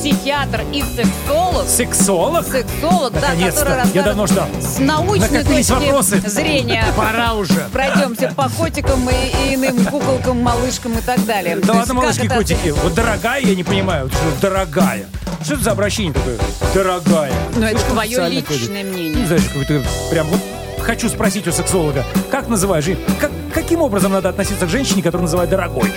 психиатр 0.00 0.62
и 0.72 0.82
сексолог. 0.82 1.68
Сексолог? 1.68 2.46
Сексолог, 2.46 3.12
да, 3.12 3.32
который 3.50 3.82
Я 3.92 4.02
давно 4.02 4.26
ждал. 4.26 4.48
с 4.58 4.78
научной 4.78 5.44
точки 5.44 5.72
вопросы. 5.72 6.20
зрения. 6.26 6.84
Пора 6.96 7.34
уже. 7.34 7.66
Пройдемся 7.70 8.32
по 8.34 8.48
котикам 8.48 9.06
и, 9.10 9.50
и 9.50 9.54
иным 9.56 9.84
куколкам, 9.84 10.42
малышкам 10.42 10.92
и 10.96 11.02
так 11.02 11.22
далее. 11.26 11.56
То 11.56 11.66
Да 11.66 11.72
есть 11.74 11.88
ладно, 11.88 11.94
малышки, 12.02 12.26
это 12.26 12.34
котики. 12.34 12.68
Вот 12.82 12.94
дорогая, 12.94 13.42
я 13.42 13.54
не 13.54 13.62
понимаю. 13.62 14.08
Что 14.08 14.48
дорогая? 14.48 15.04
Что 15.44 15.54
это 15.54 15.64
за 15.64 15.72
обращение 15.72 16.14
такое? 16.14 16.38
Дорогая. 16.74 17.32
Ну, 17.56 17.66
это 17.66 17.80
твое 17.80 18.28
личное 18.30 18.56
ходит. 18.58 18.92
мнение. 18.92 19.16
Ну, 19.18 19.26
знаешь, 19.26 19.44
какой-то 19.44 19.82
прям 20.10 20.26
вот 20.28 20.40
хочу 20.80 21.10
спросить 21.10 21.46
у 21.46 21.52
сексолога, 21.52 22.04
как 22.30 22.48
называешь, 22.48 22.86
как, 23.20 23.30
каким 23.52 23.82
образом 23.82 24.12
надо 24.12 24.30
относиться 24.30 24.64
к 24.66 24.70
женщине, 24.70 25.02
которую 25.02 25.24
называют 25.24 25.50
дорогой? 25.50 25.92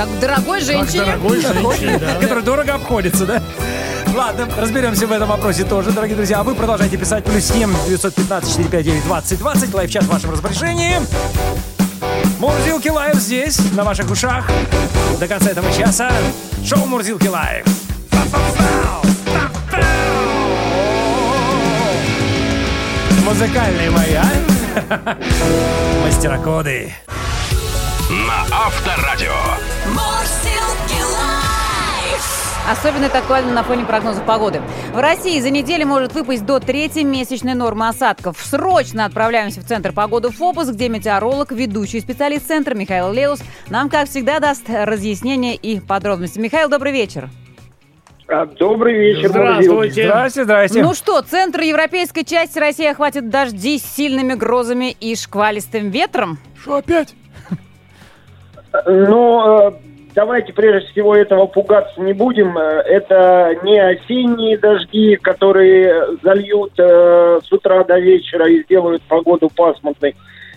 Как 0.00 0.18
дорогой 0.18 0.62
женщине. 0.62 1.04
Дорогой 1.04 1.42
женщине, 1.42 1.98
да. 1.98 2.14
Которая 2.14 2.42
дорого 2.42 2.72
обходится, 2.72 3.26
да? 3.26 3.42
Ладно, 4.16 4.48
разберемся 4.56 5.06
в 5.06 5.12
этом 5.12 5.28
вопросе 5.28 5.62
тоже, 5.64 5.90
дорогие 5.90 6.16
друзья. 6.16 6.38
А 6.38 6.42
вы 6.42 6.54
продолжайте 6.54 6.96
писать 6.96 7.22
плюс 7.22 7.44
7 7.44 7.70
915 7.86 8.48
459 8.48 9.04
20 9.04 9.38
20. 9.38 9.74
Лайв-чат 9.74 10.04
в 10.04 10.08
вашем 10.08 10.30
распоряжении. 10.30 10.96
Мурзилки 12.38 12.88
Лайв 12.88 13.16
здесь, 13.16 13.60
на 13.74 13.84
ваших 13.84 14.10
ушах. 14.10 14.48
До 15.18 15.28
конца 15.28 15.50
этого 15.50 15.70
часа. 15.70 16.10
Шоу 16.64 16.86
Мурзилки 16.86 17.28
Лайв. 17.28 17.66
Музыкальные 23.22 23.90
мои, 23.90 24.14
а? 24.14 25.18
Мастера 26.06 26.38
коды. 26.38 26.90
На 28.08 28.46
Авторадио. 28.50 29.69
Особенно 32.68 33.06
это 33.06 33.18
актуально 33.18 33.52
на 33.52 33.62
фоне 33.62 33.84
прогнозов 33.84 34.24
погоды. 34.24 34.60
В 34.92 34.98
России 34.98 35.40
за 35.40 35.50
неделю 35.50 35.86
может 35.86 36.12
выпасть 36.14 36.44
до 36.44 36.60
третьей 36.60 37.04
месячной 37.04 37.54
нормы 37.54 37.88
осадков. 37.88 38.38
Срочно 38.38 39.04
отправляемся 39.06 39.60
в 39.60 39.64
Центр 39.64 39.92
погоды 39.92 40.30
«Фобос», 40.30 40.68
где 40.68 40.88
метеоролог, 40.88 41.50
ведущий 41.52 42.00
специалист 42.00 42.46
Центра 42.46 42.74
Михаил 42.74 43.12
Леус 43.12 43.40
нам, 43.68 43.88
как 43.88 44.08
всегда, 44.08 44.38
даст 44.40 44.64
разъяснения 44.68 45.54
и 45.56 45.80
подробности. 45.80 46.38
Михаил, 46.38 46.68
добрый 46.68 46.92
вечер. 46.92 47.28
А, 48.28 48.46
Добрый 48.46 48.94
вечер, 48.96 49.30
Здравствуйте. 49.30 50.04
Здрасте, 50.04 50.44
здрасте. 50.44 50.82
Ну 50.82 50.94
что, 50.94 51.20
центр 51.22 51.62
европейской 51.62 52.22
части 52.22 52.60
России 52.60 52.86
охватит 52.86 53.28
дожди 53.28 53.78
с 53.78 53.82
сильными 53.82 54.34
грозами 54.34 54.92
и 55.00 55.16
шквалистым 55.16 55.90
ветром? 55.90 56.38
что 56.62 56.76
опять? 56.76 57.14
Ну, 58.86 59.68
э, 59.68 59.72
давайте 60.20 60.52
прежде 60.52 60.86
всего 60.90 61.16
этого 61.16 61.46
пугаться 61.46 61.98
не 61.98 62.12
будем. 62.12 62.58
Э, 62.58 62.82
Это 62.84 63.56
не 63.62 63.78
осенние 63.78 64.58
дожди, 64.58 65.16
которые 65.16 66.18
зальют 66.22 66.72
э, 66.78 67.40
с 67.42 67.50
утра 67.50 67.84
до 67.84 67.98
вечера 67.98 68.46
и 68.46 68.62
сделают 68.64 69.02
погоду 69.04 69.48
пасмурной. 69.48 70.14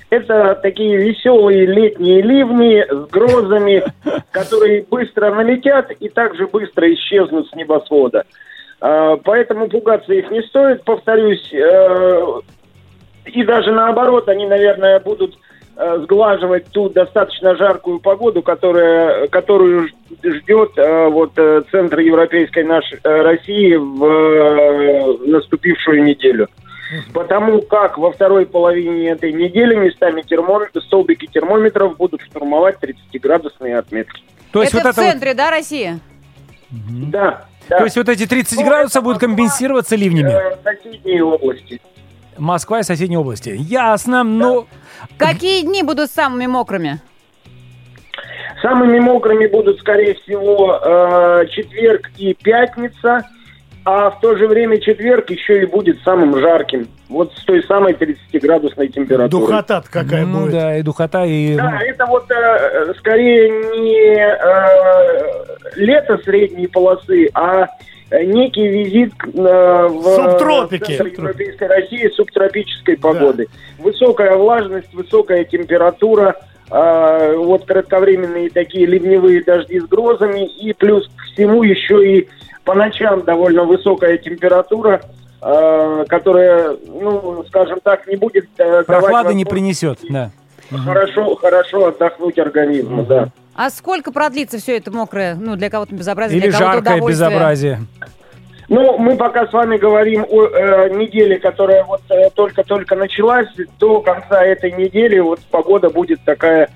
Это 0.10 0.56
такие 0.62 0.98
веселые 0.98 1.66
летние 1.66 2.22
ливни 2.22 2.86
с 2.90 3.10
грозами, 3.10 3.84
которые 4.32 4.84
быстро 4.84 5.34
налетят 5.34 5.92
и 5.92 6.10
также 6.10 6.46
быстро 6.48 6.94
исчезнут 6.94 7.48
с 7.48 7.56
небосвода. 7.56 8.26
Э, 8.82 9.16
Поэтому 9.24 9.70
пугаться 9.70 10.14
их 10.14 10.30
не 10.30 10.42
стоит, 10.42 10.84
повторюсь. 10.84 11.54
э, 11.54 12.40
И 13.28 13.44
даже 13.46 13.72
наоборот, 13.72 14.28
они, 14.28 14.46
наверное, 14.46 15.00
будут 15.00 15.38
сглаживать 15.76 16.68
ту 16.68 16.90
достаточно 16.90 17.56
жаркую 17.56 18.00
погоду, 18.00 18.42
которая, 18.42 19.28
которую 19.28 19.90
ждет 20.24 20.78
э, 20.78 21.08
вот 21.08 21.32
э, 21.38 21.64
центр 21.72 22.00
европейской 22.00 22.64
нашей 22.64 23.00
э, 23.04 23.22
России 23.22 23.76
в 23.76 24.06
э, 24.06 25.18
наступившую 25.28 26.04
неделю. 26.04 26.48
Потому 27.14 27.62
как 27.64 27.98
во 27.98 28.12
второй 28.12 28.46
половине 28.46 29.10
этой 29.10 29.34
недели 29.34 29.74
местами 29.76 30.22
термом... 30.22 30.64
столбики 30.86 31.26
термометров 31.26 31.98
будут 31.98 32.22
штурмовать 32.22 32.78
30-градусные 32.82 33.78
отметки. 33.78 34.22
То 34.52 34.62
есть 34.62 34.74
это 34.74 34.84
вот 34.84 34.94
в 34.94 34.98
это 34.98 35.02
вот 35.02 35.12
центре, 35.12 35.34
да, 35.34 35.50
России? 35.50 36.00
Да, 36.70 37.46
Да. 37.68 37.78
То 37.80 37.84
есть 37.86 37.98
вот 37.98 38.10
эти 38.10 38.28
30 38.28 38.60
Ну, 38.60 38.66
градусов 38.66 39.04
будут 39.04 39.20
компенсироваться 39.20 39.96
ливнями. 39.96 40.30
э, 40.30 40.56
соседние 40.64 41.24
области. 41.24 41.82
Москва 42.38 42.80
и 42.80 42.84
соседние 42.84 43.20
области. 43.20 43.56
Ясно. 43.58 44.24
Ну, 44.24 44.68
Какие 45.18 45.62
дни 45.64 45.84
будут 45.84 46.12
самыми 46.12 46.46
мокрыми? 46.48 47.00
Самыми 48.62 49.00
мокрыми 49.00 49.48
будут, 49.48 49.80
скорее 49.80 50.16
всего, 50.16 50.80
э, 50.82 51.48
четверг 51.48 52.10
и 52.18 52.34
пятница, 52.34 53.28
а 53.84 54.10
в 54.12 54.22
то 54.22 54.38
же 54.38 54.48
время 54.48 54.80
четверг 54.80 55.30
еще 55.30 55.64
и 55.64 55.66
будет 55.66 56.02
самым 56.04 56.40
жарким. 56.40 56.88
Вот 57.10 57.34
с 57.34 57.44
той 57.44 57.62
самой 57.64 57.94
30-градусной 57.94 58.88
температурой. 58.88 59.48
Духота 59.48 59.84
какая 59.90 60.26
ну 60.26 60.42
будет. 60.44 60.52
да, 60.54 60.78
и 60.78 60.82
духота, 60.82 61.26
и... 61.26 61.56
Да, 61.56 61.78
это 61.82 62.06
вот 62.06 62.32
э, 62.32 62.94
скорее 63.00 63.50
не 63.50 64.16
э, 64.18 65.76
лето 65.76 66.18
средней 66.24 66.68
полосы, 66.68 67.30
а 67.34 67.64
э, 67.64 67.68
некий 68.12 68.68
визит 68.68 69.14
э, 69.24 69.88
в 69.88 70.04
Субтропики. 70.04 70.98
центр 70.98 71.22
Европейской 71.22 71.68
России 71.68 72.10
субтропической 72.16 72.98
погоды. 72.98 73.48
Высокая 73.80 74.36
влажность, 74.36 74.94
высокая 74.94 75.44
температура, 75.44 76.36
э, 76.70 77.36
вот 77.38 77.66
кратковременные 77.66 78.50
такие 78.50 78.86
ливневые 78.86 79.44
дожди 79.44 79.80
с 79.80 79.86
грозами, 79.86 80.46
и 80.46 80.74
плюс 80.74 81.08
к 81.08 81.34
всему 81.34 81.64
еще 81.64 82.20
и 82.20 82.28
по 82.64 82.74
ночам 82.74 83.24
довольно 83.24 83.64
высокая 83.64 84.18
температура, 84.18 85.02
э, 85.42 86.06
которая, 86.08 86.78
ну, 86.88 87.44
скажем 87.48 87.80
так, 87.84 88.08
не 88.08 88.16
будет 88.16 88.48
э, 88.58 88.84
Прохлады 88.84 89.34
не 89.34 89.46
принесет, 89.46 90.00
да. 90.10 90.32
Хорошо, 90.86 91.36
хорошо 91.36 91.88
отдохнуть 91.88 92.40
организму, 92.40 93.04
да. 93.04 93.30
А 93.56 93.70
сколько 93.70 94.12
продлится 94.12 94.58
все 94.58 94.78
это 94.78 94.92
мокрое? 94.92 95.36
Ну, 95.36 95.56
для 95.56 95.70
кого-то 95.70 95.94
безобразие, 95.96 96.40
Или 96.40 96.50
для 96.50 96.58
кого-то 96.58 96.74
жаркое 96.76 96.96
удовольствие. 96.96 97.30
безобразие. 97.30 97.80
Ну, 98.70 98.98
мы 98.98 99.16
пока 99.16 99.46
с 99.46 99.54
вами 99.54 99.78
говорим 99.78 100.26
о 100.28 100.46
э, 100.46 100.90
неделе, 100.96 101.38
которая 101.38 101.84
вот 101.84 102.02
э, 102.10 102.30
только-только 102.34 102.96
началась. 102.96 103.48
До 103.80 104.02
конца 104.02 104.44
этой 104.44 104.72
недели 104.72 105.20
вот 105.20 105.40
погода 105.52 105.90
будет 105.90 106.22
такая, 106.24 106.70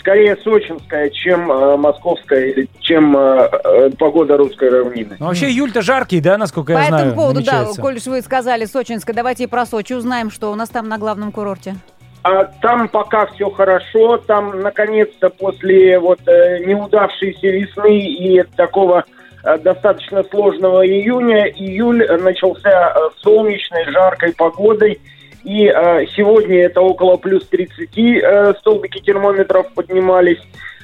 скорее 0.00 0.36
сочинская, 0.38 1.10
чем 1.10 1.52
э, 1.52 1.76
московская 1.76 2.46
или 2.46 2.68
чем 2.80 3.16
э, 3.16 3.48
э, 3.62 3.90
погода 3.98 4.36
русской 4.36 4.70
равнины. 4.70 5.16
Ну, 5.20 5.26
вообще 5.26 5.48
июль-то 5.50 5.82
жаркий, 5.82 6.20
да, 6.20 6.38
насколько 6.38 6.72
По 6.72 6.78
я 6.78 6.86
знаю, 6.88 7.06
этому 7.08 7.20
поводу, 7.20 7.44
да, 7.44 7.52
намечается? 7.52 7.80
коль 7.80 7.96
уж 7.96 8.06
вы 8.06 8.22
сказали 8.22 8.64
Сочинская, 8.64 9.14
давайте 9.14 9.44
и 9.44 9.46
про 9.46 9.66
Сочи 9.66 9.92
узнаем, 9.92 10.30
что 10.30 10.50
у 10.50 10.54
нас 10.56 10.70
там 10.70 10.88
на 10.88 10.98
главном 10.98 11.30
курорте. 11.30 11.76
А 12.24 12.44
там 12.62 12.88
пока 12.88 13.26
все 13.26 13.50
хорошо, 13.50 14.16
там 14.16 14.62
наконец-то 14.62 15.28
после 15.28 15.98
вот 15.98 16.20
э, 16.26 16.64
неудавшейся 16.64 17.48
весны 17.48 17.98
и 17.98 18.42
такого 18.56 19.04
э, 19.44 19.58
достаточно 19.58 20.24
сложного 20.24 20.86
июня, 20.86 21.44
июль 21.44 22.06
начался 22.22 22.94
э, 22.96 23.10
солнечной, 23.22 23.84
жаркой 23.92 24.32
погодой. 24.32 24.98
И 25.44 25.66
э, 25.66 26.06
сегодня 26.16 26.62
это 26.64 26.80
около 26.80 27.18
плюс 27.18 27.46
30 27.46 27.90
э, 27.98 28.54
столбики 28.58 29.00
термометров 29.00 29.70
поднимались. 29.74 30.40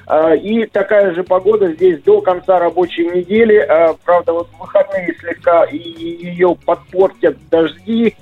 Э, 0.07 0.37
и 0.37 0.67
такая 0.67 1.15
же 1.15 1.25
погода 1.25 1.73
здесь 1.73 2.03
до 2.03 2.21
конца 2.21 2.59
рабочей 2.59 3.07
недели. 3.07 3.57
Э, 3.57 3.95
правда, 4.05 4.35
вот 4.35 4.51
выходные 4.59 5.17
слегка 5.19 5.65
ее 5.65 6.55
подпортят 6.67 7.39
дожди. 7.49 8.15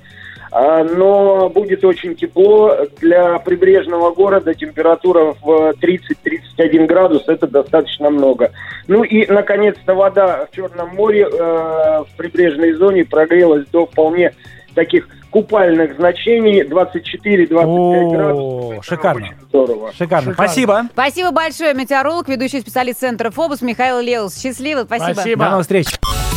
Но 0.51 1.49
будет 1.49 1.83
очень 1.83 2.15
тепло. 2.15 2.75
Для 2.99 3.39
прибрежного 3.39 4.11
города 4.13 4.53
температура 4.53 5.35
в 5.41 5.73
30-31 5.81 6.85
градус, 6.85 7.23
это 7.27 7.47
достаточно 7.47 8.09
много. 8.09 8.51
Ну 8.87 9.03
и, 9.03 9.25
наконец-то, 9.31 9.93
вода 9.93 10.47
в 10.51 10.55
Черном 10.55 10.95
море 10.95 11.27
э, 11.31 12.03
в 12.03 12.07
прибрежной 12.17 12.73
зоне 12.73 13.05
прогрелась 13.05 13.67
до 13.67 13.85
вполне 13.85 14.33
таких 14.73 15.07
купальных 15.29 15.95
значений 15.95 16.63
24-25 16.63 17.63
О, 17.63 18.09
градусов. 18.09 18.85
Шикарно. 18.85 19.27
Очень 19.27 19.47
здорово. 19.47 19.91
Шикарно. 19.93 20.33
Спасибо. 20.33 20.83
Спасибо 20.91 21.31
большое, 21.31 21.73
метеоролог, 21.73 22.27
ведущий 22.27 22.61
специалист 22.61 22.99
Центра 22.99 23.29
Фобус 23.29 23.61
Михаил 23.61 23.99
Леус. 23.99 24.39
Счастливо, 24.39 24.85
спасибо. 24.85 25.13
Спасибо. 25.13 25.43
До 25.43 25.49
новых 25.51 25.63
встреч. 25.63 25.87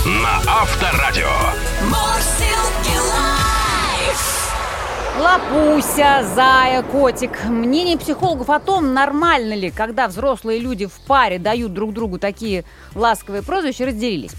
На 0.04 0.36
Авторадио. 0.46 1.28
Лапуся, 5.22 6.24
зая, 6.34 6.82
котик. 6.82 7.44
Мнение 7.44 7.96
психологов 7.96 8.50
о 8.50 8.58
том, 8.58 8.92
нормально 8.92 9.52
ли, 9.52 9.70
когда 9.70 10.08
взрослые 10.08 10.58
люди 10.58 10.86
в 10.86 10.94
паре 11.06 11.38
дают 11.38 11.72
друг 11.72 11.92
другу 11.92 12.18
такие 12.18 12.64
ласковые 12.96 13.44
прозвища, 13.44 13.86
разделились. 13.86 14.32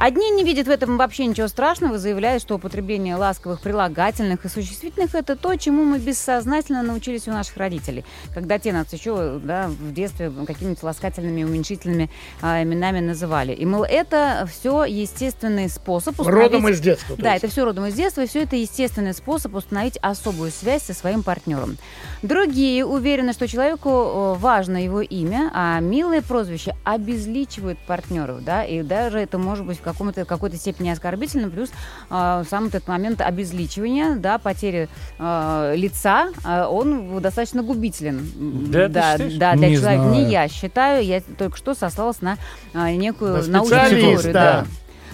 Одни 0.00 0.30
не 0.30 0.44
видят 0.44 0.66
в 0.66 0.70
этом 0.70 0.96
вообще 0.96 1.26
ничего 1.26 1.46
страшного, 1.46 1.98
заявляют, 1.98 2.42
что 2.42 2.54
употребление 2.54 3.16
ласковых 3.16 3.60
прилагательных 3.60 4.46
и 4.46 4.48
существительных– 4.48 5.14
это 5.14 5.36
то, 5.36 5.54
чему 5.56 5.84
мы 5.84 5.98
бессознательно 5.98 6.82
научились 6.82 7.28
у 7.28 7.32
наших 7.32 7.58
родителей. 7.58 8.06
Когда 8.32 8.58
те 8.58 8.72
нас 8.72 8.90
еще 8.94 9.38
да, 9.44 9.68
в 9.68 9.92
детстве 9.92 10.32
какими-нибудь 10.46 10.82
ласкательными, 10.82 11.44
уменьшительными 11.44 12.08
а, 12.40 12.62
именами 12.62 13.00
называли. 13.00 13.52
И, 13.52 13.66
мол, 13.66 13.84
это 13.84 14.48
все 14.50 14.84
естественный 14.84 15.68
способ 15.68 16.18
установить... 16.18 16.52
Родом 16.52 16.68
из 16.70 16.80
детства. 16.80 17.16
Да, 17.18 17.36
это 17.36 17.48
все 17.48 17.66
родом 17.66 17.84
из 17.84 17.92
детства, 17.92 18.22
и 18.22 18.26
все 18.26 18.44
это 18.44 18.56
естественный 18.56 19.12
способ 19.12 19.54
установить 19.54 19.98
особую 20.00 20.50
связь 20.50 20.84
со 20.84 20.94
своим 20.94 21.22
партнером. 21.22 21.76
Другие 22.22 22.86
уверены, 22.86 23.34
что 23.34 23.46
человеку 23.46 23.90
э, 23.90 24.34
важно 24.38 24.82
его 24.82 25.02
имя, 25.02 25.50
а 25.52 25.78
милые 25.80 26.22
прозвища 26.22 26.74
обезличивают 26.84 27.78
партнеров, 27.80 28.42
да, 28.42 28.64
и 28.64 28.80
даже 28.82 29.18
это 29.18 29.36
может 29.36 29.66
быть 29.66 29.76
в 29.76 29.89
каком-то, 29.92 30.24
какой-то 30.24 30.56
степени 30.56 30.90
оскорбительно, 30.90 31.50
плюс 31.50 31.70
э, 32.10 32.44
сам 32.48 32.66
этот 32.66 32.88
момент 32.88 33.20
обезличивания, 33.20 34.16
да, 34.16 34.38
потери 34.38 34.88
э, 35.18 35.74
лица, 35.76 36.28
э, 36.44 36.64
он 36.64 37.20
достаточно 37.20 37.62
губителен. 37.62 38.30
Да, 38.70 38.88
да, 38.88 39.16
да, 39.18 39.54
для 39.54 39.68
Не 39.68 39.76
человека. 39.76 40.04
Не 40.04 40.20
знаю. 40.20 40.28
я 40.28 40.48
считаю, 40.48 41.04
я 41.04 41.20
только 41.20 41.56
что 41.56 41.74
сослалась 41.74 42.20
на 42.20 42.36
э, 42.74 42.92
некую 42.92 43.42
На 43.42 43.58
научную 43.58 44.00
теорию. 44.00 44.32
Да. 44.32 44.66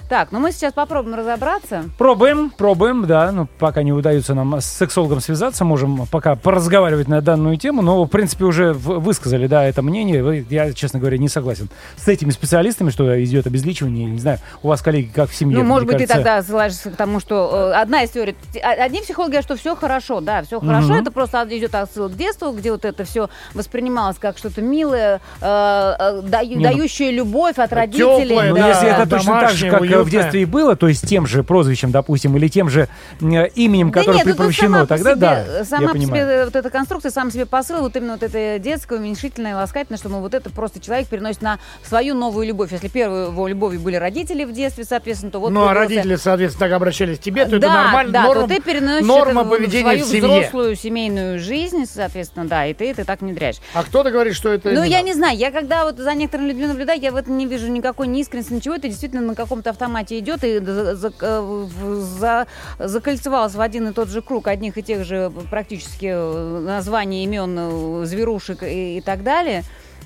Так, 0.08 0.30
ну 0.30 0.38
мы 0.38 0.52
сейчас 0.52 0.72
попробуем 0.72 1.16
разобраться. 1.16 1.84
Пробуем, 1.98 2.50
пробуем, 2.50 3.06
да. 3.06 3.32
Ну, 3.32 3.48
пока 3.58 3.82
не 3.82 3.92
удается 3.92 4.34
нам 4.34 4.60
с 4.60 4.64
сексологом 4.64 5.20
связаться, 5.20 5.64
можем 5.64 6.06
пока 6.06 6.36
поразговаривать 6.36 7.08
на 7.08 7.20
данную 7.20 7.56
тему. 7.56 7.82
Но, 7.82 8.04
в 8.04 8.08
принципе, 8.08 8.44
уже 8.44 8.72
высказали, 8.72 9.48
да, 9.48 9.64
это 9.64 9.82
мнение. 9.82 10.44
Я, 10.48 10.72
честно 10.72 11.00
говоря, 11.00 11.18
не 11.18 11.28
согласен 11.28 11.68
с 11.96 12.06
этими 12.06 12.30
специалистами, 12.30 12.90
что 12.90 13.22
идет 13.24 13.48
обезличивание. 13.48 14.06
Не 14.06 14.18
знаю, 14.20 14.38
у 14.62 14.68
вас, 14.68 14.80
коллеги, 14.80 15.10
как 15.12 15.28
в 15.28 15.34
семье. 15.34 15.58
Ну, 15.58 15.64
может 15.64 15.88
быть, 15.88 15.96
ты 15.98 16.06
кажется, 16.06 16.16
тогда 16.24 16.42
ссылаешься 16.42 16.90
к 16.90 16.96
тому, 16.96 17.18
что 17.18 17.70
э, 17.74 17.80
одна 17.80 18.02
из 18.04 18.10
теорий. 18.10 18.36
а- 18.62 18.84
Одни 18.84 19.00
психологи 19.00 19.30
говорят, 19.32 19.44
что 19.44 19.56
все 19.56 19.74
хорошо, 19.74 20.20
да, 20.20 20.42
все 20.44 20.60
хорошо. 20.60 20.88
Мгм. 20.92 21.02
Это 21.02 21.10
просто 21.10 21.44
идет 21.50 21.74
отсылка 21.74 22.14
к 22.14 22.16
детству, 22.16 22.52
где 22.52 22.70
вот 22.70 22.84
это 22.84 23.04
все 23.04 23.28
воспринималось 23.54 24.18
как 24.20 24.38
что-то 24.38 24.62
милое, 24.62 25.20
э, 25.40 25.94
э, 25.98 26.20
даю- 26.22 26.56
ну, 26.58 26.62
дающее 26.62 27.10
любовь 27.10 27.58
от 27.58 27.72
родителей. 27.72 28.28
тёплое, 28.28 28.50
Ну, 28.50 28.56
да. 28.56 28.68
если 28.68 28.88
это 28.88 29.08
точно 29.08 29.40
так 29.40 29.50
же, 29.50 29.70
как 29.70 29.80
э, 30.00 30.02
в 30.04 30.10
детстве 30.10 30.42
и 30.42 30.44
было, 30.44 30.76
то 30.76 30.88
есть 30.88 31.06
тем 31.08 31.26
же 31.26 31.42
прозвищем, 31.42 31.90
допустим, 31.90 32.36
или 32.36 32.48
тем 32.48 32.68
же 32.68 32.88
э, 33.20 33.48
именем, 33.54 33.90
Да 33.90 34.00
которое 34.00 34.24
нет, 34.24 34.36
ну, 34.38 34.52
сама 34.52 34.80
по 34.80 34.86
тогда 34.86 35.10
себе- 35.12 35.20
да, 35.20 35.64
Сама 35.64 35.82
я 35.82 35.88
по 35.88 35.94
понимаю. 35.94 36.22
себе 36.24 36.44
вот 36.44 36.56
эта 36.56 36.70
конструкция, 36.70 37.10
сам 37.10 37.30
себе 37.30 37.46
посыл, 37.46 37.80
вот 37.80 37.96
именно 37.96 38.12
вот 38.14 38.22
это 38.22 38.58
детское, 38.58 38.98
уменьшительное, 38.98 39.54
ласкательное, 39.56 39.98
что, 39.98 40.08
мол, 40.08 40.20
вот 40.20 40.34
это 40.34 40.50
просто 40.50 40.80
человек 40.80 41.08
переносит 41.08 41.42
на 41.42 41.58
свою 41.84 42.14
новую 42.14 42.46
любовь. 42.46 42.72
Если 42.72 42.88
первой 42.88 43.26
его 43.26 43.48
любовью 43.48 43.80
были 43.80 43.96
родители 43.96 44.44
в 44.44 44.52
детстве, 44.52 44.84
соответственно, 44.84 45.32
то 45.32 45.40
вот 45.40 45.50
ну, 45.50 45.66
а 45.66 45.74
родители, 45.74 46.16
соответственно, 46.16 46.68
так 46.68 46.76
обращались 46.76 47.18
к 47.18 47.22
тебе, 47.22 47.44
то 47.46 47.56
это 47.56 47.66
да, 47.66 47.84
нормально. 47.84 48.12
да, 48.12 48.22
норм- 48.24 48.48
то 48.48 48.54
ты 48.54 48.60
переносишь 48.60 49.06
норма 49.06 49.40
это 49.42 49.48
в 49.48 49.52
поведения 49.52 49.82
свою 49.82 50.04
в 50.04 50.08
семье. 50.08 50.38
взрослую 50.40 50.76
семейную 50.76 51.38
жизнь, 51.38 51.84
соответственно, 51.86 52.46
да, 52.46 52.66
и 52.66 52.74
ты 52.74 52.90
это 52.90 53.04
так 53.04 53.20
внедряешь. 53.20 53.56
А 53.74 53.82
кто-то 53.82 54.10
говорит, 54.10 54.34
что 54.34 54.50
это... 54.52 54.70
Ну, 54.70 54.82
я 54.82 55.02
не 55.02 55.12
знаю, 55.14 55.36
я 55.36 55.50
когда 55.50 55.84
вот 55.84 55.98
за 55.98 56.14
некоторыми 56.14 56.48
людьми 56.48 56.66
наблюдаю, 56.66 57.00
я 57.00 57.12
в 57.12 57.16
этом 57.16 57.36
не 57.36 57.46
вижу 57.46 57.68
никакой 57.68 58.06
неискренности, 58.06 58.52
ничего, 58.52 58.74
это 58.74 58.88
действительно 58.88 59.22
на 59.22 59.34
каком-то 59.34 59.70
автомате 59.86 60.18
идет 60.18 60.42
и 60.44 60.58
за- 60.58 60.96
за- 60.96 61.12
э, 61.20 61.40
в- 61.40 62.00
за- 62.18 62.46
закольцевалось 62.78 63.54
в 63.54 63.60
один 63.60 63.88
и 63.88 63.92
тот 63.92 64.08
же 64.08 64.20
круг 64.20 64.48
одних 64.48 64.76
и 64.78 64.82
тех 64.82 65.04
же 65.04 65.30
практически 65.50 66.10
э, 66.12 66.60
названий 66.60 67.24
имен 67.24 67.56
э, 67.58 68.04
зверушек 68.06 68.62
и, 68.62 68.98
и 68.98 69.00
так 69.00 69.22
далее. 69.22 69.62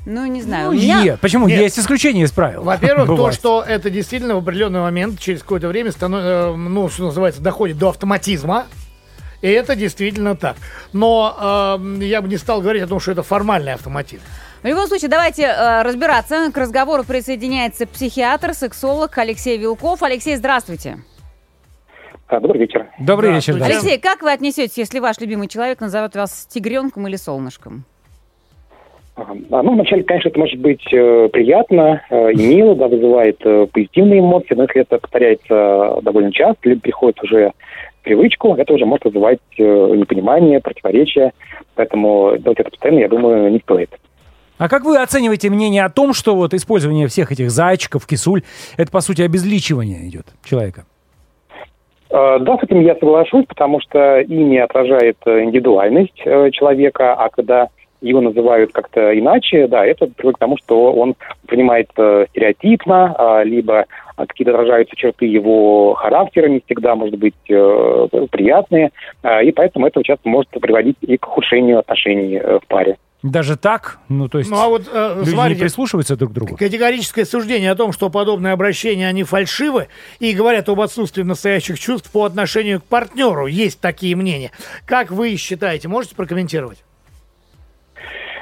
Ну, 0.07 0.25
не 0.27 0.43
знаю. 0.43 0.67
Ну, 0.69 0.73
меня- 0.73 1.01
е- 1.03 1.17
Почему? 1.21 1.47
Нет. 1.49 1.61
Есть 1.61 1.79
исключения 1.79 2.23
из 2.25 2.33
правил. 2.33 2.63
Во-первых, 2.63 3.07
то, 3.17 3.33
что 3.33 3.65
это 3.67 3.91
действительно 3.91 4.35
в 4.35 4.39
определенный 4.39 4.81
момент, 4.81 5.19
через 5.19 5.41
какое-то 5.43 5.69
время, 5.69 5.91
станов- 5.91 6.57
ну, 6.57 6.89
что 6.89 7.05
называется, 7.05 7.41
доходит 7.43 7.79
до 7.79 7.89
автоматизма. 7.91 8.67
И 9.43 9.49
это 9.49 9.75
действительно 9.75 10.37
так. 10.37 10.57
Но 10.93 11.79
э, 12.01 12.05
я 12.05 12.21
бы 12.21 12.29
не 12.29 12.37
стал 12.37 12.61
говорить 12.61 12.83
о 12.83 12.87
том, 12.87 13.01
что 13.01 13.13
это 13.13 13.23
формальный 13.23 13.73
автоматизм. 13.73 14.23
В 14.63 14.67
любом 14.67 14.87
случае, 14.89 15.09
давайте 15.09 15.45
э, 15.45 15.83
разбираться. 15.83 16.53
К 16.53 16.59
разговору 16.59 17.03
присоединяется 17.05 17.87
психиатр, 17.87 18.53
сексолог 18.53 19.17
Алексей 19.17 19.57
Вилков. 19.57 20.03
Алексей, 20.03 20.37
здравствуйте. 20.37 20.99
Добрый 22.31 22.61
вечер. 22.61 22.87
Добрый 22.99 23.33
вечер, 23.33 23.59
да. 23.59 23.65
Алексей, 23.65 23.99
как 23.99 24.21
вы 24.21 24.31
отнесетесь, 24.31 24.77
если 24.77 24.99
ваш 24.99 25.19
любимый 25.19 25.49
человек 25.49 25.81
назовет 25.81 26.15
вас 26.15 26.47
тигренком 26.47 27.09
или 27.09 27.17
солнышком? 27.17 27.85
А, 29.17 29.35
Ну, 29.63 29.73
вначале, 29.73 30.03
конечно, 30.03 30.29
это 30.29 30.39
может 30.39 30.61
быть 30.61 30.85
э, 30.93 31.29
приятно 31.33 32.03
э, 32.11 32.33
и 32.33 32.47
мило, 32.47 32.77
да, 32.77 32.89
вызывает 32.89 33.41
э, 33.45 33.67
позитивные 33.73 34.21
эмоции, 34.21 34.55
но 34.55 34.65
если 34.65 34.83
это 34.83 34.99
повторяется 34.99 36.01
довольно 36.03 36.33
часто, 36.33 36.69
либо 36.69 36.83
приходит 36.83 37.23
уже 37.23 37.53
в 38.01 38.05
привычку, 38.05 38.55
это 38.55 38.75
уже 38.75 38.85
может 38.85 39.07
вызывать 39.07 39.41
э, 39.59 39.63
непонимание, 39.63 40.61
противоречия, 40.61 41.33
поэтому 41.75 42.37
делать 42.37 42.61
это 42.61 42.71
постоянно, 42.71 43.01
я 43.01 43.09
думаю, 43.09 43.51
не 43.51 43.59
стоит. 43.61 43.91
А 44.61 44.69
как 44.69 44.85
вы 44.85 44.99
оцениваете 44.99 45.49
мнение 45.49 45.83
о 45.87 45.89
том, 45.89 46.13
что 46.13 46.37
вот 46.37 46.53
использование 46.53 47.09
всех 47.09 47.33
этих 47.33 47.51
зайчиков, 47.51 48.07
кисуль, 48.07 48.43
это, 48.77 48.93
по 48.93 49.01
сути, 49.01 49.23
обезличивание 49.23 50.07
идет 50.07 50.27
человека? 50.45 50.85
Э, 52.11 52.39
Да, 52.39 52.59
с 52.59 52.63
этим 52.65 52.83
я 52.83 52.95
соглашусь, 52.97 53.47
потому 53.47 53.81
что 53.81 54.21
имя 54.21 54.65
отражает 54.65 55.17
э, 55.25 55.45
индивидуальность 55.45 56.21
э, 56.27 56.51
человека, 56.51 57.15
а 57.15 57.31
когда 57.31 57.69
его 58.03 58.21
называют 58.21 58.71
как-то 58.73 59.19
иначе, 59.19 59.67
да, 59.67 59.87
это 59.87 60.07
приводит 60.09 60.37
к 60.37 60.41
тому, 60.41 60.59
что 60.59 60.93
он 60.93 61.15
принимается 61.47 62.27
стереотипно, 62.29 63.15
а, 63.19 63.43
либо 63.43 63.87
какие-то 64.17 64.53
отражаются 64.53 64.95
черты 64.97 65.25
его 65.25 65.95
характера, 65.95 66.49
не 66.49 66.61
всегда, 66.61 66.95
может 66.95 67.19
быть, 67.19 67.35
приятные, 67.45 68.91
и 69.43 69.53
поэтому 69.53 69.87
это 69.87 70.03
часто 70.03 70.29
может 70.29 70.49
приводить 70.49 70.97
и 71.03 71.19
к 71.19 71.27
ухудшению 71.27 71.79
отношений 71.79 72.39
в 72.39 72.63
паре. 72.69 72.97
Даже 73.23 73.57
так? 73.57 73.99
Ну, 74.09 74.29
то 74.29 74.39
есть 74.39 74.51
Ну, 74.51 74.57
а 74.57 74.69
вот, 74.69 74.83
э, 74.91 75.15
люди 75.17 75.29
не 75.29 75.35
смотрите, 75.35 75.61
прислушиваются 75.61 76.17
друг 76.17 76.31
к 76.31 76.35
другу? 76.35 76.57
Категорическое 76.57 77.27
суждение 77.27 77.71
о 77.71 77.75
том, 77.75 77.93
что 77.93 78.09
подобные 78.09 78.55
обращения, 78.55 79.07
они 79.07 79.25
фальшивы 79.25 79.89
и 80.21 80.33
говорят 80.33 80.71
об 80.71 80.81
отсутствии 80.81 81.23
настоящих 81.23 81.79
чувств 81.79 82.11
по 82.11 82.25
отношению 82.25 82.81
к 82.81 82.85
партнеру. 82.85 83.47
Есть 83.47 83.81
такие 83.81 84.17
мнения. 84.17 84.53
Как 84.87 85.11
вы 85.11 85.37
считаете? 85.37 85.89
Можете 85.89 86.15
прокомментировать? 86.15 86.83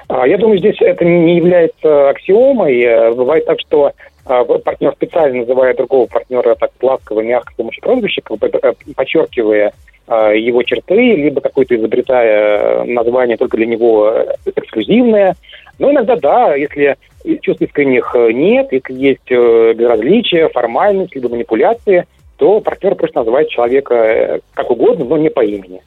А, 0.08 0.26
Я 0.26 0.38
думаю, 0.38 0.58
здесь 0.58 0.76
это 0.80 1.04
не 1.04 1.36
является 1.36 2.10
аксиомой. 2.10 2.80
Э, 2.80 3.12
Бывает 3.12 3.46
так, 3.46 3.58
что 3.60 3.92
а, 4.24 4.44
партнер 4.44 4.92
специально 4.92 5.40
называя 5.40 5.74
другого 5.74 6.06
партнера 6.06 6.54
так 6.54 6.70
ласково, 6.80 7.20
мягко 7.22 7.52
с 7.52 7.56
помощью 7.56 7.82
прозвища, 7.82 8.20
как 8.22 8.38
бы, 8.38 8.46
э, 8.46 8.72
подчеркивая 8.94 9.72
его 10.14 10.62
черты, 10.62 11.16
либо 11.16 11.40
какое-то 11.40 11.76
изобретая 11.76 12.84
название 12.84 13.36
только 13.36 13.56
для 13.56 13.66
него 13.66 14.10
э, 14.10 14.34
эксклюзивное. 14.56 15.36
Но 15.78 15.92
иногда, 15.92 16.16
да, 16.16 16.54
если 16.54 16.96
чувств 17.42 17.62
искренних 17.62 18.14
э, 18.14 18.32
нет, 18.32 18.68
если 18.72 18.94
есть 18.94 19.30
э, 19.30 19.74
безразличие, 19.74 20.48
формальность, 20.48 21.14
либо 21.14 21.28
манипуляции, 21.28 22.06
то 22.36 22.60
партнер 22.60 22.94
просто 22.94 23.20
называет 23.20 23.48
человека 23.48 23.94
э, 23.94 24.40
как 24.54 24.70
угодно, 24.70 25.04
но 25.04 25.16
не 25.18 25.28
по 25.28 25.44
имени. 25.44 25.82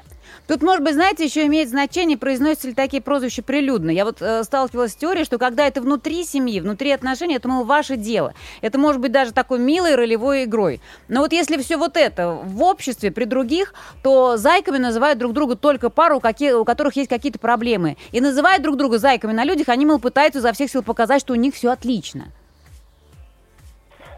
Тут, 0.51 0.63
может 0.63 0.83
быть, 0.83 0.95
знаете, 0.95 1.23
еще 1.23 1.45
имеет 1.45 1.69
значение, 1.69 2.17
произносятся 2.17 2.67
ли 2.67 2.73
такие 2.73 3.01
прозвища 3.01 3.41
прилюдно. 3.41 3.89
Я 3.89 4.03
вот 4.03 4.21
э, 4.21 4.43
сталкивалась 4.43 4.91
с 4.91 4.95
теорией, 4.95 5.23
что 5.23 5.37
когда 5.37 5.65
это 5.65 5.79
внутри 5.79 6.25
семьи, 6.25 6.59
внутри 6.59 6.91
отношений, 6.91 7.35
это, 7.37 7.47
мол, 7.47 7.63
ваше 7.63 7.95
дело. 7.95 8.33
Это 8.59 8.77
может 8.77 8.99
быть 8.99 9.13
даже 9.13 9.31
такой 9.31 9.59
милой 9.59 9.95
ролевой 9.95 10.43
игрой. 10.43 10.81
Но 11.07 11.21
вот 11.21 11.31
если 11.31 11.55
все 11.61 11.77
вот 11.77 11.95
это 11.95 12.31
в 12.43 12.61
обществе, 12.63 13.11
при 13.11 13.23
других, 13.23 13.73
то 14.03 14.35
зайками 14.35 14.77
называют 14.77 15.19
друг 15.19 15.31
друга 15.31 15.55
только 15.55 15.89
пару, 15.89 16.19
какие- 16.19 16.51
у 16.51 16.65
которых 16.65 16.97
есть 16.97 17.09
какие-то 17.09 17.39
проблемы. 17.39 17.95
И 18.11 18.19
называют 18.19 18.61
друг 18.61 18.75
друга 18.75 18.97
зайками 18.97 19.31
на 19.31 19.45
людях, 19.45 19.69
они, 19.69 19.85
мол, 19.85 19.99
пытаются 19.99 20.39
изо 20.39 20.51
всех 20.51 20.69
сил 20.69 20.83
показать, 20.83 21.21
что 21.21 21.31
у 21.31 21.37
них 21.37 21.55
все 21.55 21.71
отлично. 21.71 22.25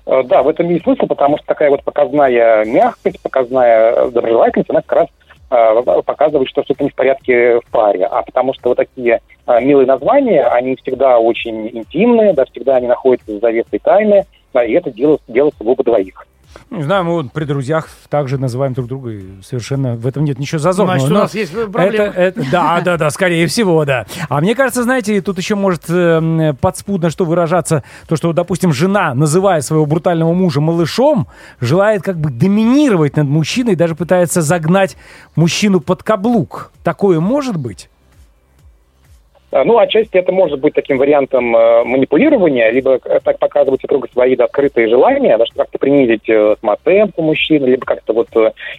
Э, 0.08 0.24
Да, 0.24 0.42
в 0.42 0.48
этом 0.48 0.68
есть 0.68 0.84
смысл, 0.84 1.06
потому 1.06 1.38
что 1.38 1.46
такая 1.46 1.70
вот 1.70 1.84
показная 1.84 2.66
мягкость, 2.66 3.20
показная 3.22 3.92
э, 3.92 4.10
доброжелательность, 4.10 4.72
она 4.72 4.82
как 4.82 4.94
раз 4.94 5.08
показывает, 6.06 6.50
что 6.50 6.64
что-то 6.64 6.84
не 6.84 6.90
в 6.90 6.96
порядке 6.96 7.60
в 7.60 7.72
паре. 7.72 8.06
А 8.06 8.22
потому 8.24 8.54
что 8.54 8.70
вот 8.70 8.78
такие 8.78 9.22
э, 9.48 9.62
милые 9.62 9.86
названия, 9.86 10.46
они 10.46 10.76
всегда 10.76 11.20
очень 11.20 11.68
интимные, 11.68 12.34
да, 12.34 12.46
всегда 12.46 12.78
они 12.78 12.88
находятся 12.88 13.34
за 13.34 13.40
завесой 13.40 13.80
тайны, 13.80 14.26
да, 14.54 14.64
и 14.64 14.74
это 14.74 14.92
дело, 14.92 15.20
дело 15.28 15.52
сугубо 15.58 15.84
двоих. 15.84 16.26
Не 16.70 16.84
знаю, 16.84 17.04
мы 17.04 17.12
вот 17.14 17.32
при 17.32 17.46
друзьях 17.46 17.88
также 18.10 18.38
называем 18.38 18.74
друг 18.74 18.88
друга, 18.88 19.12
и 19.12 19.24
совершенно 19.44 19.96
в 19.96 20.08
этом 20.08 20.24
нет 20.24 20.40
ничего 20.40 20.60
зазорного. 20.60 21.00
Значит, 21.00 21.12
у 21.16 21.20
нас 21.20 21.36
есть 21.36 21.52
проблемы. 21.72 21.96
Это, 22.06 22.20
это- 22.20 22.52
да, 22.52 22.82
да, 22.82 22.98
да, 22.98 23.10
скорее 23.10 23.48
всего, 23.48 23.86
да. 23.86 24.06
А 24.30 24.42
мне 24.42 24.56
кажется, 24.56 24.84
знаете, 24.84 25.22
тут 25.22 25.38
еще 25.38 25.56
может 25.56 25.84
э, 25.90 26.54
подспудно 26.60 27.10
что 27.10 27.26
выражаться, 27.26 27.84
то, 28.08 28.16
что, 28.16 28.34
допустим, 28.34 28.74
жена, 28.74 29.14
называя 29.14 29.62
своего 29.62 29.86
брутального 29.86 30.34
мужа 30.34 30.62
малышом, 30.62 31.28
желает 31.60 32.02
как 32.04 32.18
бы 32.18 32.30
доминировать 32.32 33.18
над 33.18 33.28
мужчиной, 33.28 33.76
даже 33.76 33.96
пытается 33.96 34.42
загнать 34.42 34.98
мужчину 35.36 35.80
под 35.80 36.04
каблук. 36.04 36.72
Такое 36.84 37.20
может 37.20 37.58
быть? 37.58 37.90
Э, 39.54 39.64
Ну, 39.64 39.78
отчасти 39.78 40.18
это 40.18 40.32
может 40.32 40.60
быть 40.60 40.74
таким 40.74 40.98
вариантом 40.98 41.56
э, 41.56 41.84
манипулирования, 41.84 42.72
либо 42.72 43.00
э, 43.06 43.20
так 43.24 43.38
показывать 43.38 43.82
супругу 43.82 44.08
свои 44.12 44.36
да, 44.36 44.46
открытые 44.46 44.90
желания, 44.90 45.38
да, 45.38 45.46
как-то 45.56 45.78
принизить 45.78 46.28
э, 46.28 46.56
самооценку 46.60 47.22
мужчины, 47.22 47.68
либо 47.68 47.86
как-то 47.86 48.14
вот 48.14 48.30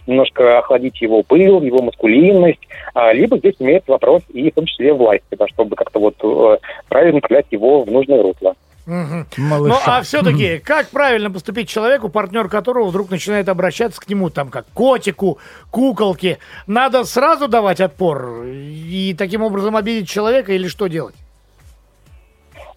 немножко 0.05 0.59
охладить 0.59 1.01
его 1.01 1.23
пыл, 1.23 1.61
его 1.61 1.81
маскулинность, 1.81 2.59
а, 2.93 3.13
либо 3.13 3.37
здесь 3.37 3.55
имеется 3.59 3.91
вопрос 3.91 4.23
и 4.33 4.51
в 4.51 4.53
том 4.53 4.65
числе 4.65 4.93
власти, 4.93 5.23
да, 5.37 5.47
чтобы 5.47 5.75
как-то 5.75 5.99
вот 5.99 6.59
правильно 6.89 7.15
направлять 7.15 7.45
его 7.51 7.83
в 7.83 7.91
нужное 7.91 8.21
русло. 8.21 8.55
Малыша. 8.85 9.75
Ну, 9.75 9.75
а 9.85 10.01
все-таки, 10.03 10.59
как 10.59 10.89
правильно 10.89 11.31
поступить 11.31 11.67
человеку, 11.67 12.09
партнер 12.09 12.47
которого 12.49 12.85
вдруг 12.85 13.09
начинает 13.09 13.49
обращаться 13.49 13.99
к 13.99 14.07
нему, 14.07 14.29
там, 14.29 14.49
как 14.49 14.65
к 14.67 14.73
котику, 14.73 15.39
куколке? 15.71 16.37
Надо 16.67 17.03
сразу 17.03 17.47
давать 17.47 17.81
отпор 17.81 18.43
и 18.45 19.15
таким 19.17 19.41
образом 19.41 19.75
обидеть 19.75 20.07
человека 20.07 20.53
или 20.53 20.67
что 20.67 20.87
делать? 20.87 21.15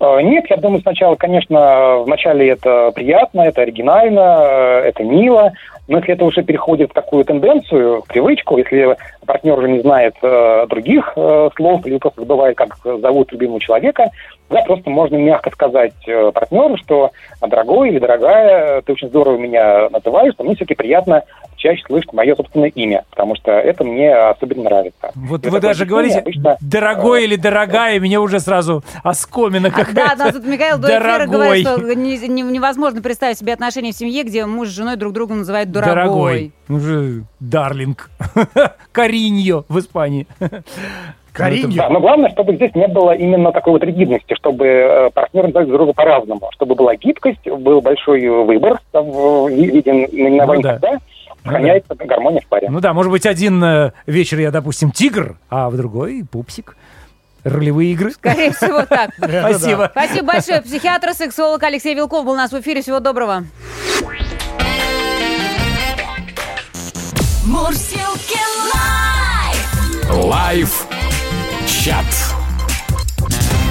Э, 0.00 0.20
Нет, 0.22 0.46
я 0.48 0.56
думаю, 0.56 0.80
сначала, 0.80 1.16
конечно, 1.16 1.98
вначале 1.98 2.48
это 2.48 2.90
приятно, 2.94 3.42
это 3.42 3.62
оригинально, 3.62 4.20
э, 4.20 4.88
это 4.88 5.04
мило, 5.04 5.52
но 5.88 5.98
если 5.98 6.14
это 6.14 6.24
уже 6.24 6.42
переходит 6.42 6.90
в 6.90 6.94
такую 6.94 7.24
тенденцию, 7.24 8.02
в 8.02 8.06
привычку, 8.06 8.58
если 8.58 8.96
партнер 9.28 9.56
уже 9.58 9.68
не 9.68 9.80
знает 9.80 10.14
э, 10.22 10.66
других 10.68 11.12
э, 11.14 11.50
слов 11.54 11.86
или 11.86 11.98
просто 11.98 12.22
забывает, 12.22 12.56
как 12.56 12.76
зовут 12.82 13.30
любимого 13.30 13.60
человека, 13.60 14.10
да, 14.50 14.62
просто 14.62 14.88
можно 14.88 15.16
мягко 15.16 15.50
сказать 15.50 15.92
э, 16.06 16.32
партнеру, 16.32 16.76
что 16.78 17.10
дорогой 17.40 17.90
или 17.90 17.98
дорогая, 17.98 18.80
ты 18.82 18.92
очень 18.94 19.08
здорово 19.08 19.36
меня 19.36 19.90
называешь, 19.90 20.32
но 20.38 20.44
мне 20.46 20.54
все-таки 20.56 20.74
приятно 20.74 21.22
чаще 21.56 21.82
слышать 21.86 22.12
мое 22.12 22.34
собственное 22.36 22.68
имя, 22.68 23.04
потому 23.10 23.34
что 23.36 23.50
это 23.50 23.84
мне 23.84 24.14
особенно 24.14 24.62
нравится. 24.64 25.10
Вот 25.14 25.44
И 25.44 25.50
вы 25.50 25.60
даже 25.60 25.84
говорите, 25.84 26.20
обычно, 26.20 26.56
дорогой 26.60 27.24
или 27.24 27.36
дорогая, 27.36 28.00
мне 28.00 28.18
уже 28.18 28.40
сразу 28.40 28.82
оскомина 29.02 29.68
А, 29.68 29.70
какая-то. 29.70 30.16
Да, 30.16 30.24
нас 30.24 30.34
тут 30.34 30.46
Михаил 30.46 30.78
Дорогой. 30.78 31.26
говорит, 31.26 31.66
что 31.68 31.94
не- 31.94 32.16
не- 32.28 32.42
невозможно 32.42 33.02
представить 33.02 33.38
себе 33.38 33.52
отношения 33.52 33.90
в 33.92 33.96
семье, 33.96 34.22
где 34.22 34.46
муж 34.46 34.68
с 34.68 34.70
женой 34.70 34.96
друг 34.96 35.12
друга 35.12 35.34
называют 35.34 35.70
дорогой. 35.70 35.94
Дорогой. 35.96 36.52
Ну 36.68 36.80
же, 36.80 37.24
Дарлинг. 37.40 38.10
Кариньо 38.92 39.64
в 39.68 39.78
Испании. 39.78 40.26
Кариньо? 41.32 41.76
Да, 41.76 41.88
но 41.88 42.00
главное, 42.00 42.30
чтобы 42.30 42.56
здесь 42.56 42.74
не 42.74 42.88
было 42.88 43.12
именно 43.12 43.52
такой 43.52 43.74
вот 43.74 43.84
ригидности, 43.84 44.34
чтобы 44.34 44.66
э, 44.66 45.10
партнеры 45.10 45.52
друг 45.52 45.68
друга 45.68 45.92
по-разному, 45.92 46.48
чтобы 46.52 46.74
была 46.74 46.96
гибкость, 46.96 47.46
был 47.46 47.80
большой 47.80 48.26
выбор 48.28 48.80
в 48.92 49.48
виде 49.48 49.92
наименований, 49.92 50.62
Ну 50.62 50.68
да. 50.68 50.78
тогда 50.78 50.98
сохраняется 51.44 51.94
гармония 51.94 52.40
в 52.40 52.46
паре. 52.46 52.68
Ну 52.70 52.80
да, 52.80 52.92
может 52.92 53.12
быть, 53.12 53.24
один 53.24 53.62
э, 53.62 53.92
вечер 54.06 54.40
я, 54.40 54.50
допустим, 54.50 54.90
тигр, 54.90 55.36
а 55.48 55.70
в 55.70 55.76
другой 55.76 56.24
пупсик. 56.30 56.76
Ролевые 57.44 57.92
игры. 57.92 58.10
Скорее 58.10 58.50
всего, 58.50 58.82
так. 58.88 59.10
Спасибо. 59.16 59.88
Спасибо 59.92 60.26
большое. 60.26 60.60
Психиатр, 60.60 61.14
сексолог 61.14 61.62
Алексей 61.62 61.94
Вилков 61.94 62.24
был 62.24 62.32
у 62.32 62.36
нас 62.36 62.50
в 62.50 62.60
эфире. 62.60 62.82
Всего 62.82 62.98
доброго. 62.98 63.44
Мурзилки 67.48 68.38
Лайв! 68.74 70.12
Лайв-чат. 70.12 72.04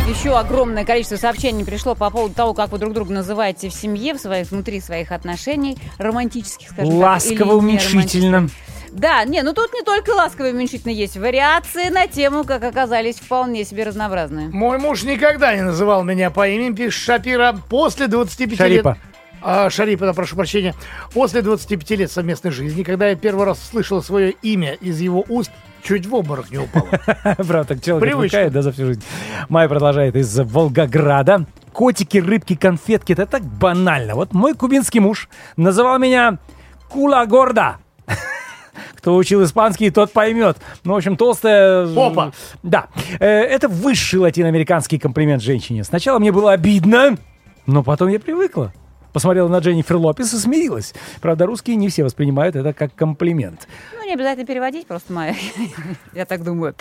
Еще 0.10 0.36
огромное 0.36 0.84
количество 0.84 1.18
сообщений 1.18 1.64
пришло 1.64 1.94
по 1.94 2.10
поводу 2.10 2.34
того, 2.34 2.56
как 2.56 2.72
вы 2.72 2.80
друг 2.80 2.94
друга 2.94 3.14
называете 3.14 3.70
в 3.70 3.74
семье, 3.74 4.16
в 4.16 4.18
своих, 4.20 4.50
внутри 4.50 4.82
своих 4.82 5.12
отношений, 5.12 5.78
романтических, 6.00 6.70
скажем 6.70 6.92
так. 6.92 7.00
Ласково, 7.00 7.36
или 7.36 7.44
уменьшительно. 7.44 8.50
Да, 8.90 9.24
не, 9.26 9.44
ну 9.44 9.54
тут 9.54 9.72
не 9.76 9.84
только 9.84 10.10
ласково 10.10 10.48
и 10.48 10.54
уменьшительно 10.54 10.92
есть. 10.92 11.16
Вариации 11.16 11.90
на 11.90 12.08
тему, 12.08 12.46
как 12.46 12.64
оказались, 12.64 13.18
вполне 13.18 13.64
себе 13.64 13.84
разнообразные. 13.84 14.50
Мой 14.50 14.80
муж 14.80 15.04
никогда 15.04 15.56
не 15.56 15.62
называл 15.62 16.04
меня 16.04 16.32
по 16.32 16.48
имени, 16.50 16.74
пишет 16.74 17.00
Шапира, 17.04 17.56
после 17.70 18.08
25 18.08 18.58
Шарипа. 18.58 18.90
лет... 18.90 18.98
А, 19.42 19.70
Шарипа, 19.70 20.06
да, 20.06 20.14
прошу 20.14 20.36
прощения. 20.36 20.74
После 21.14 21.42
25 21.42 21.90
лет 21.92 22.12
совместной 22.12 22.52
жизни, 22.52 22.84
когда 22.84 23.08
я 23.10 23.16
первый 23.16 23.46
раз 23.46 23.60
слышал 23.70 24.02
свое 24.02 24.32
имя 24.42 24.74
из 24.74 25.00
его 25.00 25.24
уст, 25.30 25.52
чуть 25.84 26.06
в 26.06 26.16
обморок 26.16 26.52
не 26.52 26.58
упал. 26.58 26.88
Правда, 27.38 27.66
так 27.66 27.84
человек 27.84 28.02
Привычно. 28.10 28.26
отвыкает, 28.26 28.52
да, 28.54 28.62
за 28.62 28.72
всю 28.72 28.86
жизнь. 28.88 29.04
Майя 29.50 29.70
продолжает 29.70 30.16
из 30.16 30.38
Волгограда. 30.40 31.46
Котики, 31.72 32.18
рыбки, 32.18 32.56
конфетки. 32.56 33.14
Это 33.14 33.26
так 33.26 33.44
банально. 33.44 34.16
Вот 34.16 34.34
мой 34.34 34.54
кубинский 34.56 35.00
муж 35.00 35.30
называл 35.56 36.00
меня 36.00 36.40
Кула 36.90 37.26
Горда. 37.28 37.78
Кто 38.96 39.16
учил 39.16 39.44
испанский, 39.44 39.92
тот 39.92 40.12
поймет. 40.12 40.58
Ну, 40.84 40.94
в 40.94 40.98
общем, 40.98 41.16
толстая... 41.16 41.88
Попа. 41.94 42.34
Да. 42.64 42.88
Э, 43.20 43.26
Это 43.28 43.68
высший 43.70 44.20
латиноамериканский 44.20 44.98
комплимент 45.00 45.44
женщине. 45.44 45.84
Сначала 45.84 46.18
мне 46.20 46.32
было 46.32 46.54
обидно, 46.54 47.18
но 47.68 47.84
потом 47.84 48.08
я 48.10 48.20
привыкла. 48.20 48.74
Посмотрела 49.18 49.48
на 49.48 49.58
Дженнифер 49.58 49.96
Лопес 49.96 50.32
и 50.36 50.38
смирилась. 50.38 50.94
Правда, 51.22 51.48
русские 51.48 51.76
не 51.76 51.90
все 51.90 52.04
воспринимают 52.04 52.56
это 52.56 52.72
как 52.72 52.94
комплимент. 52.94 53.68
Ну, 53.96 54.06
не 54.06 54.14
обязательно 54.14 54.46
переводить, 54.46 54.86
просто 54.86 55.12
моя. 55.12 55.34
Я 56.14 56.28
так 56.28 56.44
думаю. 56.44 56.76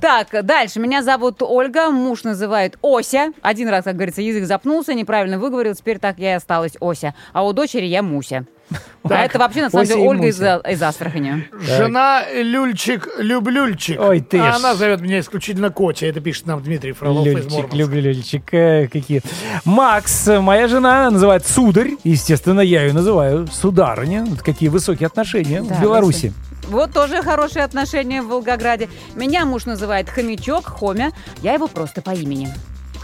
Так, 0.00 0.28
дальше. 0.42 0.80
Меня 0.80 1.02
зовут 1.02 1.42
Ольга, 1.42 1.90
муж 1.90 2.24
называет 2.24 2.78
Ося. 2.80 3.34
Один 3.42 3.68
раз, 3.68 3.84
как 3.84 3.96
говорится, 3.96 4.22
язык 4.22 4.46
запнулся, 4.46 4.94
неправильно 4.94 5.38
выговорил, 5.38 5.74
теперь 5.74 5.98
так 5.98 6.18
я 6.18 6.30
и 6.30 6.36
осталась 6.36 6.78
Ося. 6.80 7.14
А 7.34 7.46
у 7.46 7.52
дочери 7.52 7.84
я 7.84 8.02
Муся. 8.02 8.46
А 9.04 9.08
Так, 9.08 9.30
это 9.30 9.38
вообще, 9.40 9.62
на 9.62 9.70
самом 9.70 9.84
деле, 9.86 10.00
Ольга 10.00 10.26
из, 10.28 10.40
из 10.40 10.82
Астрахани. 10.82 11.48
Жена 11.60 12.22
Люльчик 12.32 13.08
Люблюльчик. 13.18 14.00
Ой, 14.00 14.20
ты 14.20 14.38
А 14.38 14.52
ж. 14.52 14.56
она 14.56 14.74
зовет 14.76 15.00
меня 15.00 15.18
исключительно 15.18 15.70
Котя. 15.70 16.06
Это 16.06 16.20
пишет 16.20 16.46
нам 16.46 16.62
Дмитрий 16.62 16.92
Фролов 16.92 17.26
из 17.26 17.34
Люльчик, 17.34 17.50
Мурманска. 17.50 17.76
люблю 17.76 18.00
Люльчик. 18.00 18.54
э, 18.54 18.86
какие. 18.86 19.20
Макс, 19.64 20.28
моя 20.28 20.68
жена 20.68 21.10
называет 21.10 21.44
сударь. 21.46 21.90
Естественно, 22.04 22.60
я 22.60 22.82
ее 22.84 22.92
называю 22.92 23.48
сударыня. 23.48 24.24
Вот 24.24 24.40
какие 24.42 24.68
высокие 24.68 25.08
отношения 25.08 25.62
Да, 25.62 25.74
в 25.74 25.80
Беларуси. 25.82 26.32
Вот 26.68 26.92
тоже 26.92 27.22
хорошие 27.22 27.64
отношения 27.64 28.22
в 28.22 28.28
Волгограде. 28.28 28.88
Меня 29.16 29.44
муж 29.44 29.66
называет 29.66 30.08
хомячок, 30.08 30.64
Хомя. 30.66 31.10
Я 31.42 31.54
его 31.54 31.66
просто 31.66 32.02
по 32.02 32.10
имени. 32.12 32.48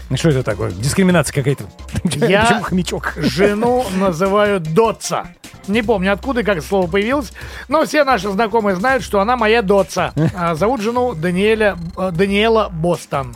Ну, 0.09 0.17
Что 0.17 0.29
это 0.29 0.41
такое? 0.43 0.71
Дискриминация 0.71 1.35
какая-то. 1.35 1.65
Я- 2.25 2.43
Почему 2.45 2.61
хомячок? 2.63 3.13
Жену 3.17 3.85
называю 3.99 4.59
Дотца. 4.59 5.27
Не 5.69 5.81
помню, 5.83 6.13
откуда 6.13 6.41
и 6.41 6.43
как 6.43 6.61
слово 6.61 6.87
появилось, 6.87 7.31
но 7.67 7.85
все 7.85 8.03
наши 8.03 8.29
знакомые 8.29 8.75
знают, 8.75 9.03
что 9.03 9.19
она 9.19 9.37
моя 9.37 9.61
Дотца. 9.61 10.13
А 10.35 10.55
зовут 10.55 10.81
жену 10.81 11.13
Даниэля, 11.13 11.77
э, 11.97 12.11
Даниэла 12.11 12.69
Бостон. 12.71 13.35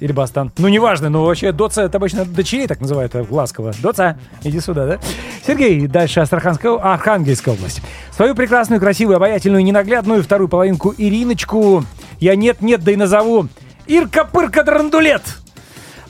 Или 0.00 0.12
Бастан. 0.12 0.52
Ну, 0.58 0.68
неважно, 0.68 1.08
но 1.08 1.24
вообще 1.24 1.52
Доца, 1.52 1.82
это 1.82 1.98
обычно 1.98 2.24
дочерей 2.24 2.66
так 2.66 2.80
называют 2.80 3.14
э, 3.14 3.24
ласково. 3.30 3.72
Доца, 3.80 4.18
иди 4.42 4.60
сюда, 4.60 4.86
да? 4.86 4.98
Сергей, 5.46 5.86
дальше 5.86 6.20
Астраханская, 6.20 6.72
Архангельская 6.74 7.54
область. 7.54 7.80
Свою 8.14 8.34
прекрасную, 8.34 8.80
красивую, 8.80 9.16
обаятельную, 9.16 9.64
ненаглядную 9.64 10.22
вторую 10.22 10.48
половинку 10.48 10.94
Ириночку 10.96 11.84
я 12.18 12.36
нет-нет, 12.36 12.82
да 12.82 12.92
и 12.92 12.96
назову 12.96 13.48
Ирка-пырка 13.86 14.64
драндулет. 14.64 15.22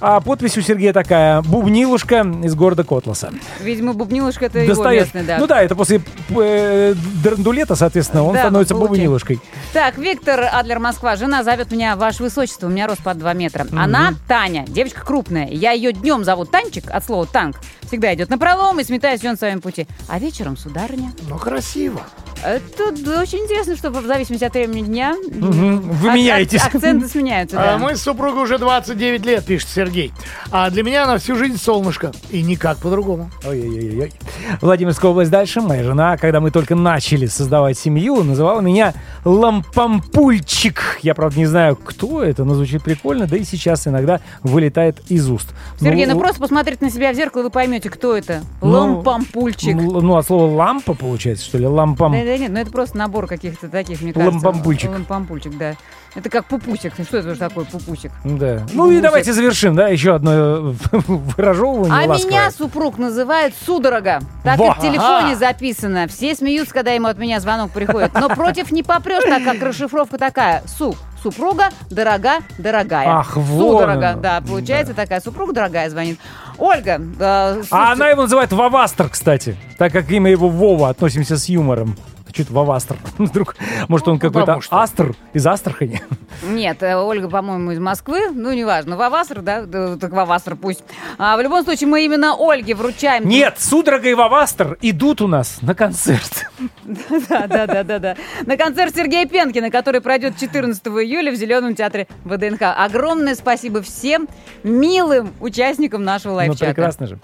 А 0.07 0.21
подпись 0.21 0.59
у 0.59 0.61
Сергея 0.61 0.93
такая 0.93 1.41
«Бубнилушка 1.41 2.27
из 2.43 2.55
города 2.55 2.85
Котласа». 2.85 3.33
Видимо, 3.63 3.95
Бубнилушка 3.95 4.45
это 4.45 4.59
его 4.59 4.75
Достает. 4.75 5.05
местный, 5.05 5.23
да. 5.23 5.39
Ну 5.39 5.47
да, 5.47 5.63
это 5.63 5.75
после 5.75 6.03
э, 6.29 6.95
драндулета, 7.23 7.75
соответственно, 7.75 8.23
он 8.25 8.35
Да, 8.35 8.41
становится 8.41 8.75
получается. 8.75 8.99
бубнилушкой. 8.99 9.41
Так, 9.73 9.97
Виктор 9.97 10.47
Адлер, 10.53 10.79
Москва. 10.79 11.17
Жена 11.17 11.43
зовет 11.43 11.73
меня 11.73 11.97
Ваше 11.97 12.23
Высочество, 12.23 12.67
у 12.67 12.71
меня 12.71 12.87
рост 12.87 13.03
под 13.03 13.17
2 13.17 13.33
метра. 13.33 13.67
Она 13.75 14.13
Таня, 14.29 14.67
девочка 14.69 15.03
крупная. 15.03 15.49
Я 15.49 15.73
ее 15.73 15.95
днем 15.95 16.23
зову 16.23 16.45
Танчик, 16.45 16.91
от 16.91 17.03
слова 17.03 17.25
танк. 17.25 17.57
Всегда 17.87 18.13
идет 18.15 18.29
на 18.29 18.37
пролом 18.37 18.79
и 18.81 18.85
сметает 18.85 19.21
все 19.21 19.31
на 19.31 19.37
своем 19.39 19.63
пути. 19.63 19.87
А 20.09 20.19
вечером 20.19 20.59
сударыня. 20.59 21.13
Ну, 21.31 21.39
красиво. 21.39 22.03
Это 22.45 23.21
очень 23.21 23.39
интересно, 23.39 23.75
что 23.77 23.91
в 23.91 24.05
зависимости 24.07 24.45
от 24.45 24.53
времени 24.53 24.83
дня 24.83 25.15
Мгм. 25.33 25.81
Вы 25.81 26.09
ак- 26.11 26.15
меняетесь. 26.17 26.61
ак- 26.63 26.75
акценты 26.75 27.09
сменяются. 27.09 27.59
А 27.61 27.65
да. 27.73 27.79
мы 27.79 27.97
с 27.97 28.03
супругой 28.03 28.43
уже 28.43 28.59
29 28.59 29.25
лет, 29.25 29.45
пишет 29.47 29.69
Сергей. 29.71 30.13
А 30.51 30.69
для 30.71 30.83
меня 30.83 31.05
она 31.05 31.17
всю 31.19 31.37
жизнь 31.37 31.57
солнышко. 31.57 32.13
И 32.31 32.43
никак 32.43 32.79
по-другому. 32.79 33.31
Ой-ой-ой. 33.47 34.13
Владимирская 34.61 35.11
область 35.11 35.31
дальше. 35.31 35.61
Моя 35.63 35.83
жена, 35.85 36.17
когда 36.19 36.41
мы 36.41 36.51
только 36.51 36.75
начали 36.75 37.27
создавать 37.27 37.79
семью, 37.79 38.23
называла 38.23 38.61
меня 38.61 38.93
Лампампульчик. 39.25 40.99
Я, 41.03 41.15
правда, 41.15 41.39
не 41.39 41.47
знаю, 41.47 41.77
кто 41.77 42.23
это, 42.23 42.45
но 42.45 42.55
звучит 42.55 42.83
прикольно, 42.83 43.27
да 43.27 43.37
и 43.37 43.45
сейчас 43.45 43.87
иногда 43.87 44.21
вылетает 44.43 44.99
из 45.09 45.29
уст. 45.31 45.55
Сергей, 45.81 46.07
ну, 46.07 46.19
просто 46.19 46.41
посмотрите 46.41 46.85
на 46.85 46.91
себя 46.91 47.13
в 47.13 47.17
зеркало, 47.17 47.41
и 47.41 47.45
вы 47.45 47.51
поймете, 47.51 47.89
кто 47.91 48.17
это. 48.17 48.43
Ну, 48.61 48.69
Лампампульчик. 48.71 49.75
м, 49.77 49.87
Ну, 50.05 50.17
от 50.17 50.27
слова 50.27 50.55
лампа, 50.55 50.95
получается, 50.95 51.45
что 51.47 51.59
ли? 51.59 51.67
Лампам... 51.67 52.13
Да, 52.13 52.25
да 52.25 52.34
нет, 52.39 52.53
ну 52.53 52.59
это 52.61 52.71
просто 52.71 52.97
набор 52.99 53.27
каких-то 53.27 53.69
таких, 53.69 54.01
мне 54.03 54.13
кажется. 54.13 54.35
Лампампульчик. 54.47 54.91
Лампампульчик, 54.91 55.57
да. 55.57 55.75
Это 56.15 56.31
как 56.31 56.45
пупусик. 56.47 56.93
Что 56.95 57.19
это 57.19 57.35
же 57.35 57.41
такое 57.41 57.65
пупусик? 57.65 58.13
Да. 58.25 58.65
Ну 58.73 58.91
и 58.91 59.01
давайте 59.01 59.33
завершим, 59.33 59.75
да, 59.75 59.89
еще 59.89 60.15
одно 60.15 60.33
э, 60.33 60.73
выражевывание 61.09 61.93
А 61.93 62.09
ласковое. 62.09 62.31
меня 62.33 62.51
супруг 62.53 62.99
называет 62.99 63.53
судорога. 63.67 64.21
Так 64.45 64.59
Во. 64.59 64.67
и 64.67 64.71
в 64.71 64.79
телефоне 64.79 65.33
Ага. 65.33 65.37
записано. 65.37 66.07
Все 66.07 66.35
смеются, 66.37 66.73
когда 66.73 66.93
ему 66.93 67.09
от 67.09 67.19
меня 67.19 67.41
звонок 67.41 67.73
приходит. 67.73 68.15
Но 68.15 68.29
против 68.29 68.71
не 68.71 68.83
попрешь, 68.85 69.25
так 69.25 69.43
как 69.43 69.61
расшифровка 69.63 70.17
такая. 70.19 70.63
Су. 70.67 70.95
Супруга, 71.21 71.71
дорога, 71.91 72.41
дорогая. 72.59 73.09
Ах, 73.09 73.37
вон 73.37 73.79
Судорога, 73.79 74.15
да, 74.15 74.43
получается 74.47 74.93
такая. 74.93 75.21
Супруга 75.21 75.55
дорогая 75.55 75.89
звонит. 75.89 76.21
Ольга, 76.59 77.01
э, 77.19 77.63
А 77.71 77.93
она 77.93 78.11
его 78.11 78.23
называет 78.23 78.53
Вавастер, 78.53 79.09
кстати, 79.09 79.57
так 79.79 79.91
как 79.91 80.11
имя 80.11 80.31
его 80.31 80.49
Вова, 80.51 80.91
относимся 80.91 81.39
с 81.39 81.49
юмором. 81.49 81.97
Чуть 82.35 82.51
Вавастер. 82.51 82.97
Вдруг, 83.19 83.55
может, 83.89 84.09
он 84.09 84.19
какой-то 84.19 84.41
потому 84.41 84.61
что. 84.61 84.77
Астр 84.81 85.15
из 85.33 85.47
Астрахани? 85.47 86.03
Нет, 86.43 86.83
э, 86.83 86.97
Ольга, 86.97 87.31
по-моему, 87.31 87.71
из 87.71 87.79
Москвы. 87.79 88.31
Ну, 88.31 88.53
неважно. 88.53 88.97
Вавастер, 88.97 89.41
да? 89.41 89.65
Так 89.97 90.11
Вавастер 90.13 90.57
пусть. 90.57 90.83
А, 91.17 91.37
в 91.37 91.41
любом 91.41 91.63
случае, 91.63 91.89
мы 91.89 92.05
именно 92.05 92.35
Ольге 92.37 92.75
вручаем... 92.75 93.29
Нет, 93.29 93.55
Судорога 93.59 94.09
и 94.09 94.15
Вавастер 94.15 94.77
идут 94.83 95.23
у 95.23 95.29
нас 95.29 95.59
на 95.63 95.75
концерт. 95.75 96.47
Да, 97.29 97.47
да, 97.47 97.67
да, 97.67 97.83
да, 97.85 97.99
да. 97.99 98.17
На 98.47 98.57
концерт 98.57 98.95
Сергея 98.95 99.27
Пенкина, 99.27 99.71
который 99.71 100.01
пройдет 100.01 100.37
14 100.39 100.85
июля 100.87 101.31
в 101.33 101.37
Зеленом 101.37 101.75
театре 101.75 102.09
ВДНХ. 102.25 102.63
Огромное 102.77 103.35
спасибо 103.35 103.81
всем 103.83 104.29
милым 104.65 105.33
участникам 105.41 106.03
нашего 106.05 106.33
Ну, 106.33 106.37
лайв-чата. 106.39 106.67
прекрасно 106.67 107.07
же. 107.07 107.19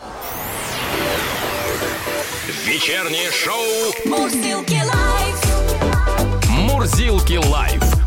Вечернее 2.50 3.30
шоу 3.30 3.64
Мурзилки 4.04 4.74
лайф. 4.74 6.48
«Мурзилки 6.48 7.36
лайф». 7.48 7.99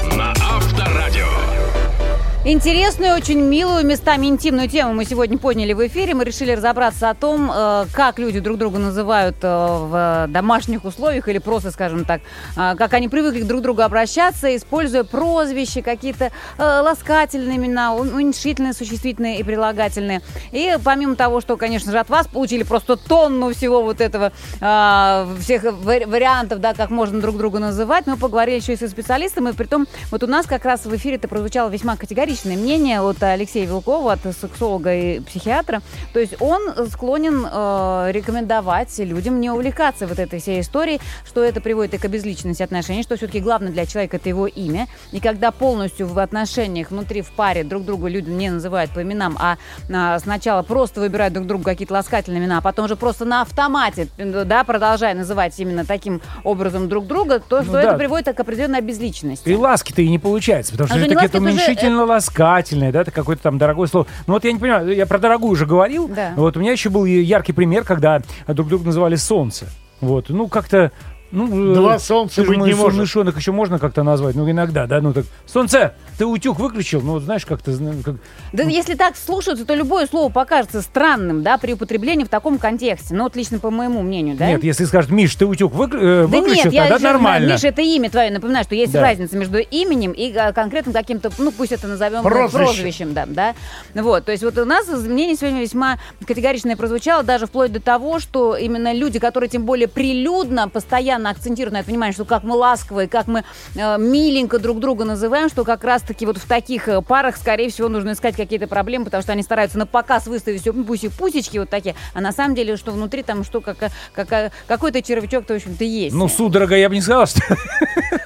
Интересную, 2.46 3.16
очень 3.16 3.40
милую, 3.40 3.86
местами 3.86 4.26
интимную 4.26 4.68
тему 4.68 4.94
мы 4.94 5.06
сегодня 5.06 5.38
подняли 5.38 5.72
в 5.72 5.88
эфире. 5.88 6.14
Мы 6.14 6.26
решили 6.26 6.52
разобраться 6.52 7.10
о 7.10 7.14
том, 7.14 7.50
э, 7.50 7.86
как 7.94 8.20
люди 8.20 8.42
друг 8.42 8.58
друга 8.58 8.80
называют 8.80 9.38
э, 9.42 9.48
в 9.48 10.26
домашних 10.28 10.84
условиях 10.84 11.30
или 11.30 11.38
просто, 11.38 11.72
скажем 11.72 12.04
так, 12.04 12.20
э, 12.58 12.76
как 12.76 12.96
они 12.96 13.08
привыкли 13.08 13.44
друг 13.44 13.62
к 13.62 13.64
другу 13.64 13.82
обращаться, 13.82 14.54
используя 14.58 15.06
прозвища, 15.06 15.82
какие-то 15.82 16.32
ласкательные 16.58 17.56
имена, 17.56 17.96
уменьшительные, 17.96 18.74
существительные 18.74 19.40
и 19.40 19.44
прилагательные. 19.44 20.22
И 20.52 20.78
помимо 20.84 21.16
того, 21.16 21.40
что, 21.40 21.56
конечно 21.56 21.94
же, 21.94 22.00
от 22.00 22.10
вас 22.10 22.28
получили 22.28 22.64
просто 22.64 22.98
тонну 22.98 23.54
всего 23.54 23.82
вот 23.82 24.02
этого, 24.02 24.34
всех 24.58 25.64
вари- 25.64 26.06
вариантов, 26.06 26.60
да, 26.60 26.74
как 26.74 26.90
можно 26.90 27.22
друг 27.22 27.38
друга 27.38 27.60
называть, 27.60 28.06
мы 28.06 28.18
поговорили 28.18 28.58
еще 28.58 28.74
и 28.74 28.78
со 28.78 28.90
специалистом, 28.90 29.48
и 29.48 29.54
при 29.54 29.66
том, 29.66 29.88
вот 30.12 30.24
у 30.24 30.28
нас 30.28 30.46
как 30.46 30.66
раз 30.66 30.86
в 30.86 30.94
эфире 30.94 31.16
это 31.16 31.30
прозвучало 31.30 31.70
весьма 31.70 31.96
категоричное 32.34 32.58
мнение 32.58 33.02
от 33.02 33.22
Алексея 33.22 33.68
Вилкова, 33.68 34.14
от 34.14 34.20
сексолога 34.36 34.94
и 34.94 35.20
психиатра. 35.20 35.82
То 36.14 36.20
есть 36.20 36.36
он 36.40 36.62
склонен 36.90 37.46
э, 37.46 38.10
рекомендовать 38.12 38.98
людям 39.00 39.40
не 39.40 39.52
увлекаться 39.52 40.08
вот 40.08 40.18
этой 40.18 40.40
всей 40.40 40.62
историей, 40.62 41.00
что 41.26 41.44
это 41.44 41.62
приводит 41.62 41.94
и 41.94 41.98
к 42.00 42.06
обезличенности 42.06 42.64
отношений, 42.64 43.04
что 43.04 43.18
все-таки 43.18 43.40
главное 43.40 43.72
для 43.72 43.86
человека 43.86 44.18
это 44.18 44.30
его 44.30 44.48
имя. 44.48 44.88
И 45.12 45.20
когда 45.20 45.52
полностью 45.52 46.08
в 46.08 46.18
отношениях 46.18 46.90
внутри 46.90 47.22
в 47.22 47.32
паре 47.32 47.64
друг 47.64 47.86
друга 47.86 48.08
люди 48.08 48.30
не 48.30 48.50
называют 48.50 48.92
по 48.92 49.02
именам, 49.02 49.38
а, 49.40 49.58
а, 49.92 50.20
сначала 50.20 50.64
просто 50.64 51.02
выбирают 51.02 51.34
друг 51.34 51.46
другу 51.46 51.64
какие-то 51.64 51.94
ласкательные 51.94 52.42
имена, 52.42 52.58
а 52.58 52.62
потом 52.62 52.88
же 52.88 52.96
просто 52.96 53.26
на 53.26 53.42
автомате, 53.42 54.08
да, 54.18 54.64
продолжая 54.64 55.14
называть 55.14 55.60
именно 55.60 55.86
таким 55.86 56.22
образом 56.44 56.90
друг 56.90 57.06
друга, 57.06 57.40
то 57.40 57.62
что 57.62 57.74
Ну 57.74 57.78
это 57.78 57.92
да. 57.92 57.98
приводит 57.98 58.36
к 58.36 58.40
определенной 58.40 58.80
обезличенности. 58.80 59.48
И 59.50 59.56
ласки-то 59.56 60.02
и 60.02 60.10
не 60.10 60.20
получается, 60.20 60.72
потому 60.72 60.88
что 60.88 60.96
А 60.96 60.98
что, 61.00 61.08
не 61.08 61.16
все-таки 61.16 61.26
это 61.26 61.38
ласки, 61.38 61.54
это 61.54 61.66
же, 61.66 61.66
уменьшительно 61.66 62.06
ласкательное, 62.24 62.92
да, 62.92 63.02
это 63.02 63.12
какое-то 63.12 63.44
там 63.44 63.58
дорогое 63.58 63.88
слово. 63.88 64.08
Ну 64.28 64.34
вот 64.34 64.44
я 64.46 64.52
не 64.52 64.60
понимаю, 64.60 64.96
я 64.96 65.06
про 65.06 65.20
дорогую 65.20 65.52
уже 65.52 65.66
говорил. 65.66 66.08
Да. 66.08 66.34
Вот 66.36 66.58
у 66.58 66.60
меня 66.60 66.72
еще 66.72 66.90
был 66.90 67.06
яркий 67.06 67.54
пример, 67.54 67.84
когда 67.84 68.22
друг 68.48 68.68
друга 68.70 68.86
называли 68.86 69.16
солнце. 69.16 69.68
Вот, 70.02 70.30
ну 70.30 70.48
как-то... 70.48 70.92
Ну, 71.36 71.74
Два 71.74 71.96
э, 71.96 72.00
солнца 72.00 72.36
ты 72.36 72.42
же 72.44 72.48
быть 72.50 72.60
не 72.60 72.74
может. 72.76 72.92
солнышонок 72.94 73.36
еще 73.36 73.52
можно 73.52 73.80
как-то 73.80 74.04
назвать, 74.04 74.36
ну 74.36 74.48
иногда, 74.50 74.86
да, 74.86 75.02
ну 75.02 75.14
так, 75.14 75.26
солнце, 75.48 75.96
ты 76.20 76.28
утюг 76.28 76.60
выключил, 76.60 77.02
ну 77.02 77.14
вот 77.14 77.24
знаешь, 77.24 77.44
как-то, 77.44 77.72
как- 78.06 78.18
Да 78.54 78.62
если 78.64 78.94
так 78.94 79.16
слушаться, 79.18 79.66
то 79.66 79.74
любое 79.74 80.06
слово 80.06 80.32
покажется 80.32 80.84
странным, 80.84 81.42
да, 81.42 81.58
при 81.58 81.74
употреблении 81.74 82.24
в 82.24 82.30
таком 82.30 82.60
контексте. 82.60 83.16
Ну, 83.16 83.24
вот 83.24 83.36
лично 83.36 83.58
по 83.58 83.72
моему 83.72 84.04
мнению, 84.04 84.38
да? 84.38 84.48
Нет, 84.48 84.64
если 84.64 84.86
скажет, 84.86 85.10
Миш, 85.10 85.34
ты 85.36 85.48
утюг 85.48 85.74
выкл- 85.74 85.98
э, 86.00 86.28
Да 86.28 86.38
выключил, 86.38 86.66
нет, 86.66 86.74
я 86.74 86.82
тогда 86.84 87.00
знаю, 87.00 87.14
нормально. 87.16 87.52
Миша, 87.54 87.68
это 87.70 87.82
имя 87.82 88.12
твое, 88.12 88.30
напоминаю, 88.30 88.64
что 88.64 88.76
есть 88.76 88.94
Да. 88.94 89.02
разница 89.02 89.36
между 89.36 89.58
именем 89.58 90.12
и 90.12 90.32
а, 90.38 90.54
конкретным 90.54 90.94
каким-то, 90.94 91.32
ну 91.40 91.52
пусть 91.52 91.72
это 91.72 91.88
назовем 91.88 92.22
Прозвище. 92.22 92.64
прозвищем, 92.66 93.14
да, 93.16 93.26
да. 93.26 93.56
Вот, 93.96 94.26
то 94.26 94.32
есть 94.32 94.44
вот 94.44 94.56
у 94.60 94.66
нас 94.66 94.86
мнение 94.88 95.36
сегодня 95.36 95.62
весьма 95.62 95.98
категоричное 96.28 96.76
прозвучало, 96.76 97.24
даже 97.24 97.48
вплоть 97.48 97.72
до 97.74 97.80
того, 97.82 98.20
что 98.20 98.56
именно 98.56 98.94
люди, 98.94 99.18
которые 99.18 99.50
тем 99.50 99.64
более 99.66 99.88
прилюдно, 99.88 100.70
постоянно 100.70 101.23
постоянно 101.24 101.30
акцентируют 101.30 101.74
на 101.74 101.78
это 101.80 101.90
внимание, 101.90 102.14
что 102.14 102.26
как 102.26 102.44
мы 102.44 102.56
ласковые, 102.56 103.08
как 103.08 103.28
мы 103.28 103.44
э, 103.76 103.98
миленько 103.98 104.60
друг 104.60 104.80
друга 104.80 105.06
называем, 105.06 105.50
что 105.50 105.64
как 105.64 105.84
раз-таки 105.84 106.26
вот 106.26 106.38
в 106.38 106.46
таких 106.46 106.88
э, 106.88 107.02
парах, 107.02 107.38
скорее 107.38 107.70
всего, 107.70 107.90
нужно 107.90 108.12
искать 108.12 108.36
какие-то 108.36 108.68
проблемы, 108.68 109.06
потому 109.06 109.24
что 109.24 109.32
они 109.32 109.44
стараются 109.44 109.78
на 109.78 109.86
показ 109.86 110.28
выставить 110.28 110.62
все 110.62 110.74
пуси-пусечки 110.74 111.58
вот 111.58 111.70
такие, 111.70 111.96
а 112.14 112.22
на 112.22 112.32
самом 112.32 112.56
деле, 112.56 112.78
что 112.78 112.92
внутри 112.92 113.24
там 113.24 113.44
что, 113.44 113.62
как, 113.62 113.78
как, 114.14 114.52
какой-то 114.68 115.02
червячок-то, 115.02 115.54
в 115.54 115.58
общем-то, 115.58 115.84
есть. 115.84 116.16
Ну, 116.16 116.28
судорога, 116.28 116.76
я 116.76 116.90
бы 116.90 116.96
не 116.96 117.02
сказал, 117.02 117.26
что... 117.28 117.42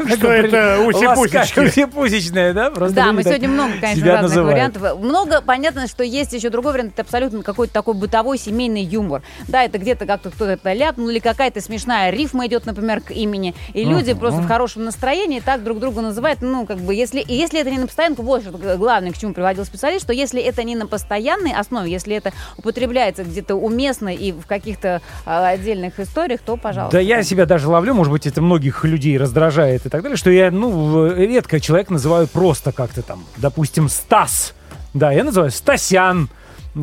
Что 0.08 0.32
это 0.32 0.80
уси-пусечки. 0.86 1.60
Уси-пусечная, 1.60 2.54
да? 2.54 2.70
Да, 2.70 3.12
мы 3.12 3.24
сегодня 3.24 3.50
много, 3.50 3.74
конечно, 3.80 4.12
разных 4.12 4.46
вариантов. 4.46 5.00
Много, 5.00 5.42
понятно, 5.42 5.88
что 5.88 6.04
есть 6.04 6.34
еще 6.34 6.50
другой 6.50 6.74
вариант, 6.74 6.94
это 6.94 7.02
абсолютно 7.02 7.44
какой-то 7.44 7.74
такой 7.74 7.94
бытовой 7.94 8.38
семейный 8.38 8.84
юмор. 8.84 9.22
Да, 9.48 9.64
это 9.64 9.78
где-то 9.78 10.06
как-то 10.06 10.30
кто-то 10.30 10.52
это 10.52 10.74
ляпнул, 10.74 11.10
или 11.10 11.20
какая-то 11.20 11.62
смешная 11.62 12.10
рифма 12.10 12.48
идет, 12.48 12.66
например, 12.66 12.87
к 13.02 13.12
имени. 13.12 13.54
И 13.74 13.84
люди 13.84 14.14
просто 14.14 14.42
в 14.42 14.48
хорошем 14.48 14.86
настроении 14.86 15.40
так 15.40 15.64
друг 15.64 15.80
друга 15.80 16.02
называют, 16.02 16.42
ну, 16.42 16.66
как 16.66 16.78
бы, 16.78 16.94
если, 16.94 17.24
если 17.28 17.60
это 17.60 17.70
не 17.70 17.78
на 17.78 17.88
постоянку, 17.88 18.22
вот 18.22 18.42
что 18.42 18.52
главное, 18.78 19.12
к 19.12 19.18
чему 19.18 19.34
приводил 19.34 19.66
специалист, 19.66 20.04
что 20.04 20.14
если 20.14 20.42
это 20.42 20.64
не 20.64 20.76
на 20.76 20.88
постоянной 20.88 21.54
основе, 21.54 21.92
если 21.92 22.16
это 22.16 22.32
употребляется 22.58 23.24
где-то 23.24 23.56
уместно 23.56 24.14
и 24.14 24.32
в 24.32 24.46
каких-то 24.46 25.02
а, 25.26 25.50
отдельных 25.50 26.00
историях, 26.00 26.42
то, 26.42 26.58
пожалуйста. 26.58 26.98
Да 26.98 27.02
я 27.02 27.24
себя 27.24 27.46
даже 27.46 27.68
ловлю, 27.68 27.94
может 27.94 28.12
быть, 28.12 28.26
это 28.28 28.42
многих 28.42 28.84
людей 28.84 29.18
раздражает 29.18 29.86
и 29.86 29.90
так 29.90 30.02
далее, 30.02 30.18
что 30.18 30.30
я, 30.30 30.52
ну, 30.52 31.12
редко 31.14 31.60
человек 31.60 31.90
называю 31.90 32.28
просто 32.28 32.72
как-то 32.72 33.02
там, 33.02 33.26
допустим, 33.38 33.90
Стас. 33.90 34.54
Да, 34.94 35.12
я 35.12 35.24
называю 35.24 35.52
Стасян, 35.52 36.30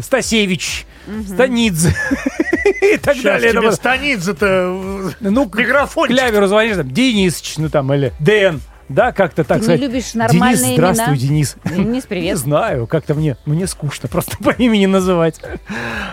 Стасевич, 0.03 0.87
Станидзе 1.27 1.91
и 2.83 2.97
так 2.97 3.15
Сейчас 3.15 3.25
далее. 3.43 3.53
тебе 3.53 3.73
станица-то 3.73 5.13
Ну, 5.21 5.45
микрофончик. 5.47 6.17
кляверу 6.17 6.47
звонишь, 6.47 6.77
там, 6.77 6.91
Денисыч, 6.91 7.59
ну 7.59 7.69
там, 7.69 7.93
или 7.93 8.13
Дэн. 8.21 8.61
Да, 8.91 9.13
как-то 9.13 9.45
так 9.45 9.57
Ты 9.59 9.61
не 9.61 9.65
сказать. 9.65 9.81
любишь 9.81 10.13
нормальные 10.15 10.63
Денис, 10.63 10.75
здравствуй, 10.77 11.07
имена? 11.07 11.17
Денис. 11.17 11.57
Денис, 11.65 12.05
Не 12.05 12.09
привет. 12.09 12.37
знаю, 12.37 12.87
как-то 12.87 13.15
мне, 13.15 13.39
мне 13.47 13.67
скучно 13.67 14.11
просто 14.11 14.37
по 14.45 14.51
имени 14.51 14.85
называть. 14.85 15.41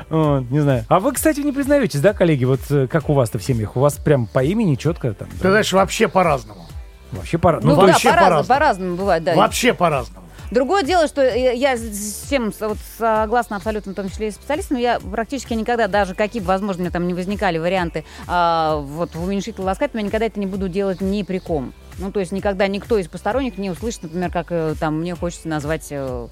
Вот, 0.10 0.50
не 0.50 0.62
знаю. 0.62 0.86
А 0.88 1.00
вы, 1.02 1.12
кстати, 1.12 1.42
не 1.42 1.52
признаетесь, 1.52 2.00
да, 2.00 2.14
коллеги, 2.14 2.46
вот 2.46 2.62
э, 2.70 2.88
как 2.88 3.10
у 3.10 3.14
вас-то 3.14 3.40
в 3.40 3.44
семьях? 3.44 3.76
У 3.76 3.82
вас 3.82 3.96
прям 3.96 4.26
по 4.26 4.42
имени 4.42 4.76
четко 4.76 5.14
там? 5.14 5.28
Ты 5.42 5.50
знаешь, 5.50 5.72
вообще 5.74 6.08
по-разному. 6.08 6.66
Вообще 7.12 7.38
пора. 7.38 7.60
Ну, 7.62 7.76
да, 7.76 7.88
вообще 7.88 8.10
по-разному, 8.10 8.30
по-разному. 8.30 8.48
по-разному 8.48 8.96
бывает, 8.96 9.24
да. 9.26 9.36
Вообще 9.36 9.74
по-разному. 9.74 10.21
Другое 10.52 10.84
дело, 10.84 11.08
что 11.08 11.24
я 11.24 11.78
с 11.78 12.26
всем 12.26 12.52
вот, 12.60 12.78
согласна 12.98 13.56
абсолютно, 13.56 13.94
в 13.94 13.96
том 13.96 14.10
числе 14.10 14.28
и 14.28 14.32
специалистам, 14.32 14.78
я 14.78 15.00
практически 15.00 15.54
никогда, 15.54 15.88
даже 15.88 16.14
какие 16.14 16.42
бы, 16.42 16.50
возможно, 16.50 16.82
у 16.82 16.84
меня 16.84 16.92
там 16.92 17.08
не 17.08 17.14
возникали 17.14 17.58
варианты 17.58 18.04
а, 18.28 18.76
вот 18.78 19.16
в 19.16 19.24
уменьшительно 19.24 19.68
ласкательном, 19.68 20.04
я 20.04 20.08
никогда 20.08 20.26
это 20.26 20.42
не 20.42 20.48
буду 20.48 20.68
делать 20.68 21.00
ни 21.00 21.24
при 21.24 21.40
ком. 21.40 21.74
Ну, 22.00 22.12
то 22.12 22.20
есть 22.20 22.34
никогда 22.34 22.68
никто 22.68 22.98
из 22.98 23.08
посторонних 23.08 23.58
не 23.58 23.70
услышит, 23.70 24.04
например, 24.04 24.30
как 24.30 24.48
э, 24.50 24.76
там 24.78 25.00
мне 25.00 25.16
хочется 25.16 25.48
назвать 25.48 25.88
э, 25.92 26.28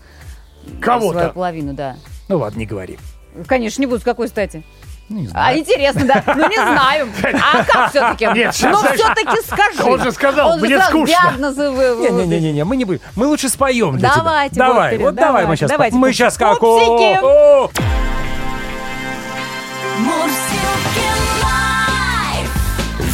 Кого-то. 0.82 1.20
свою 1.20 1.34
половину, 1.34 1.74
да. 1.74 1.96
Ну 2.28 2.40
ладно, 2.40 2.60
не 2.60 2.66
говори. 2.66 2.98
Конечно, 3.48 3.82
не 3.82 3.88
буду, 3.88 4.02
с 4.02 4.04
какой 4.04 4.28
стати? 4.28 4.64
Ну, 5.10 5.20
не 5.22 5.26
А 5.28 5.30
знаю. 5.30 5.58
интересно, 5.60 6.06
да. 6.06 6.24
Ну, 6.36 6.48
не 6.50 6.56
знаю. 6.56 7.08
А 7.54 7.64
как 7.64 7.90
все-таки? 7.90 8.26
Нет, 8.28 8.54
сейчас, 8.56 8.72
Ну, 8.72 8.80
знаешь, 8.80 9.00
все-таки 9.00 9.42
скажи. 9.46 9.84
он 9.84 10.02
же 10.04 10.12
сказал, 10.12 10.52
Он 10.52 10.60
же 10.60 10.66
«Мне 10.66 10.76
сразу 10.78 10.92
скучно». 10.92 11.16
диагнозы 11.24 11.70
вы- 11.72 12.10
Не-не-не, 12.26 12.64
мы 12.64 12.76
не 12.78 12.86
будем. 12.86 13.02
Мы 13.16 13.26
лучше 13.28 13.50
споем 13.50 13.98
для 13.98 14.14
Давайте, 14.16 14.56
тебя. 14.56 14.68
Давай, 14.68 14.98
вот 14.98 15.16
давай 15.16 15.32
мы 15.32 15.42
давайте, 15.42 15.60
сейчас. 15.62 15.72
давайте. 15.72 15.96
Мы 15.98 16.14
сейчас 16.14 16.38
как... 16.38 16.60
Пупсики. 16.60 17.20
о. 17.24 17.70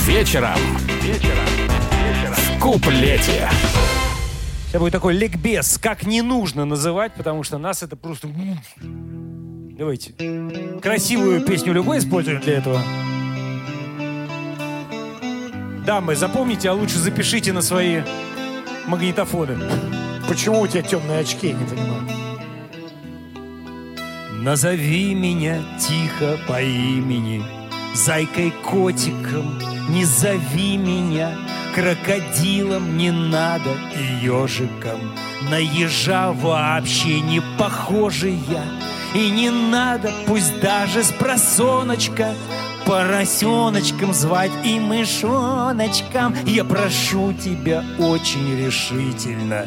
Вечером. 0.05 0.57
Вечером. 1.01 1.45
В 2.31 2.59
куплете. 2.59 3.49
Сейчас 4.67 4.81
будет 4.81 4.93
такой 4.93 5.13
ликбез, 5.13 5.77
как 5.81 6.03
не 6.03 6.21
нужно 6.21 6.65
называть, 6.65 7.13
потому 7.13 7.43
что 7.43 7.57
нас 7.57 7.81
это 7.83 7.95
просто... 7.95 8.27
Давайте. 9.77 10.13
Красивую 10.81 11.41
песню 11.41 11.73
любой 11.73 11.97
используем 11.97 12.39
для 12.39 12.59
этого. 12.59 12.81
Дамы, 15.85 16.15
запомните, 16.15 16.69
а 16.69 16.73
лучше 16.73 16.97
запишите 16.97 17.51
на 17.51 17.61
свои 17.61 18.01
магнитофоны. 18.87 19.57
Почему 20.29 20.61
у 20.61 20.67
тебя 20.67 20.81
темные 20.81 21.19
очки, 21.19 21.51
не 21.51 21.65
понимаю. 21.65 22.07
Назови 24.41 25.13
меня 25.13 25.61
тихо 25.79 26.37
по 26.47 26.61
имени, 26.61 27.43
Зайкой-котиком 27.95 29.59
не 29.89 30.05
зови 30.05 30.77
меня, 30.77 31.31
Крокодилом 31.73 32.97
не 32.97 33.11
надо 33.11 33.71
и 33.93 34.25
ежиком. 34.25 35.01
На 35.49 35.57
ежа 35.57 36.31
вообще 36.31 37.19
не 37.19 37.41
похожи 37.57 38.29
я, 38.29 38.63
И 39.15 39.31
не 39.31 39.49
надо, 39.49 40.11
пусть 40.27 40.59
даже 40.59 41.03
с 41.03 41.11
просоночка, 41.11 42.35
Поросеночком 42.85 44.13
звать 44.13 44.51
и 44.63 44.79
мышоночком. 44.79 46.35
Я 46.45 46.63
прошу 46.65 47.33
тебя 47.33 47.83
очень 47.97 48.63
решительно, 48.63 49.65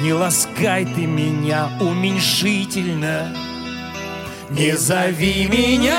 Не 0.00 0.14
ласкай 0.14 0.86
ты 0.86 1.06
меня 1.06 1.68
уменьшительно. 1.80 3.36
Не 4.50 4.76
зови 4.76 5.46
меня 5.46 5.98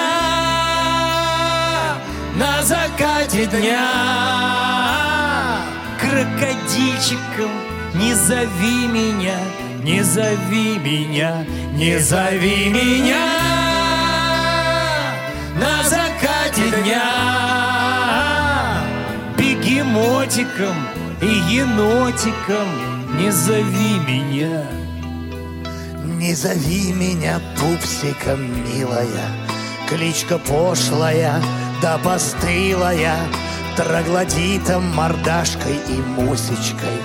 на 2.35 2.63
закате 2.63 3.45
дня 3.47 3.89
Крокодильчиком 5.99 7.51
не 7.95 8.13
зови 8.13 8.87
меня, 8.87 9.37
не 9.83 10.01
зови 10.01 10.77
меня, 10.79 11.45
не 11.75 11.99
зови 11.99 12.69
меня 12.69 13.27
на 15.59 15.83
закате 15.83 16.71
дня. 16.81 17.03
Бегемотиком 19.37 20.75
и 21.21 21.25
енотиком 21.57 22.69
не 23.17 23.29
зови 23.29 23.99
меня. 24.07 24.63
Не 26.03 26.33
зови 26.33 26.93
меня 26.93 27.41
пупсиком, 27.59 28.39
милая, 28.63 29.27
Кличка 29.89 30.37
пошлая, 30.37 31.41
да 31.81 31.97
постылая, 31.97 33.17
Троглодитом, 33.75 34.95
мордашкой 34.95 35.77
и 35.89 35.97
мусечкой, 36.01 36.97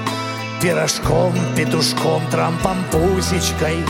Пирожком, 0.63 1.35
петушком, 1.57 2.23
трампом, 2.31 2.79
пусечкой, 2.93 3.85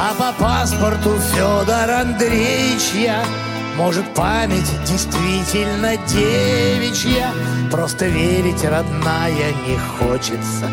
А 0.00 0.14
по 0.14 0.32
паспорту 0.32 1.18
Федор 1.18 1.90
Андреевич 1.90 2.92
я, 2.94 3.24
Может, 3.74 4.14
память 4.14 4.70
действительно 4.86 5.96
девичья, 6.06 7.32
Просто 7.68 8.06
верить, 8.06 8.62
родная, 8.62 9.52
не 9.66 9.76
хочется, 9.98 10.70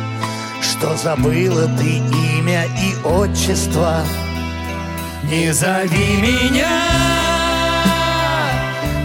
что 0.61 0.95
забыла 0.95 1.67
ты 1.75 1.97
имя 2.37 2.65
и 2.65 2.95
отчество? 3.03 4.03
Не 5.23 5.51
зови 5.51 6.17
меня 6.21 6.69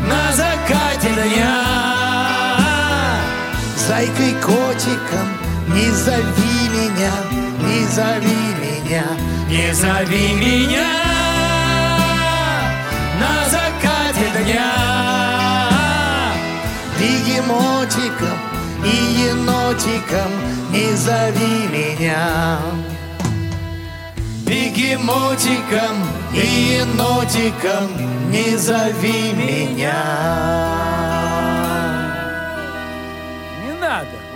на 0.07 0.33
закате 0.35 1.15
дня 1.15 1.65
Зайкой 3.89 4.35
котиком 4.43 5.40
не 5.75 5.91
зови 5.91 6.69
меня, 6.75 7.13
не 7.61 7.87
зови 7.87 8.41
меня 8.63 9.05
Не 9.49 9.75
зови 9.75 10.35
меня 10.35 10.87
на 13.21 13.45
закате 13.51 14.31
дня. 14.45 14.73
Бегемотиком 16.99 18.39
и 18.85 19.29
енотиком 19.29 20.31
не 20.71 20.95
зови 20.95 21.69
меня. 21.69 22.59
Бегемотиком 24.47 25.97
и 26.33 26.81
енотиком 26.81 28.31
не 28.31 28.57
зови 28.57 29.33
меня 29.35 31.10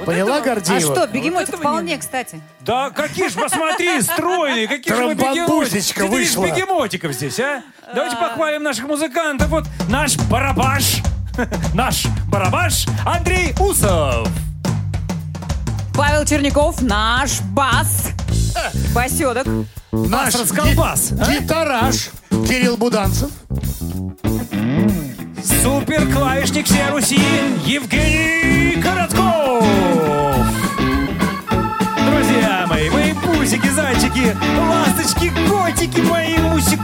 Вот 0.05 0.13
Поняла, 0.13 0.37
А 0.37 0.41
Гордеева? 0.41 0.81
что, 0.95 1.07
бегемотик 1.07 1.49
этого 1.49 1.61
вполне, 1.63 1.99
кстати. 1.99 2.41
Да 2.61 2.91
какие 2.91 3.29
ж, 3.29 3.35
посмотри, 3.35 4.01
стройные, 4.03 4.69
какие 4.69 4.95
же 4.95 5.05
мы 5.05 5.15
бегемотики. 5.15 6.01
Вышла. 6.03 6.47
бегемотиков 6.47 7.13
здесь, 7.13 7.39
а? 7.41 7.63
Давайте 7.95 8.17
похвалим 8.17 8.63
наших 8.63 8.87
музыкантов. 8.87 9.49
Вот 9.49 9.65
наш 9.89 10.17
барабаш, 10.31 10.97
наш 11.75 12.05
барабаш 12.31 12.87
Андрей 13.07 13.55
Усов. 13.61 14.29
Павел 15.95 16.25
Черняков, 16.25 16.83
наш 16.83 17.41
бас. 17.41 18.09
Баседок. 18.95 19.47
Наш 19.93 20.35
расколбас, 20.35 21.13
ги- 21.13 21.21
а? 21.21 21.33
гитараж 21.41 22.11
Кирилл 22.31 22.77
Буданцев. 22.77 23.31
Супер 25.45 26.11
клавишник 26.11 26.65
всей 26.65 26.89
Руси 26.91 27.21
Евгений 27.67 28.81
Коротков. 28.81 29.63
Друзья 32.07 32.65
мои, 32.67 32.89
мои 32.89 33.13
пусики, 33.13 33.69
зайчики, 33.69 34.35
ласточки, 34.59 35.31
котики 35.47 36.01
мои, 36.01 36.39
усики, 36.55 36.79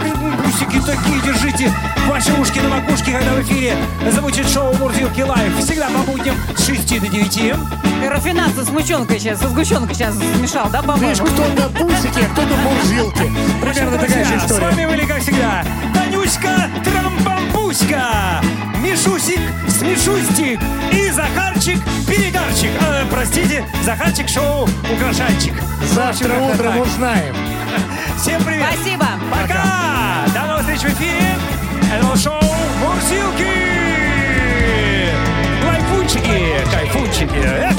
пусики 0.45 0.79
такие, 0.85 1.23
держите 1.25 1.73
ваши 2.07 2.33
ушки 2.35 2.59
на 2.59 2.69
макушке, 2.69 3.13
когда 3.13 3.33
в 3.33 3.43
эфире 3.45 3.77
звучит 4.11 4.47
шоу 4.47 4.75
Мурзилки 4.75 5.23
Лайв. 5.23 5.57
Всегда 5.59 5.89
по 5.89 6.01
будням 6.11 6.37
с 6.55 6.67
6 6.67 7.01
до 7.01 7.09
9. 7.09 7.37
И 8.05 8.09
рафинад 8.09 8.55
со 8.55 8.65
сгущенкой 8.65 9.19
сейчас, 9.19 9.41
со 9.41 9.49
сгущенкой 9.49 9.95
сейчас 9.95 10.15
смешал, 10.17 10.69
да, 10.71 10.83
по-моему? 10.83 11.09
Видишь, 11.09 11.21
кто-то 11.21 11.69
пусики, 11.79 12.21
а 12.21 12.29
кто-то 12.33 12.57
мурзилки. 12.57 13.33
Примерно 13.63 13.99
такая 13.99 14.25
же 14.25 14.31
Друзья, 14.31 14.41
с 14.41 14.45
история. 14.45 14.65
вами 14.67 14.87
были, 14.87 15.07
как 15.07 15.23
всегда, 15.23 15.65
Танюшка 15.95 16.71
Трамбампуська, 17.71 18.41
Мишусик 18.83 19.41
Смешустик 19.69 20.61
и 20.91 21.11
Захарчик 21.11 21.79
Перегарчик. 22.07 22.71
Э, 22.81 23.05
простите, 23.09 23.65
Захарчик 23.85 24.29
шоу 24.29 24.69
Украшальчик. 24.93 25.55
Завтра 25.93 26.35
утром 26.35 26.81
узнаем. 26.81 27.35
Всем 28.21 28.43
привет. 28.43 28.67
Спасибо. 28.73 29.07
Пока. 29.31 30.25
До 30.35 30.47
новых 30.49 30.63
встреч 30.63 30.81
в 30.81 30.97
эфире. 30.97 31.37
Это 31.95 32.05
было 32.05 32.17
шоу 32.17 32.43
Мурзилки. 32.81 33.47
Лайфунчики, 35.65 36.71
кайфунчики. 36.73 37.39
Эх. 37.45 37.77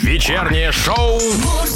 Вечернее 0.00 0.72
шоу 0.72 1.20
Муж 1.20 1.68